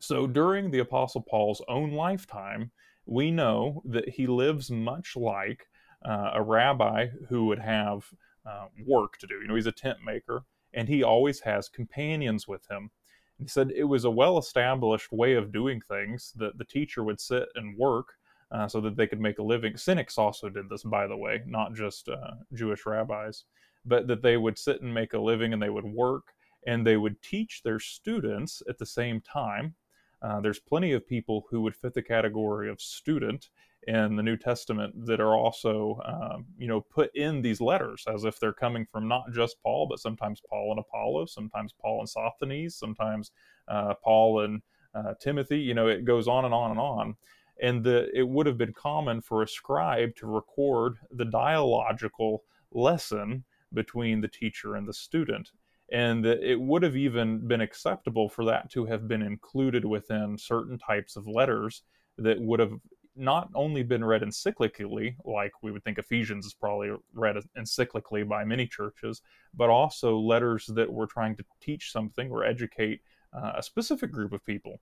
So 0.00 0.26
during 0.26 0.70
the 0.70 0.80
Apostle 0.80 1.22
Paul's 1.22 1.62
own 1.68 1.92
lifetime, 1.92 2.70
we 3.06 3.30
know 3.30 3.82
that 3.86 4.08
he 4.08 4.26
lives 4.26 4.70
much 4.70 5.16
like 5.16 5.66
uh, 6.04 6.32
a 6.34 6.42
rabbi 6.42 7.06
who 7.28 7.46
would 7.46 7.58
have 7.58 8.04
uh, 8.46 8.66
work 8.86 9.18
to 9.18 9.26
do. 9.26 9.40
You 9.40 9.48
know, 9.48 9.54
he's 9.54 9.66
a 9.66 9.72
tent 9.72 9.98
maker, 10.04 10.44
and 10.74 10.88
he 10.88 11.02
always 11.02 11.40
has 11.40 11.68
companions 11.68 12.46
with 12.46 12.68
him. 12.70 12.90
He 13.38 13.46
said 13.46 13.70
it 13.70 13.84
was 13.84 14.04
a 14.04 14.10
well 14.10 14.38
established 14.38 15.12
way 15.12 15.34
of 15.34 15.52
doing 15.52 15.80
things 15.80 16.32
that 16.36 16.58
the 16.58 16.64
teacher 16.64 17.04
would 17.04 17.20
sit 17.20 17.48
and 17.54 17.76
work 17.78 18.14
uh, 18.50 18.66
so 18.68 18.80
that 18.80 18.96
they 18.96 19.06
could 19.06 19.20
make 19.20 19.38
a 19.38 19.42
living. 19.42 19.76
Cynics 19.76 20.18
also 20.18 20.48
did 20.48 20.68
this, 20.68 20.82
by 20.82 21.06
the 21.06 21.16
way, 21.16 21.42
not 21.46 21.74
just 21.74 22.08
uh, 22.08 22.32
Jewish 22.52 22.84
rabbis, 22.86 23.44
but 23.84 24.06
that 24.08 24.22
they 24.22 24.36
would 24.36 24.58
sit 24.58 24.82
and 24.82 24.92
make 24.92 25.12
a 25.12 25.18
living 25.18 25.52
and 25.52 25.62
they 25.62 25.70
would 25.70 25.84
work 25.84 26.34
and 26.68 26.86
they 26.86 26.98
would 26.98 27.20
teach 27.22 27.62
their 27.62 27.80
students 27.80 28.62
at 28.68 28.76
the 28.76 28.84
same 28.84 29.22
time. 29.22 29.74
Uh, 30.20 30.38
there's 30.40 30.58
plenty 30.58 30.92
of 30.92 31.08
people 31.08 31.46
who 31.48 31.62
would 31.62 31.74
fit 31.74 31.94
the 31.94 32.02
category 32.02 32.68
of 32.68 32.78
student 32.78 33.48
in 33.86 34.16
the 34.16 34.22
New 34.22 34.36
Testament 34.36 34.92
that 35.06 35.18
are 35.18 35.34
also, 35.34 35.98
um, 36.04 36.44
you 36.58 36.68
know, 36.68 36.82
put 36.82 37.10
in 37.16 37.40
these 37.40 37.62
letters 37.62 38.04
as 38.12 38.24
if 38.24 38.38
they're 38.38 38.52
coming 38.52 38.84
from 38.92 39.08
not 39.08 39.32
just 39.32 39.56
Paul, 39.62 39.86
but 39.88 39.98
sometimes 39.98 40.42
Paul 40.50 40.72
and 40.72 40.80
Apollos, 40.80 41.32
sometimes 41.32 41.72
Paul 41.80 42.00
and 42.00 42.08
Sosthenes, 42.08 42.76
sometimes 42.76 43.30
uh, 43.68 43.94
Paul 44.04 44.40
and 44.44 44.60
uh, 44.94 45.14
Timothy. 45.22 45.60
You 45.60 45.72
know, 45.72 45.86
it 45.86 46.04
goes 46.04 46.28
on 46.28 46.44
and 46.44 46.52
on 46.52 46.72
and 46.72 46.80
on. 46.80 47.16
And 47.62 47.82
the, 47.82 48.10
it 48.12 48.28
would 48.28 48.46
have 48.46 48.58
been 48.58 48.74
common 48.74 49.22
for 49.22 49.42
a 49.42 49.48
scribe 49.48 50.16
to 50.16 50.26
record 50.26 50.98
the 51.10 51.24
dialogical 51.24 52.42
lesson 52.72 53.44
between 53.72 54.20
the 54.20 54.28
teacher 54.28 54.74
and 54.76 54.86
the 54.86 54.92
student. 54.92 55.50
And 55.90 56.24
that 56.24 56.42
it 56.42 56.60
would 56.60 56.82
have 56.82 56.96
even 56.96 57.46
been 57.46 57.62
acceptable 57.62 58.28
for 58.28 58.44
that 58.44 58.70
to 58.72 58.84
have 58.86 59.08
been 59.08 59.22
included 59.22 59.84
within 59.84 60.36
certain 60.36 60.78
types 60.78 61.16
of 61.16 61.26
letters 61.26 61.82
that 62.18 62.40
would 62.40 62.60
have 62.60 62.72
not 63.16 63.48
only 63.54 63.82
been 63.82 64.04
read 64.04 64.22
encyclically, 64.22 65.16
like 65.24 65.52
we 65.62 65.72
would 65.72 65.82
think 65.82 65.98
Ephesians 65.98 66.46
is 66.46 66.54
probably 66.54 66.92
read 67.14 67.36
encyclically 67.58 68.26
by 68.26 68.44
many 68.44 68.66
churches, 68.66 69.22
but 69.54 69.70
also 69.70 70.16
letters 70.18 70.66
that 70.66 70.92
were 70.92 71.06
trying 71.06 71.34
to 71.36 71.44
teach 71.60 71.90
something 71.90 72.30
or 72.30 72.44
educate 72.44 73.00
uh, 73.32 73.52
a 73.56 73.62
specific 73.62 74.12
group 74.12 74.32
of 74.32 74.44
people. 74.44 74.78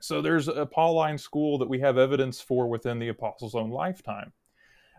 So 0.00 0.22
there's 0.22 0.48
a 0.48 0.64
Pauline 0.64 1.18
school 1.18 1.58
that 1.58 1.68
we 1.68 1.80
have 1.80 1.98
evidence 1.98 2.40
for 2.40 2.66
within 2.66 2.98
the 2.98 3.08
apostles' 3.08 3.54
own 3.54 3.70
lifetime. 3.70 4.32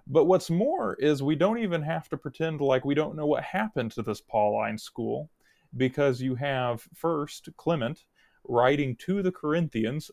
But 0.07 0.25
what's 0.25 0.49
more 0.49 0.95
is 0.99 1.23
we 1.23 1.35
don't 1.35 1.59
even 1.59 1.81
have 1.83 2.09
to 2.09 2.17
pretend 2.17 2.61
like 2.61 2.85
we 2.85 2.95
don't 2.95 3.15
know 3.15 3.25
what 3.25 3.43
happened 3.43 3.91
to 3.91 4.01
this 4.01 4.21
Pauline 4.21 4.77
school 4.77 5.29
because 5.77 6.21
you 6.21 6.35
have 6.35 6.87
first 6.93 7.49
Clement 7.57 8.05
writing 8.43 8.95
to 8.97 9.21
the 9.21 9.31
Corinthians 9.31 10.11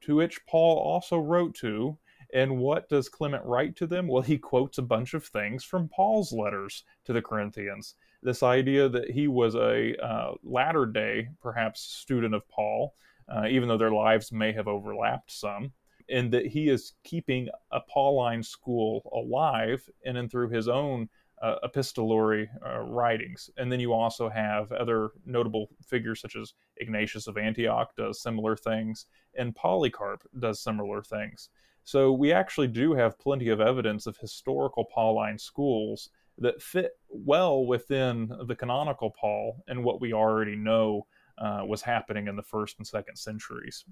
to 0.00 0.16
which 0.16 0.44
Paul 0.46 0.78
also 0.78 1.18
wrote 1.18 1.54
to. 1.56 1.98
And 2.32 2.58
what 2.58 2.88
does 2.88 3.08
Clement 3.08 3.44
write 3.44 3.74
to 3.76 3.86
them? 3.86 4.06
Well, 4.06 4.22
he 4.22 4.38
quotes 4.38 4.78
a 4.78 4.82
bunch 4.82 5.14
of 5.14 5.24
things 5.24 5.64
from 5.64 5.88
Paul's 5.88 6.32
letters 6.32 6.84
to 7.04 7.12
the 7.12 7.22
Corinthians. 7.22 7.94
This 8.22 8.42
idea 8.42 8.88
that 8.88 9.10
he 9.10 9.28
was 9.28 9.54
a 9.54 9.96
uh, 9.96 10.34
latter 10.42 10.84
day, 10.84 11.28
perhaps, 11.40 11.80
student 11.80 12.34
of 12.34 12.46
Paul, 12.48 12.94
uh, 13.28 13.46
even 13.48 13.68
though 13.68 13.78
their 13.78 13.92
lives 13.92 14.30
may 14.30 14.52
have 14.52 14.68
overlapped 14.68 15.30
some, 15.30 15.72
and 16.10 16.32
that 16.32 16.46
he 16.46 16.68
is 16.68 16.94
keeping 17.04 17.48
a 17.72 17.80
Pauline 17.80 18.42
school 18.42 19.10
alive 19.12 19.88
in 20.04 20.16
and 20.16 20.30
through 20.30 20.48
his 20.48 20.68
own 20.68 21.08
uh, 21.42 21.56
epistolary 21.62 22.48
uh, 22.66 22.80
writings. 22.80 23.50
And 23.56 23.70
then 23.70 23.80
you 23.80 23.92
also 23.92 24.28
have 24.28 24.72
other 24.72 25.10
notable 25.24 25.68
figures 25.86 26.20
such 26.20 26.36
as 26.36 26.54
Ignatius 26.78 27.26
of 27.26 27.38
Antioch 27.38 27.94
does 27.96 28.22
similar 28.22 28.56
things, 28.56 29.06
and 29.36 29.54
Polycarp 29.54 30.22
does 30.40 30.60
similar 30.60 31.02
things. 31.02 31.50
So 31.84 32.12
we 32.12 32.32
actually 32.32 32.68
do 32.68 32.94
have 32.94 33.18
plenty 33.18 33.48
of 33.48 33.60
evidence 33.60 34.06
of 34.06 34.16
historical 34.18 34.84
Pauline 34.84 35.38
schools 35.38 36.10
that 36.38 36.62
fit 36.62 36.92
well 37.08 37.66
within 37.66 38.30
the 38.46 38.54
canonical 38.54 39.10
Paul 39.10 39.64
and 39.68 39.82
what 39.82 40.00
we 40.00 40.12
already 40.12 40.54
know 40.54 41.06
uh, 41.38 41.62
was 41.66 41.82
happening 41.82 42.28
in 42.28 42.36
the 42.36 42.42
first 42.42 42.78
and 42.78 42.86
second 42.86 43.16
centuries. 43.16 43.84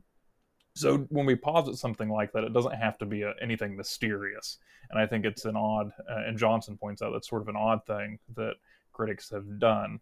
So 0.76 0.98
when 1.08 1.24
we 1.24 1.34
posit 1.34 1.78
something 1.78 2.10
like 2.10 2.32
that, 2.32 2.44
it 2.44 2.52
doesn't 2.52 2.74
have 2.74 2.98
to 2.98 3.06
be 3.06 3.22
a, 3.22 3.32
anything 3.40 3.74
mysterious. 3.76 4.58
And 4.90 5.00
I 5.00 5.06
think 5.06 5.24
it's 5.24 5.46
an 5.46 5.56
odd, 5.56 5.90
uh, 6.08 6.24
and 6.26 6.36
Johnson 6.36 6.76
points 6.76 7.00
out 7.00 7.12
that's 7.12 7.28
sort 7.28 7.40
of 7.40 7.48
an 7.48 7.56
odd 7.56 7.86
thing 7.86 8.18
that 8.34 8.56
critics 8.92 9.30
have 9.30 9.58
done. 9.58 10.00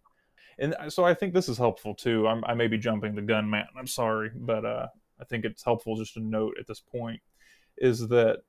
And 0.59 0.75
so 0.89 1.05
I 1.05 1.15
think 1.15 1.33
this 1.33 1.49
is 1.49 1.59
helpful 1.59 1.95
too. 1.95 2.27
I'm, 2.27 2.45
i 2.45 2.55
may 2.55 2.67
be 2.67 2.79
jumping 2.79 3.15
the 3.15 3.23
gun, 3.23 3.49
Matt. 3.49 3.69
I'm 3.79 3.87
sorry, 3.87 4.31
but 4.35 4.65
uh, 4.65 4.89
I 5.21 5.25
think 5.25 5.45
it's 5.45 5.65
helpful 5.65 5.97
just 5.97 6.15
to 6.15 6.21
note 6.21 6.57
at 6.59 6.67
this 6.67 6.81
point 6.81 7.21
is 7.79 8.09
that 8.09 8.41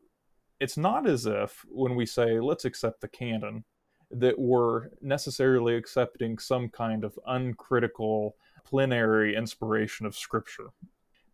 it's 0.59 0.77
not 0.77 1.07
as 1.07 1.27
if 1.27 1.63
when 1.69 1.95
we 1.95 2.07
say 2.07 2.39
let's 2.39 2.65
accept 2.65 3.01
the 3.01 3.07
canon 3.07 3.63
that 4.09 4.37
we're 4.37 4.89
necessarily 5.01 5.75
accepting 5.75 6.39
some 6.39 6.69
kind 6.69 7.03
of 7.03 7.19
uncritical 7.27 8.35
plenary 8.63 9.35
inspiration 9.35 10.05
of 10.05 10.15
scripture 10.15 10.69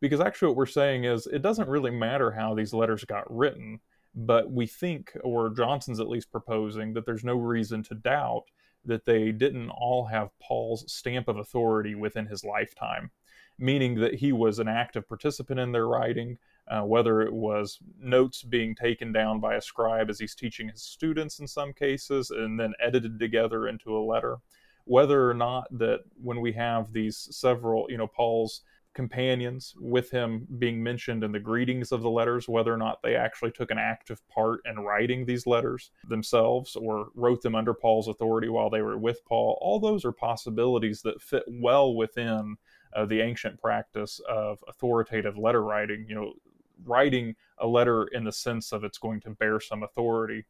because 0.01 0.19
actually 0.19 0.49
what 0.49 0.57
we're 0.57 0.65
saying 0.65 1.05
is 1.05 1.27
it 1.27 1.41
doesn't 1.41 1.69
really 1.69 1.91
matter 1.91 2.31
how 2.31 2.53
these 2.53 2.73
letters 2.73 3.05
got 3.05 3.31
written 3.33 3.79
but 4.13 4.51
we 4.51 4.67
think 4.67 5.11
or 5.23 5.49
johnson's 5.49 5.99
at 5.99 6.09
least 6.09 6.31
proposing 6.31 6.93
that 6.93 7.05
there's 7.05 7.23
no 7.23 7.35
reason 7.35 7.81
to 7.81 7.95
doubt 7.95 8.43
that 8.83 9.05
they 9.05 9.31
didn't 9.31 9.69
all 9.69 10.05
have 10.05 10.37
paul's 10.39 10.91
stamp 10.91 11.27
of 11.27 11.37
authority 11.37 11.95
within 11.95 12.25
his 12.25 12.43
lifetime 12.43 13.11
meaning 13.57 13.95
that 13.95 14.15
he 14.15 14.31
was 14.31 14.59
an 14.59 14.67
active 14.67 15.07
participant 15.07 15.59
in 15.59 15.71
their 15.71 15.87
writing 15.87 16.37
uh, 16.71 16.81
whether 16.81 17.21
it 17.21 17.33
was 17.33 17.79
notes 17.99 18.43
being 18.43 18.73
taken 18.73 19.11
down 19.11 19.39
by 19.39 19.55
a 19.55 19.61
scribe 19.61 20.09
as 20.09 20.19
he's 20.19 20.35
teaching 20.35 20.69
his 20.69 20.81
students 20.81 21.39
in 21.39 21.47
some 21.47 21.73
cases 21.73 22.29
and 22.31 22.59
then 22.59 22.73
edited 22.79 23.19
together 23.19 23.67
into 23.67 23.97
a 23.97 23.99
letter. 23.99 24.37
Whether 24.85 25.29
or 25.29 25.33
not 25.33 25.67
that 25.77 26.01
when 26.21 26.39
we 26.39 26.53
have 26.53 26.93
these 26.93 27.27
several 27.31 27.87
you 27.89 27.97
know 27.97 28.07
paul's 28.07 28.61
companions 28.93 29.73
with 29.79 30.11
him 30.11 30.47
being 30.59 30.83
mentioned 30.83 31.23
in 31.23 31.31
the 31.31 31.39
greetings 31.39 31.91
of 31.91 32.01
the 32.01 32.09
letters, 32.09 32.49
whether 32.49 32.73
or 32.73 32.77
not 32.77 33.01
they 33.01 33.15
actually 33.15 33.51
took 33.51 33.71
an 33.71 33.77
active 33.77 34.21
part 34.27 34.61
in 34.65 34.79
writing 34.79 35.25
these 35.25 35.47
letters 35.47 35.91
themselves 36.09 36.75
or 36.75 37.09
wrote 37.15 37.41
them 37.41 37.55
under 37.55 37.73
Paul's 37.73 38.07
authority 38.07 38.49
while 38.49 38.69
they 38.69 38.81
were 38.81 38.97
with 38.97 39.23
Paul. 39.25 39.57
All 39.61 39.79
those 39.79 40.03
are 40.03 40.11
possibilities 40.11 41.01
that 41.03 41.21
fit 41.21 41.43
well 41.47 41.95
within 41.95 42.57
uh, 42.93 43.05
the 43.05 43.21
ancient 43.21 43.59
practice 43.61 44.19
of 44.27 44.63
authoritative 44.67 45.37
letter 45.37 45.63
writing, 45.63 46.05
you 46.07 46.15
know, 46.15 46.33
writing 46.83 47.35
a 47.59 47.67
letter 47.67 48.05
in 48.07 48.23
the 48.23 48.31
sense 48.31 48.71
of 48.71 48.83
it's 48.83 48.97
going 48.97 49.21
to 49.21 49.29
bear 49.31 49.59
some 49.59 49.83
authority. 49.83 50.45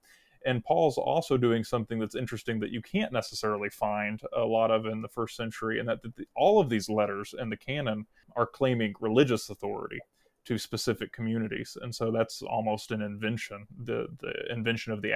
And 0.46 0.64
Paul's 0.64 0.98
also 0.98 1.38
doing 1.38 1.64
something 1.64 2.00
that's 2.00 2.16
interesting 2.16 2.60
that 2.60 2.72
you 2.72 2.82
can't 2.82 3.14
necessarily 3.14 3.70
find 3.70 4.22
a 4.36 4.44
lot 4.44 4.72
of 4.72 4.86
in 4.86 5.02
the 5.02 5.08
first 5.08 5.36
century, 5.36 5.80
and 5.80 5.88
that 5.88 6.02
the, 6.02 6.12
all 6.36 6.60
of 6.60 6.70
these 6.70 6.90
letters 6.90 7.36
in 7.40 7.50
the 7.50 7.58
canon 7.58 8.06
are 8.36 8.48
claiming 8.48 8.94
religious 9.00 9.50
authority 9.50 10.00
to 10.46 10.58
specific 10.58 11.14
communities. 11.14 11.78
And 11.82 11.94
so 11.94 12.10
that's 12.10 12.42
almost 12.42 12.92
an 12.92 13.02
invention, 13.02 13.68
the, 13.84 14.08
the 14.20 14.52
invention 14.52 14.92
of 14.92 15.02
the 15.02 15.12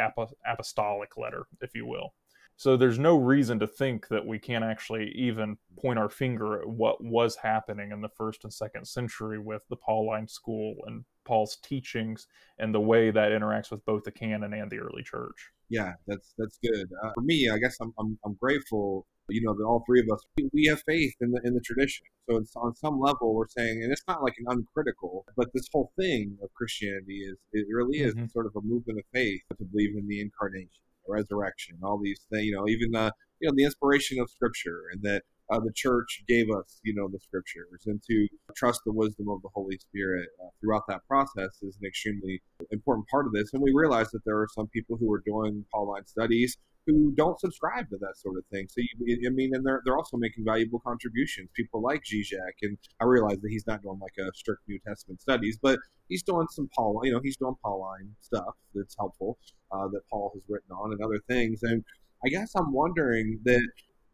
apostolic 0.46 1.18
letter, 1.18 1.48
if 1.62 1.74
you 1.74 1.88
will. 1.88 2.14
So 2.58 2.78
there's 2.78 3.00
no 3.00 3.18
reason 3.18 3.60
to 3.60 3.68
think 3.68 4.08
that 4.08 4.26
we 4.26 4.40
can't 4.40 4.64
actually 4.64 5.12
even 5.12 5.58
point 5.78 6.00
our 6.00 6.10
finger 6.10 6.62
at 6.62 6.68
what 6.68 7.04
was 7.04 7.36
happening 7.36 7.92
in 7.92 8.02
the 8.02 8.10
first 8.10 8.44
and 8.44 8.54
second 8.54 8.88
century 8.88 9.40
with 9.40 9.64
the 9.70 9.76
Pauline 9.76 10.28
school 10.28 10.76
and 10.86 11.04
Paul's 11.26 11.58
teachings 11.58 12.28
and 12.60 12.74
the 12.74 12.80
way 12.80 13.12
that 13.12 13.32
interacts 13.32 13.72
with 13.72 13.86
both 13.86 14.04
the 14.04 14.12
canon 14.12 14.54
and 14.54 14.72
the 14.72 14.80
early 14.80 15.04
church. 15.04 15.52
Yeah, 15.70 15.94
that's 16.08 16.34
that's 16.38 16.60
good. 16.64 16.88
Uh, 17.04 17.12
for 17.16 17.22
me, 17.22 17.50
I 17.50 17.58
guess 17.58 17.78
I'm, 17.82 17.92
I'm, 18.00 18.18
I'm 18.24 18.38
grateful. 18.40 19.08
You 19.28 19.42
know, 19.42 19.56
that 19.56 19.64
all 19.64 19.84
three 19.88 20.02
of 20.02 20.06
us 20.14 20.22
we 20.54 20.66
have 20.68 20.84
faith 20.86 21.14
in 21.20 21.32
the 21.32 21.42
in 21.44 21.56
the 21.56 21.62
tradition. 21.62 22.06
So 22.30 22.38
it's 22.38 22.56
on 22.56 22.76
some 22.76 23.00
level 23.00 23.34
we're 23.34 23.48
saying, 23.48 23.82
and 23.84 23.92
it's 23.92 24.04
not 24.08 24.22
like 24.22 24.36
an 24.38 24.46
uncritical, 24.48 25.26
but 25.36 25.50
this 25.54 25.68
whole 25.74 25.92
thing 26.00 26.38
of 26.44 26.54
Christianity 26.54 27.22
is 27.22 27.36
it 27.52 27.66
really 27.70 27.98
is 27.98 28.14
mm-hmm. 28.14 28.28
sort 28.28 28.46
of 28.46 28.52
a 28.56 28.62
movement 28.62 29.00
of 29.00 29.06
faith 29.12 29.42
to 29.58 29.66
believe 29.66 29.98
in 29.98 30.08
the 30.08 30.22
incarnation, 30.22 30.84
the 31.08 31.14
resurrection, 31.14 31.78
all 31.82 32.00
these 32.02 32.22
things. 32.32 32.46
You 32.46 32.56
know, 32.56 32.68
even 32.68 32.92
the 32.92 33.12
you 33.40 33.50
know 33.50 33.56
the 33.56 33.64
inspiration 33.64 34.20
of 34.20 34.30
Scripture, 34.30 34.84
and 34.94 35.02
that 35.02 35.24
uh, 35.50 35.60
the 35.60 35.72
church 35.74 36.24
gave 36.28 36.50
us, 36.50 36.80
you 36.84 36.94
know, 36.94 37.08
the 37.08 37.20
scriptures, 37.20 37.84
and 37.86 38.02
to 38.04 38.28
trust 38.56 38.82
the 38.86 38.94
wisdom 38.94 39.30
of 39.30 39.42
the 39.42 39.50
Holy 39.54 39.78
Spirit 39.78 40.30
uh, 40.44 40.50
throughout 40.60 40.84
that 40.88 41.02
process 41.08 41.60
is 41.62 41.78
an 41.82 41.88
extremely 41.88 42.42
important 42.72 43.08
part 43.08 43.28
of 43.28 43.34
this. 43.34 43.54
And 43.54 43.62
we 43.62 43.72
realize 43.74 44.10
that 44.12 44.26
there 44.26 44.38
are 44.38 44.48
some 44.54 44.68
people 44.68 44.98
who 44.98 45.12
are 45.14 45.22
doing 45.26 45.66
Pauline 45.74 46.06
studies 46.06 46.58
who 46.88 47.12
don't 47.16 47.40
subscribe 47.40 47.90
to 47.90 47.98
that 47.98 48.16
sort 48.16 48.38
of 48.38 48.46
thing. 48.52 48.68
So 48.70 48.82
you, 48.82 49.28
I 49.28 49.32
mean, 49.32 49.56
and 49.56 49.66
they're 49.66 49.82
they're 49.86 49.98
also 49.98 50.18
making 50.18 50.46
valuable 50.46 50.80
contributions. 50.80 51.50
People 51.56 51.82
like 51.82 52.04
Zizek, 52.04 52.56
and 52.62 52.78
I 53.00 53.06
realize 53.06 53.40
that 53.42 53.50
he's 53.50 53.66
not 53.68 53.82
doing 53.82 54.00
like 54.00 54.14
a 54.20 54.32
strict 54.36 54.62
New 54.68 54.80
Testament 54.88 55.22
studies, 55.22 55.58
but 55.62 55.80
he's 56.10 56.24
doing 56.24 56.48
some 56.52 56.70
Paul, 56.76 57.02
you 57.04 57.12
know, 57.12 57.20
he's 57.24 57.38
doing 57.38 57.56
Pauline 57.64 58.16
stuff 58.22 58.56
that's 58.74 58.96
helpful 58.98 59.38
uh, 59.72 59.88
that 59.88 60.02
Paul 60.10 60.32
has 60.34 60.44
written 60.48 60.72
on 60.72 60.92
and 60.92 61.02
other 61.02 61.20
things. 61.28 61.64
And 61.64 61.84
I 62.26 62.30
guess 62.30 62.52
I'm 62.56 62.72
wondering 62.72 63.40
that 63.46 63.68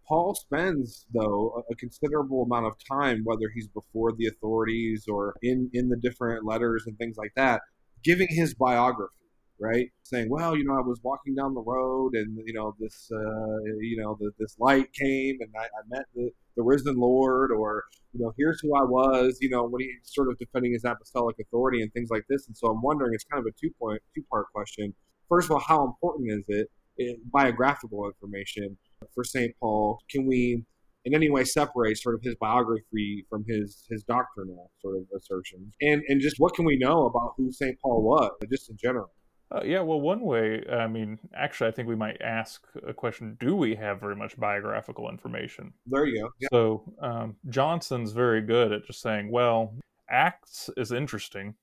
Paul 0.07 0.35
spends, 0.35 1.05
though, 1.13 1.63
a 1.71 1.75
considerable 1.75 2.43
amount 2.43 2.65
of 2.65 2.73
time, 2.89 3.21
whether 3.23 3.49
he's 3.53 3.67
before 3.67 4.11
the 4.11 4.27
authorities 4.27 5.05
or 5.07 5.35
in, 5.41 5.69
in 5.73 5.89
the 5.89 5.95
different 5.95 6.45
letters 6.45 6.83
and 6.85 6.97
things 6.97 7.17
like 7.17 7.31
that, 7.35 7.61
giving 8.03 8.27
his 8.29 8.53
biography, 8.53 9.13
right? 9.59 9.89
Saying, 10.03 10.29
well, 10.29 10.57
you 10.57 10.65
know, 10.65 10.73
I 10.73 10.81
was 10.81 10.99
walking 11.03 11.35
down 11.35 11.53
the 11.53 11.61
road 11.61 12.13
and, 12.15 12.37
you 12.45 12.53
know, 12.53 12.75
this, 12.79 13.09
uh, 13.13 13.63
you 13.79 13.97
know, 14.01 14.17
the, 14.19 14.31
this 14.37 14.55
light 14.59 14.91
came 14.93 15.37
and 15.39 15.49
I, 15.57 15.63
I 15.63 15.81
met 15.87 16.05
the, 16.13 16.31
the 16.57 16.63
risen 16.63 16.97
Lord, 16.97 17.51
or, 17.51 17.83
you 18.11 18.19
know, 18.19 18.33
here's 18.37 18.59
who 18.59 18.75
I 18.75 18.83
was, 18.83 19.37
you 19.39 19.49
know, 19.49 19.63
when 19.65 19.81
he's 19.81 19.99
sort 20.03 20.29
of 20.29 20.37
defending 20.39 20.73
his 20.73 20.83
apostolic 20.83 21.37
authority 21.39 21.81
and 21.81 21.93
things 21.93 22.09
like 22.09 22.25
this. 22.27 22.47
And 22.47 22.57
so 22.57 22.67
I'm 22.67 22.81
wondering, 22.81 23.13
it's 23.13 23.23
kind 23.23 23.39
of 23.39 23.45
a 23.45 23.55
two 23.57 23.71
point, 23.79 24.01
two 24.13 24.23
part 24.29 24.47
question. 24.53 24.93
First 25.29 25.45
of 25.45 25.51
all, 25.51 25.59
how 25.59 25.85
important 25.85 26.31
is 26.31 26.45
it, 26.49 26.67
it 26.97 27.19
biographical 27.31 28.05
information? 28.07 28.77
For 29.13 29.23
St. 29.23 29.53
Paul? 29.59 29.99
Can 30.09 30.25
we 30.25 30.63
in 31.03 31.15
any 31.15 31.29
way 31.29 31.43
separate 31.43 31.97
sort 31.97 32.15
of 32.15 32.21
his 32.21 32.35
biography 32.35 33.25
from 33.29 33.43
his 33.47 33.85
his 33.89 34.03
doctrinal 34.03 34.71
sort 34.81 34.97
of 34.97 35.03
assertions? 35.15 35.73
And 35.81 36.01
and 36.07 36.21
just 36.21 36.35
what 36.39 36.53
can 36.53 36.65
we 36.65 36.77
know 36.77 37.05
about 37.05 37.33
who 37.37 37.51
St. 37.51 37.77
Paul 37.81 38.03
was, 38.03 38.31
just 38.49 38.69
in 38.69 38.77
general? 38.77 39.11
Uh, 39.51 39.61
yeah, 39.65 39.81
well, 39.81 39.99
one 39.99 40.21
way, 40.21 40.63
I 40.71 40.87
mean, 40.87 41.19
actually, 41.35 41.67
I 41.67 41.71
think 41.71 41.89
we 41.89 41.95
might 41.95 42.21
ask 42.21 42.65
a 42.87 42.93
question 42.93 43.35
do 43.39 43.55
we 43.55 43.75
have 43.75 43.99
very 43.99 44.15
much 44.15 44.39
biographical 44.39 45.09
information? 45.09 45.73
There 45.85 46.05
you 46.05 46.21
go. 46.21 46.29
Yeah. 46.39 46.47
So 46.51 46.93
um, 47.01 47.35
Johnson's 47.49 48.13
very 48.13 48.41
good 48.41 48.71
at 48.71 48.85
just 48.85 49.01
saying, 49.01 49.29
well, 49.29 49.75
Acts 50.09 50.69
is 50.77 50.93
interesting 50.93 51.55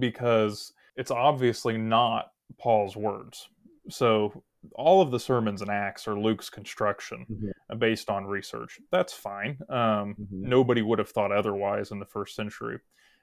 because 0.00 0.72
it's 0.96 1.12
obviously 1.12 1.78
not 1.78 2.32
Paul's 2.58 2.96
words. 2.96 3.48
So 3.88 4.42
all 4.74 5.00
of 5.00 5.10
the 5.10 5.20
sermons 5.20 5.62
in 5.62 5.70
Acts 5.70 6.08
are 6.08 6.18
Luke's 6.18 6.50
construction 6.50 7.26
mm-hmm. 7.30 7.78
based 7.78 8.10
on 8.10 8.26
research. 8.26 8.80
That's 8.90 9.12
fine. 9.12 9.58
Um, 9.68 10.16
mm-hmm. 10.18 10.48
Nobody 10.48 10.82
would 10.82 10.98
have 10.98 11.10
thought 11.10 11.32
otherwise 11.32 11.90
in 11.90 11.98
the 11.98 12.06
first 12.06 12.34
century. 12.34 12.78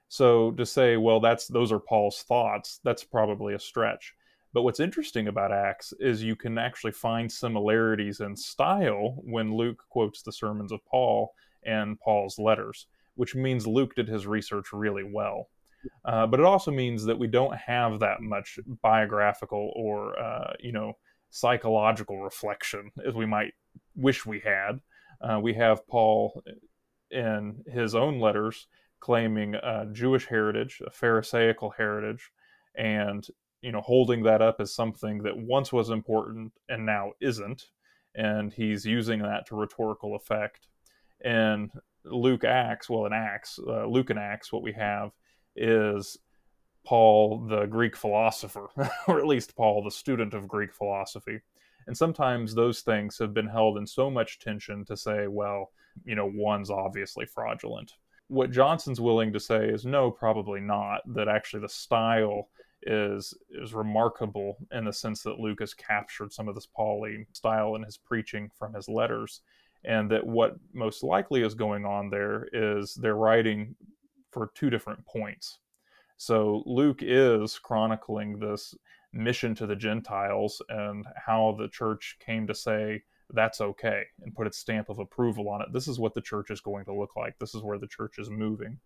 So 0.07 0.51
to 0.51 0.65
say, 0.65 0.97
well, 0.97 1.19
that's 1.19 1.47
those 1.47 1.71
are 1.71 1.79
Paul's 1.79 2.23
thoughts, 2.23 2.79
that's 2.83 3.03
probably 3.03 3.55
a 3.55 3.59
stretch. 3.59 4.13
But 4.53 4.61
what's 4.61 4.79
interesting 4.79 5.27
about 5.27 5.51
Acts 5.51 5.93
is 5.99 6.21
you 6.21 6.35
can 6.35 6.59
actually 6.59 6.91
find 6.91 7.31
similarities 7.31 8.19
in 8.19 8.35
style 8.35 9.15
when 9.23 9.55
Luke 9.55 9.83
quotes 9.89 10.21
the 10.21 10.31
sermons 10.31 10.71
of 10.71 10.85
Paul 10.85 11.33
and 11.63 11.99
Paul's 11.99 12.37
letters, 12.37 12.85
which 13.15 13.33
means 13.33 13.65
Luke 13.65 13.95
did 13.95 14.07
his 14.07 14.27
research 14.27 14.71
really 14.71 15.03
well. 15.03 15.49
Uh, 16.05 16.27
but 16.27 16.39
it 16.39 16.45
also 16.45 16.71
means 16.71 17.03
that 17.05 17.17
we 17.17 17.27
don't 17.27 17.55
have 17.55 17.99
that 17.99 18.21
much 18.21 18.59
biographical 18.81 19.71
or, 19.75 20.17
uh, 20.19 20.53
you 20.59 20.71
know, 20.71 20.93
psychological 21.29 22.21
reflection 22.21 22.91
as 23.07 23.15
we 23.15 23.25
might 23.25 23.53
wish 23.95 24.25
we 24.25 24.39
had. 24.39 24.79
Uh, 25.21 25.39
we 25.39 25.53
have 25.53 25.87
Paul 25.87 26.43
in 27.09 27.63
his 27.67 27.95
own 27.95 28.19
letters 28.19 28.67
claiming 28.99 29.55
a 29.55 29.87
Jewish 29.91 30.25
heritage, 30.25 30.81
a 30.85 30.89
Pharisaical 30.89 31.71
heritage, 31.71 32.31
and 32.75 33.25
you 33.61 33.71
know 33.71 33.81
holding 33.81 34.23
that 34.23 34.41
up 34.41 34.57
as 34.59 34.75
something 34.75 35.23
that 35.23 35.37
once 35.37 35.73
was 35.73 35.89
important 35.89 36.53
and 36.69 36.85
now 36.85 37.11
isn't, 37.21 37.63
and 38.15 38.53
he's 38.53 38.85
using 38.85 39.21
that 39.21 39.45
to 39.47 39.55
rhetorical 39.55 40.15
effect. 40.15 40.67
And 41.23 41.71
Luke 42.05 42.43
Acts, 42.43 42.89
well, 42.89 43.05
in 43.05 43.13
Acts, 43.13 43.59
uh, 43.65 43.85
Luke 43.85 44.09
and 44.09 44.19
Acts, 44.19 44.51
what 44.51 44.63
we 44.63 44.73
have 44.73 45.11
is 45.55 46.17
Paul, 46.85 47.45
the 47.47 47.65
Greek 47.65 47.95
philosopher, 47.95 48.69
or 49.07 49.19
at 49.19 49.27
least 49.27 49.55
Paul, 49.55 49.83
the 49.83 49.91
student 49.91 50.33
of 50.33 50.47
Greek 50.47 50.73
philosophy. 50.73 51.39
And 51.87 51.97
sometimes 51.97 52.55
those 52.55 52.81
things 52.81 53.17
have 53.19 53.33
been 53.33 53.47
held 53.47 53.77
in 53.77 53.85
so 53.85 54.09
much 54.09 54.39
tension 54.39 54.85
to 54.85 54.95
say, 54.95 55.27
well, 55.27 55.71
you 56.05 56.15
know, 56.15 56.31
one's 56.33 56.69
obviously 56.69 57.25
fraudulent 57.25 57.93
what 58.27 58.51
Johnson's 58.51 59.01
willing 59.01 59.31
to 59.33 59.39
say 59.39 59.67
is 59.67 59.85
no, 59.85 60.09
probably 60.09 60.59
not. 60.59 61.01
That 61.13 61.27
actually 61.27 61.61
the 61.61 61.69
style 61.69 62.49
is 62.85 63.33
is 63.51 63.73
remarkable 63.73 64.57
in 64.71 64.85
the 64.85 64.91
sense 64.91 65.21
that 65.23 65.39
Luke 65.39 65.59
has 65.61 65.73
captured 65.73 66.33
some 66.33 66.49
of 66.49 66.55
this 66.55 66.65
Pauline 66.65 67.25
style 67.31 67.75
in 67.75 67.83
his 67.83 67.97
preaching 67.97 68.49
from 68.57 68.73
his 68.73 68.89
letters, 68.89 69.41
and 69.85 70.09
that 70.11 70.25
what 70.25 70.55
most 70.73 71.03
likely 71.03 71.43
is 71.43 71.53
going 71.53 71.85
on 71.85 72.09
there 72.09 72.47
is 72.53 72.95
they're 72.95 73.15
writing 73.15 73.75
for 74.33 74.51
two 74.55 74.69
different 74.69 75.05
points. 75.05 75.59
So 76.17 76.63
Luke 76.65 76.99
is 77.01 77.59
chronicling 77.59 78.39
this 78.39 78.73
mission 79.13 79.53
to 79.55 79.67
the 79.67 79.75
Gentiles 79.75 80.61
and 80.69 81.05
how 81.15 81.55
the 81.59 81.67
church 81.67 82.17
came 82.19 82.47
to 82.47 82.55
say 82.55 83.03
that's 83.33 83.61
okay 83.61 84.03
and 84.21 84.35
put 84.35 84.47
its 84.47 84.57
stamp 84.57 84.89
of 84.89 84.99
approval 84.99 85.49
on 85.49 85.61
it. 85.61 85.67
This 85.71 85.87
is 85.87 85.99
what 85.99 86.13
the 86.13 86.21
church 86.21 86.51
is 86.51 86.61
going 86.61 86.85
to 86.85 86.93
look 86.93 87.15
like. 87.15 87.37
This 87.39 87.55
is 87.55 87.63
where 87.63 87.79
the 87.79 87.87
church 87.87 88.19
is 88.19 88.29
moving. 88.29 88.79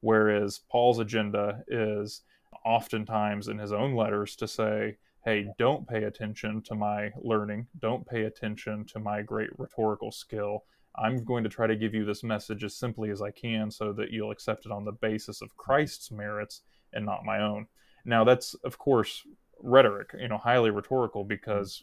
Whereas 0.00 0.60
Paul's 0.70 0.98
agenda 0.98 1.62
is 1.68 2.22
oftentimes 2.64 3.48
in 3.48 3.58
his 3.58 3.72
own 3.72 3.94
letters 3.94 4.36
to 4.36 4.48
say, 4.48 4.96
hey, 5.24 5.48
don't 5.58 5.88
pay 5.88 6.04
attention 6.04 6.62
to 6.62 6.74
my 6.74 7.10
learning, 7.20 7.66
don't 7.80 8.06
pay 8.06 8.22
attention 8.22 8.84
to 8.86 8.98
my 8.98 9.22
great 9.22 9.50
rhetorical 9.58 10.12
skill. 10.12 10.64
I'm 10.98 11.24
going 11.24 11.44
to 11.44 11.50
try 11.50 11.66
to 11.66 11.76
give 11.76 11.94
you 11.94 12.04
this 12.04 12.22
message 12.22 12.64
as 12.64 12.76
simply 12.76 13.10
as 13.10 13.22
I 13.22 13.30
can 13.30 13.70
so 13.70 13.92
that 13.94 14.10
you'll 14.10 14.30
accept 14.30 14.66
it 14.66 14.72
on 14.72 14.84
the 14.84 14.92
basis 14.92 15.42
of 15.42 15.56
Christ's 15.56 16.10
merits 16.10 16.62
and 16.92 17.04
not 17.04 17.24
my 17.24 17.40
own. 17.40 17.66
Now, 18.04 18.24
that's, 18.24 18.54
of 18.64 18.78
course, 18.78 19.22
rhetoric, 19.60 20.14
you 20.18 20.28
know, 20.28 20.38
highly 20.38 20.70
rhetorical 20.70 21.24
because 21.24 21.82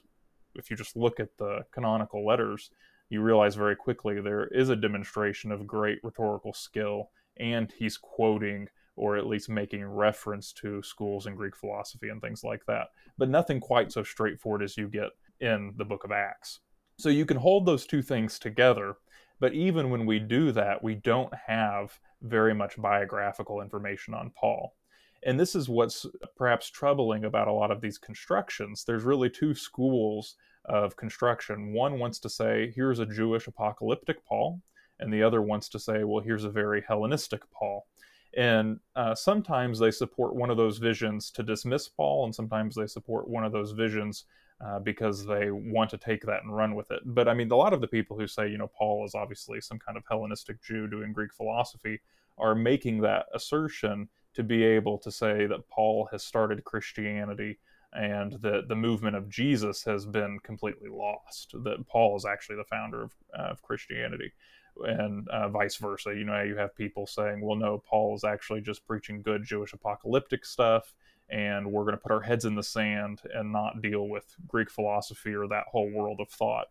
if 0.56 0.70
you 0.70 0.78
just 0.78 0.96
look 0.96 1.20
at 1.20 1.38
the 1.38 1.64
canonical 1.72 2.26
letters, 2.26 2.72
you 3.10 3.22
realize 3.22 3.56
very 3.56 3.76
quickly 3.76 4.22
there 4.22 4.48
is 4.48 4.70
a 4.70 4.76
demonstration 4.76 5.52
of 5.52 5.68
great 5.68 6.00
rhetorical 6.04 6.54
skill, 6.54 7.10
and 7.38 7.72
he's 7.78 7.98
quoting 7.98 8.68
or 8.96 9.18
at 9.18 9.28
least 9.28 9.50
making 9.50 9.84
reference 9.84 10.54
to 10.54 10.82
schools 10.84 11.26
in 11.26 11.36
Greek 11.36 11.56
philosophy 11.56 12.10
and 12.10 12.22
things 12.22 12.44
like 12.44 12.64
that. 12.68 12.88
But 13.18 13.30
nothing 13.30 13.60
quite 13.60 13.92
so 13.92 14.04
straightforward 14.04 14.62
as 14.62 14.78
you 14.78 14.88
get 14.88 15.10
in 15.40 15.74
the 15.78 15.86
book 15.86 16.04
of 16.04 16.12
Acts. 16.12 16.60
So 17.00 17.10
you 17.10 17.26
can 17.26 17.38
hold 17.38 17.66
those 17.66 17.88
two 17.88 18.04
things 18.04 18.38
together, 18.38 18.96
but 19.40 19.54
even 19.54 19.90
when 19.90 20.06
we 20.06 20.20
do 20.20 20.52
that, 20.52 20.84
we 20.84 20.96
don't 20.96 21.34
have 21.48 22.00
very 22.22 22.54
much 22.54 22.82
biographical 22.82 23.62
information 23.62 24.14
on 24.14 24.32
Paul. 24.40 24.76
And 25.26 25.40
this 25.40 25.56
is 25.56 25.70
what's 25.70 26.06
perhaps 26.36 26.70
troubling 26.70 27.26
about 27.26 27.48
a 27.48 27.54
lot 27.54 27.72
of 27.72 27.82
these 27.82 27.98
constructions. 27.98 28.84
There's 28.84 29.04
really 29.04 29.30
two 29.30 29.54
schools 29.54 30.36
of 30.66 30.96
construction. 30.96 31.74
One 31.74 32.00
wants 32.00 32.20
to 32.20 32.30
say, 32.30 32.72
here's 32.76 33.00
a 33.00 33.06
Jewish 33.06 33.48
apocalyptic 33.48 34.24
Paul, 34.26 34.62
and 35.00 35.12
the 35.14 35.24
other 35.24 35.42
wants 35.42 35.70
to 35.70 35.80
say, 35.80 36.04
well, 36.04 36.24
here's 36.24 36.44
a 36.44 36.50
very 36.50 36.84
Hellenistic 36.88 37.42
Paul. 37.52 37.86
And 38.36 38.80
uh, 38.96 39.16
sometimes 39.16 39.80
they 39.80 39.92
support 39.92 40.36
one 40.36 40.50
of 40.50 40.58
those 40.58 40.78
visions 40.78 41.32
to 41.32 41.44
dismiss 41.44 41.88
Paul, 41.88 42.26
and 42.26 42.34
sometimes 42.34 42.76
they 42.76 42.88
support 42.88 43.28
one 43.28 43.44
of 43.44 43.52
those 43.52 43.72
visions 43.72 44.26
uh, 44.66 44.80
because 44.80 45.26
they 45.26 45.52
want 45.52 45.90
to 45.90 45.98
take 45.98 46.22
that 46.22 46.44
and 46.44 46.56
run 46.56 46.76
with 46.76 46.90
it. 46.92 47.02
But 47.06 47.28
I 47.28 47.34
mean, 47.34 47.52
a 47.52 47.56
lot 47.56 47.74
of 47.74 47.82
the 47.82 47.88
people 47.88 48.18
who 48.18 48.28
say, 48.28 48.48
you 48.48 48.58
know, 48.58 48.70
Paul 48.78 49.06
is 49.06 49.16
obviously 49.16 49.60
some 49.62 49.80
kind 49.80 49.98
of 49.98 50.04
Hellenistic 50.10 50.62
Jew 50.64 50.88
doing 50.88 51.12
Greek 51.12 51.34
philosophy 51.34 52.00
are 52.38 52.56
making 52.56 53.02
that 53.02 53.26
assertion 53.34 54.08
to 54.34 54.44
be 54.44 54.64
able 54.64 54.98
to 55.00 55.12
say 55.12 55.46
that 55.46 55.68
Paul 55.70 56.08
has 56.12 56.24
started 56.24 56.64
Christianity 56.64 57.60
and 57.94 58.34
that 58.42 58.68
the 58.68 58.76
movement 58.76 59.16
of 59.16 59.30
Jesus 59.30 59.84
has 59.84 60.06
been 60.06 60.40
completely 60.40 60.90
lost, 60.90 61.54
that 61.64 61.86
Paul 61.88 62.16
is 62.16 62.26
actually 62.26 62.56
the 62.56 62.64
founder 62.64 63.04
of, 63.04 63.12
uh, 63.38 63.44
of 63.44 63.62
Christianity. 63.62 64.32
And 64.82 65.28
uh, 65.30 65.50
vice 65.50 65.76
versa. 65.76 66.16
You 66.16 66.24
know, 66.24 66.42
you 66.42 66.56
have 66.56 66.76
people 66.76 67.06
saying, 67.06 67.42
well, 67.42 67.56
no, 67.56 67.84
Paul 67.86 68.16
is 68.16 68.24
actually 68.24 68.62
just 68.62 68.88
preaching 68.88 69.22
good 69.22 69.44
Jewish 69.44 69.74
apocalyptic 69.74 70.46
stuff, 70.46 70.96
and 71.34 71.66
we're 71.70 71.84
going 71.84 71.96
to 71.96 72.02
put 72.02 72.12
our 72.12 72.22
heads 72.22 72.46
in 72.46 72.54
the 72.54 72.64
sand 72.64 73.22
and 73.34 73.52
not 73.52 73.82
deal 73.82 74.08
with 74.08 74.24
Greek 74.48 74.70
philosophy 74.70 75.34
or 75.34 75.48
that 75.48 75.66
whole 75.72 75.92
world 75.92 76.20
of 76.22 76.30
thought. 76.30 76.68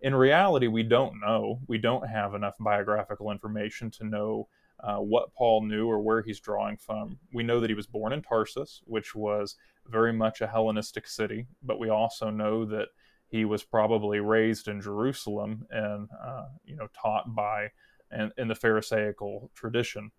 In 0.00 0.14
reality, 0.14 0.66
we 0.66 0.82
don't 0.82 1.20
know. 1.20 1.60
We 1.68 1.78
don't 1.78 2.06
have 2.08 2.34
enough 2.34 2.54
biographical 2.58 3.30
information 3.30 3.88
to 3.92 4.04
know 4.04 4.48
uh, 4.82 4.96
what 4.96 5.32
Paul 5.34 5.62
knew 5.64 5.86
or 5.86 6.00
where 6.00 6.22
he's 6.22 6.40
drawing 6.40 6.76
from. 6.76 7.18
We 7.32 7.44
know 7.44 7.60
that 7.60 7.70
he 7.70 7.74
was 7.74 7.86
born 7.86 8.12
in 8.12 8.20
Tarsus, 8.20 8.82
which 8.84 9.14
was 9.14 9.54
very 9.86 10.12
much 10.12 10.40
a 10.40 10.46
Hellenistic 10.46 11.06
city, 11.06 11.46
but 11.62 11.78
we 11.78 11.88
also 11.88 12.30
know 12.30 12.64
that 12.64 12.88
he 13.28 13.44
was 13.44 13.62
probably 13.62 14.18
raised 14.18 14.66
in 14.66 14.80
Jerusalem 14.80 15.66
and 15.70 16.08
uh, 16.20 16.46
you 16.64 16.74
know 16.74 16.88
taught 17.00 17.32
by 17.34 17.68
and 18.10 18.32
in 18.38 18.48
the 18.48 18.56
Pharisaical 18.56 19.50
tradition. 19.54 20.10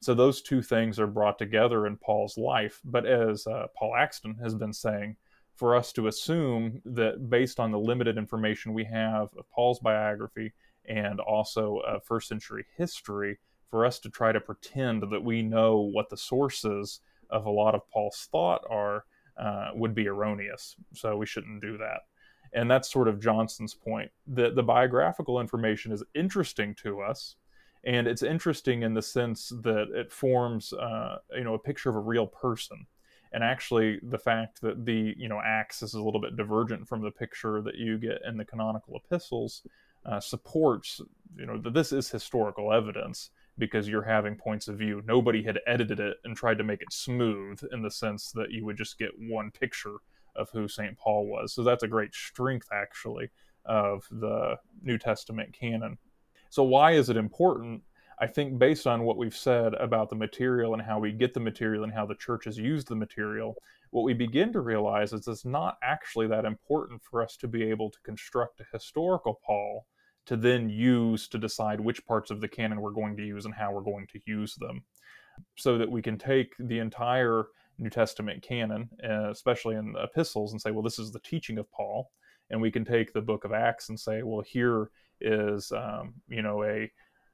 So 0.00 0.14
those 0.14 0.40
two 0.40 0.62
things 0.62 0.98
are 0.98 1.06
brought 1.06 1.38
together 1.38 1.86
in 1.86 1.96
Paul's 1.96 2.38
life. 2.38 2.80
But 2.84 3.06
as 3.06 3.46
uh, 3.46 3.66
Paul 3.76 3.96
Axton 3.96 4.34
has 4.42 4.54
been 4.54 4.72
saying, 4.72 5.16
for 5.56 5.76
us 5.76 5.92
to 5.92 6.06
assume 6.06 6.80
that 6.86 7.28
based 7.28 7.60
on 7.60 7.70
the 7.70 7.78
limited 7.78 8.16
information 8.16 8.72
we 8.72 8.84
have 8.84 9.28
of 9.36 9.50
Paul's 9.54 9.78
biography 9.78 10.54
and 10.88 11.20
also 11.20 11.78
of 11.86 12.02
first 12.04 12.28
century 12.28 12.64
history, 12.78 13.38
for 13.70 13.86
us 13.86 13.98
to 14.00 14.10
try 14.10 14.32
to 14.32 14.40
pretend 14.40 15.02
that 15.02 15.22
we 15.22 15.42
know 15.42 15.78
what 15.80 16.10
the 16.10 16.16
sources 16.16 17.00
of 17.30 17.46
a 17.46 17.50
lot 17.50 17.74
of 17.74 17.88
Paul's 17.90 18.28
thought 18.32 18.62
are 18.68 19.04
uh, 19.38 19.70
would 19.74 19.94
be 19.94 20.08
erroneous. 20.08 20.76
So 20.92 21.16
we 21.16 21.26
shouldn't 21.26 21.62
do 21.62 21.78
that. 21.78 22.00
And 22.52 22.68
that's 22.68 22.90
sort 22.90 23.06
of 23.06 23.20
Johnson's 23.20 23.74
point. 23.74 24.10
that 24.26 24.56
the 24.56 24.62
biographical 24.62 25.40
information 25.40 25.92
is 25.92 26.02
interesting 26.14 26.74
to 26.82 27.00
us, 27.00 27.36
and 27.84 28.06
it's 28.06 28.22
interesting 28.22 28.82
in 28.82 28.94
the 28.94 29.02
sense 29.02 29.50
that 29.62 29.88
it 29.94 30.12
forms, 30.12 30.72
uh, 30.72 31.18
you 31.34 31.44
know, 31.44 31.54
a 31.54 31.58
picture 31.58 31.90
of 31.90 31.96
a 31.96 32.00
real 32.00 32.26
person. 32.26 32.86
And 33.32 33.44
actually, 33.44 34.00
the 34.02 34.18
fact 34.18 34.60
that 34.62 34.84
the 34.84 35.14
you 35.16 35.28
know 35.28 35.40
Acts 35.44 35.82
is 35.82 35.94
a 35.94 36.02
little 36.02 36.20
bit 36.20 36.36
divergent 36.36 36.88
from 36.88 37.00
the 37.02 37.10
picture 37.10 37.62
that 37.62 37.76
you 37.76 37.96
get 37.96 38.18
in 38.26 38.36
the 38.36 38.44
canonical 38.44 38.96
epistles 38.96 39.62
uh, 40.06 40.20
supports, 40.20 41.00
you 41.36 41.46
know, 41.46 41.58
that 41.58 41.74
this 41.74 41.92
is 41.92 42.10
historical 42.10 42.72
evidence 42.72 43.30
because 43.58 43.88
you're 43.88 44.02
having 44.02 44.34
points 44.34 44.68
of 44.68 44.78
view. 44.78 45.02
Nobody 45.06 45.42
had 45.42 45.60
edited 45.66 46.00
it 46.00 46.16
and 46.24 46.36
tried 46.36 46.58
to 46.58 46.64
make 46.64 46.80
it 46.80 46.92
smooth 46.92 47.60
in 47.72 47.82
the 47.82 47.90
sense 47.90 48.32
that 48.32 48.50
you 48.50 48.64
would 48.64 48.76
just 48.76 48.98
get 48.98 49.10
one 49.18 49.50
picture 49.50 49.96
of 50.36 50.48
who 50.50 50.68
St. 50.68 50.96
Paul 50.96 51.26
was. 51.26 51.52
So 51.52 51.62
that's 51.62 51.82
a 51.82 51.88
great 51.88 52.14
strength, 52.14 52.68
actually, 52.72 53.30
of 53.66 54.06
the 54.10 54.56
New 54.82 54.96
Testament 54.96 55.52
canon. 55.52 55.98
So, 56.50 56.64
why 56.64 56.92
is 56.92 57.08
it 57.08 57.16
important? 57.16 57.82
I 58.18 58.26
think 58.26 58.58
based 58.58 58.86
on 58.86 59.04
what 59.04 59.16
we've 59.16 59.34
said 59.34 59.72
about 59.74 60.10
the 60.10 60.16
material 60.16 60.74
and 60.74 60.82
how 60.82 60.98
we 60.98 61.12
get 61.12 61.32
the 61.32 61.40
material 61.40 61.84
and 61.84 61.92
how 61.92 62.04
the 62.04 62.16
church 62.16 62.44
has 62.44 62.58
used 62.58 62.88
the 62.88 62.96
material, 62.96 63.56
what 63.90 64.02
we 64.02 64.12
begin 64.12 64.52
to 64.52 64.60
realize 64.60 65.12
is 65.12 65.26
it's 65.26 65.44
not 65.44 65.78
actually 65.82 66.26
that 66.26 66.44
important 66.44 67.02
for 67.02 67.22
us 67.22 67.36
to 67.38 67.48
be 67.48 67.62
able 67.62 67.88
to 67.88 67.98
construct 68.04 68.60
a 68.60 68.66
historical 68.72 69.40
Paul 69.46 69.86
to 70.26 70.36
then 70.36 70.68
use 70.68 71.28
to 71.28 71.38
decide 71.38 71.80
which 71.80 72.04
parts 72.06 72.30
of 72.30 72.40
the 72.40 72.48
canon 72.48 72.80
we're 72.80 72.90
going 72.90 73.16
to 73.16 73.24
use 73.24 73.46
and 73.46 73.54
how 73.54 73.72
we're 73.72 73.80
going 73.80 74.06
to 74.08 74.20
use 74.26 74.54
them. 74.56 74.82
So 75.56 75.78
that 75.78 75.90
we 75.90 76.02
can 76.02 76.18
take 76.18 76.52
the 76.58 76.80
entire 76.80 77.46
New 77.78 77.90
Testament 77.90 78.42
canon, 78.42 78.90
uh, 79.02 79.30
especially 79.30 79.76
in 79.76 79.92
the 79.92 80.02
epistles, 80.02 80.52
and 80.52 80.60
say, 80.60 80.70
well, 80.70 80.82
this 80.82 80.98
is 80.98 81.12
the 81.12 81.20
teaching 81.20 81.58
of 81.58 81.70
Paul. 81.72 82.10
And 82.50 82.60
we 82.60 82.70
can 82.70 82.84
take 82.84 83.12
the 83.12 83.20
book 83.20 83.44
of 83.44 83.52
Acts 83.52 83.88
and 83.88 83.98
say, 83.98 84.22
well, 84.22 84.42
here 84.42 84.90
is, 85.20 85.72
um, 85.72 86.14
you 86.28 86.42
know, 86.42 86.64
a 86.64 86.90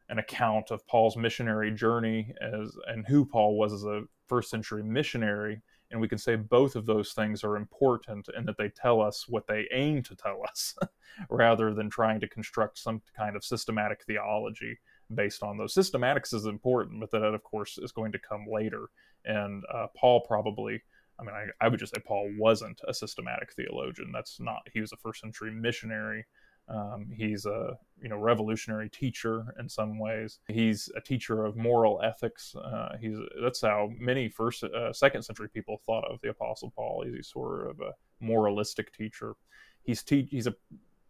an 0.09 0.19
account 0.19 0.71
of 0.71 0.87
Paul's 0.87 1.17
missionary 1.17 1.73
journey 1.73 2.33
as 2.41 2.77
and 2.87 3.07
who 3.07 3.25
Paul 3.25 3.59
was 3.59 3.73
as 3.73 3.85
a 3.85 4.03
first 4.29 4.51
century 4.51 4.83
missionary. 4.83 5.61
And 5.91 6.01
we 6.01 6.09
can 6.09 6.19
say 6.19 6.37
both 6.37 6.77
of 6.77 6.87
those 6.87 7.13
things 7.13 7.45
are 7.45 7.57
important 7.57 8.29
and 8.37 8.47
that 8.47 8.57
they 8.57 8.69
tell 8.69 9.01
us 9.01 9.27
what 9.29 9.47
they 9.47 9.69
aim 9.73 10.03
to 10.05 10.17
tell 10.17 10.43
us 10.49 10.77
rather 11.31 11.75
than 11.75 11.91
trying 11.91 12.21
to 12.21 12.29
construct 12.29 12.79
some 12.79 13.03
kind 13.17 13.37
of 13.37 13.45
systematic 13.45 14.03
theology 14.05 14.79
based 15.15 15.43
on 15.43 15.57
those. 15.57 15.75
Systematics 15.75 16.35
is 16.35 16.47
important 16.47 17.01
but 17.01 17.11
that 17.13 17.23
of 17.23 17.43
course 17.43 17.79
is 17.79 17.93
going 17.93 18.13
to 18.13 18.19
come 18.19 18.47
later. 18.51 18.89
And 19.25 19.65
uh, 19.73 19.87
paul 19.97 20.21
probably 20.21 20.83
i 21.19 21.23
mean 21.23 21.35
I, 21.35 21.47
I 21.65 21.69
would 21.69 21.81
just 21.81 21.95
say 21.95 22.01
paul 22.05 22.31
wasn't 22.39 22.81
a 22.87 22.95
systematic 22.95 23.53
theologian 23.53 24.11
that's 24.13 24.41
not 24.41 24.61
he 24.73 24.81
was 24.81 24.93
a 24.93 24.97
first 24.97 25.21
century 25.21 25.51
missionary 25.51 26.25
um, 26.69 27.09
he's 27.17 27.47
a 27.47 27.79
you 28.03 28.09
know 28.09 28.17
revolutionary 28.17 28.89
teacher 28.89 29.55
in 29.59 29.69
some 29.69 29.99
ways. 29.99 30.41
He's 30.49 30.91
a 30.97 31.01
teacher 31.01 31.45
of 31.45 31.57
moral 31.57 32.01
ethics. 32.03 32.55
Uh, 32.57 32.97
he's 33.01 33.17
that's 33.41 33.61
how 33.61 33.91
many 33.99 34.29
first 34.29 34.65
uh, 34.65 34.93
second 34.93 35.23
century 35.23 35.49
people 35.49 35.81
thought 35.87 36.05
of 36.11 36.21
the 36.23 36.31
Apostle 36.31 36.73
Paul. 36.75 37.05
He's 37.07 37.29
sort 37.29 37.71
of 37.71 37.81
a 37.81 37.93
moralistic 38.21 38.93
teacher. 38.93 39.35
He's 39.85 40.03
te- 40.03 40.29
he's 40.31 40.49
a 40.49 40.55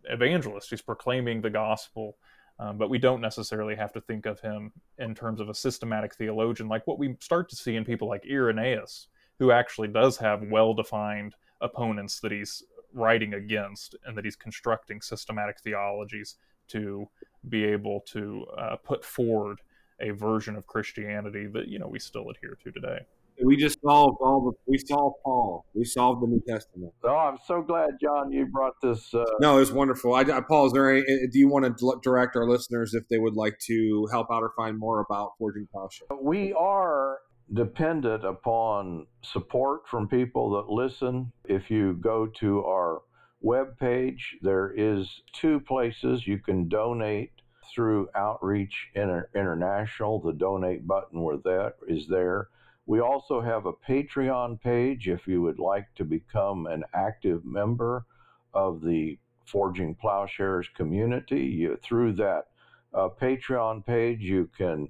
evangelist. 0.05 0.71
He's 0.71 0.83
proclaiming 0.83 1.41
the 1.41 1.51
gospel. 1.51 2.19
Um, 2.59 2.79
but 2.79 2.89
we 2.89 2.97
don't 2.97 3.21
necessarily 3.21 3.75
have 3.75 3.93
to 3.93 4.01
think 4.01 4.25
of 4.25 4.41
him 4.41 4.73
in 4.97 5.15
terms 5.15 5.41
of 5.41 5.51
a 5.51 5.55
systematic 5.55 6.15
theologian, 6.15 6.71
like 6.71 6.87
what 6.87 6.99
we 6.99 7.15
start 7.21 7.51
to 7.51 7.57
see 7.57 7.77
in 7.77 7.85
people 7.85 8.09
like 8.09 8.25
Irenaeus, 8.27 9.09
who 9.39 9.51
actually 9.51 9.89
does 9.89 10.17
have 10.19 10.43
well 10.51 10.75
defined 10.75 11.35
opponents 11.61 12.21
that 12.21 12.33
he's 12.33 12.63
writing 12.93 13.35
against 13.35 13.95
and 14.05 14.17
that 14.17 14.25
he's 14.25 14.37
constructing 14.37 15.01
systematic 15.01 15.61
theologies 15.61 16.37
to 16.69 17.07
be 17.49 17.65
able 17.65 18.01
to 18.01 18.45
uh, 18.59 18.77
put 18.77 19.05
forward 19.05 19.61
a 20.01 20.11
version 20.11 20.57
of 20.57 20.67
Christianity 20.67 21.47
that 21.47 21.69
you 21.69 21.79
know 21.79 21.89
we 21.89 21.99
still 21.99 22.29
adhere 22.31 22.59
to 22.65 22.73
today. 22.73 23.01
We 23.45 23.57
just 23.57 23.79
solved 23.83 24.17
all 24.23 24.41
the. 24.41 24.53
We 24.67 24.79
solved 24.79 25.17
Paul. 25.23 25.67
We 25.75 25.85
solved 25.85 26.23
the 26.23 26.27
New 26.27 26.43
Testament. 26.49 26.95
Oh, 27.05 27.15
I'm 27.15 27.37
so 27.47 27.61
glad, 27.61 27.91
John, 28.01 28.33
you 28.33 28.47
brought 28.47 28.73
this. 28.83 29.13
Uh... 29.13 29.25
No, 29.41 29.59
it's 29.59 29.71
wonderful. 29.71 30.15
I, 30.15 30.21
I, 30.21 30.41
Paul, 30.41 30.67
is 30.67 30.73
there 30.73 30.91
any? 30.91 31.03
Do 31.03 31.39
you 31.39 31.49
want 31.49 31.67
to 31.67 32.01
direct 32.03 32.37
our 32.37 32.49
listeners 32.49 32.95
if 32.95 33.07
they 33.09 33.19
would 33.19 33.35
like 33.35 33.59
to 33.67 34.09
help 34.11 34.29
out 34.31 34.43
or 34.43 34.53
find 34.57 34.79
more 34.79 35.01
about 35.01 35.33
Forging 35.39 35.69
Plowshare? 35.71 36.09
We 36.21 36.55
are 36.55 37.19
dependent 37.53 38.25
upon 38.25 39.07
support 39.23 39.87
from 39.89 40.09
people 40.09 40.51
that 40.51 40.73
listen. 40.73 41.33
If 41.45 41.71
you 41.71 41.95
go 41.95 42.27
to 42.39 42.65
our 42.65 43.03
web 43.41 43.79
page, 43.79 44.37
there 44.43 44.73
is 44.77 45.23
two 45.33 45.61
places 45.61 46.27
you 46.27 46.39
can 46.39 46.69
donate 46.69 47.33
through 47.73 48.09
Outreach 48.15 48.89
Inter- 48.95 49.29
International. 49.35 50.21
The 50.21 50.33
donate 50.33 50.87
button 50.87 51.23
where 51.23 51.39
that 51.39 51.75
is 51.89 52.09
there. 52.09 52.49
We 52.87 53.01
also 53.01 53.41
have 53.41 53.67
a 53.67 53.73
Patreon 53.73 54.61
page 54.61 55.09
if 55.09 55.27
you 55.27 55.43
would 55.43 55.59
like 55.59 55.87
to 55.97 56.05
become 56.05 56.67
an 56.67 56.85
active 56.95 57.45
member 57.45 58.07
of 58.55 58.81
the 58.81 59.19
Forging 59.45 59.95
Plowshares 59.95 60.69
community. 60.75 61.43
You, 61.45 61.79
through 61.83 62.15
that 62.15 62.47
uh, 62.95 63.09
Patreon 63.21 63.85
page, 63.85 64.21
you 64.21 64.49
can 64.57 64.89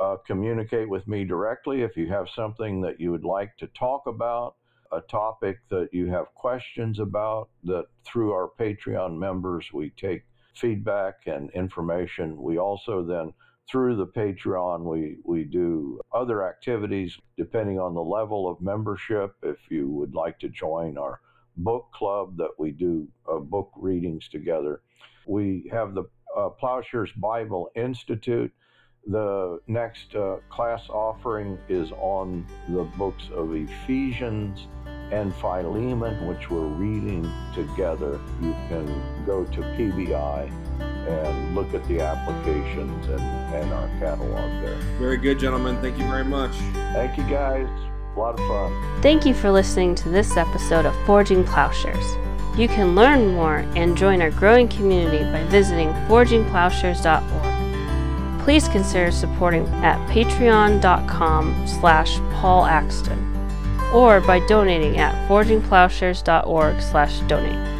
uh, 0.00 0.16
communicate 0.26 0.88
with 0.88 1.06
me 1.08 1.24
directly 1.24 1.82
if 1.82 1.96
you 1.96 2.08
have 2.08 2.28
something 2.34 2.80
that 2.82 3.00
you 3.00 3.10
would 3.10 3.24
like 3.24 3.56
to 3.58 3.66
talk 3.68 4.06
about, 4.06 4.54
a 4.92 5.00
topic 5.02 5.58
that 5.68 5.88
you 5.92 6.06
have 6.06 6.34
questions 6.34 6.98
about, 6.98 7.48
that 7.64 7.86
through 8.04 8.32
our 8.32 8.50
Patreon 8.58 9.18
members 9.18 9.66
we 9.72 9.90
take 9.90 10.24
feedback 10.54 11.26
and 11.26 11.50
information. 11.50 12.40
We 12.40 12.58
also 12.58 13.04
then 13.04 13.32
through 13.70 13.96
the 13.96 14.06
Patreon, 14.06 14.82
we, 14.82 15.18
we 15.24 15.44
do 15.44 16.00
other 16.12 16.46
activities 16.46 17.18
depending 17.36 17.78
on 17.78 17.94
the 17.94 18.02
level 18.02 18.48
of 18.48 18.60
membership. 18.60 19.34
If 19.42 19.58
you 19.68 19.90
would 19.90 20.14
like 20.14 20.38
to 20.40 20.48
join 20.48 20.96
our 20.96 21.20
book 21.58 21.88
club, 21.92 22.36
that 22.38 22.52
we 22.58 22.70
do 22.70 23.08
uh, 23.30 23.38
book 23.38 23.70
readings 23.76 24.28
together. 24.28 24.80
We 25.26 25.68
have 25.70 25.94
the 25.94 26.04
uh, 26.34 26.48
Plowshares 26.50 27.12
Bible 27.12 27.70
Institute 27.76 28.52
the 29.08 29.58
next 29.66 30.14
uh, 30.14 30.36
class 30.50 30.82
offering 30.90 31.58
is 31.68 31.90
on 31.92 32.46
the 32.68 32.84
books 32.84 33.24
of 33.32 33.54
Ephesians 33.54 34.66
and 35.10 35.34
Philemon, 35.36 36.26
which 36.26 36.50
we're 36.50 36.66
reading 36.66 37.30
together. 37.54 38.20
You 38.42 38.52
can 38.68 39.24
go 39.24 39.44
to 39.44 39.60
PBI 39.60 40.50
and 41.08 41.54
look 41.54 41.72
at 41.72 41.82
the 41.88 42.00
applications 42.00 43.06
and, 43.06 43.20
and 43.54 43.72
our 43.72 43.88
catalog 43.98 44.62
there. 44.62 44.76
Very 44.98 45.16
good, 45.16 45.38
gentlemen. 45.38 45.80
Thank 45.80 45.98
you 45.98 46.06
very 46.06 46.24
much. 46.24 46.52
Thank 46.92 47.16
you, 47.16 47.24
guys. 47.24 47.66
A 48.14 48.18
lot 48.18 48.38
of 48.38 48.46
fun. 48.46 49.00
Thank 49.00 49.24
you 49.24 49.32
for 49.32 49.50
listening 49.50 49.94
to 49.96 50.10
this 50.10 50.36
episode 50.36 50.84
of 50.84 50.94
Forging 51.06 51.44
Plowshares. 51.44 52.16
You 52.58 52.68
can 52.68 52.94
learn 52.94 53.32
more 53.32 53.58
and 53.74 53.96
join 53.96 54.20
our 54.20 54.32
growing 54.32 54.68
community 54.68 55.24
by 55.32 55.44
visiting 55.44 55.88
forgingplowshares.org 56.08 57.47
please 58.48 58.66
consider 58.68 59.12
supporting 59.12 59.66
at 59.84 59.98
patreon.com 60.08 61.66
slash 61.66 62.18
paul 62.32 62.64
axton 62.64 63.18
or 63.92 64.22
by 64.22 64.38
donating 64.46 64.96
at 64.96 65.12
forgingplowshares.org 65.28 66.80
slash 66.80 67.20
donate 67.28 67.77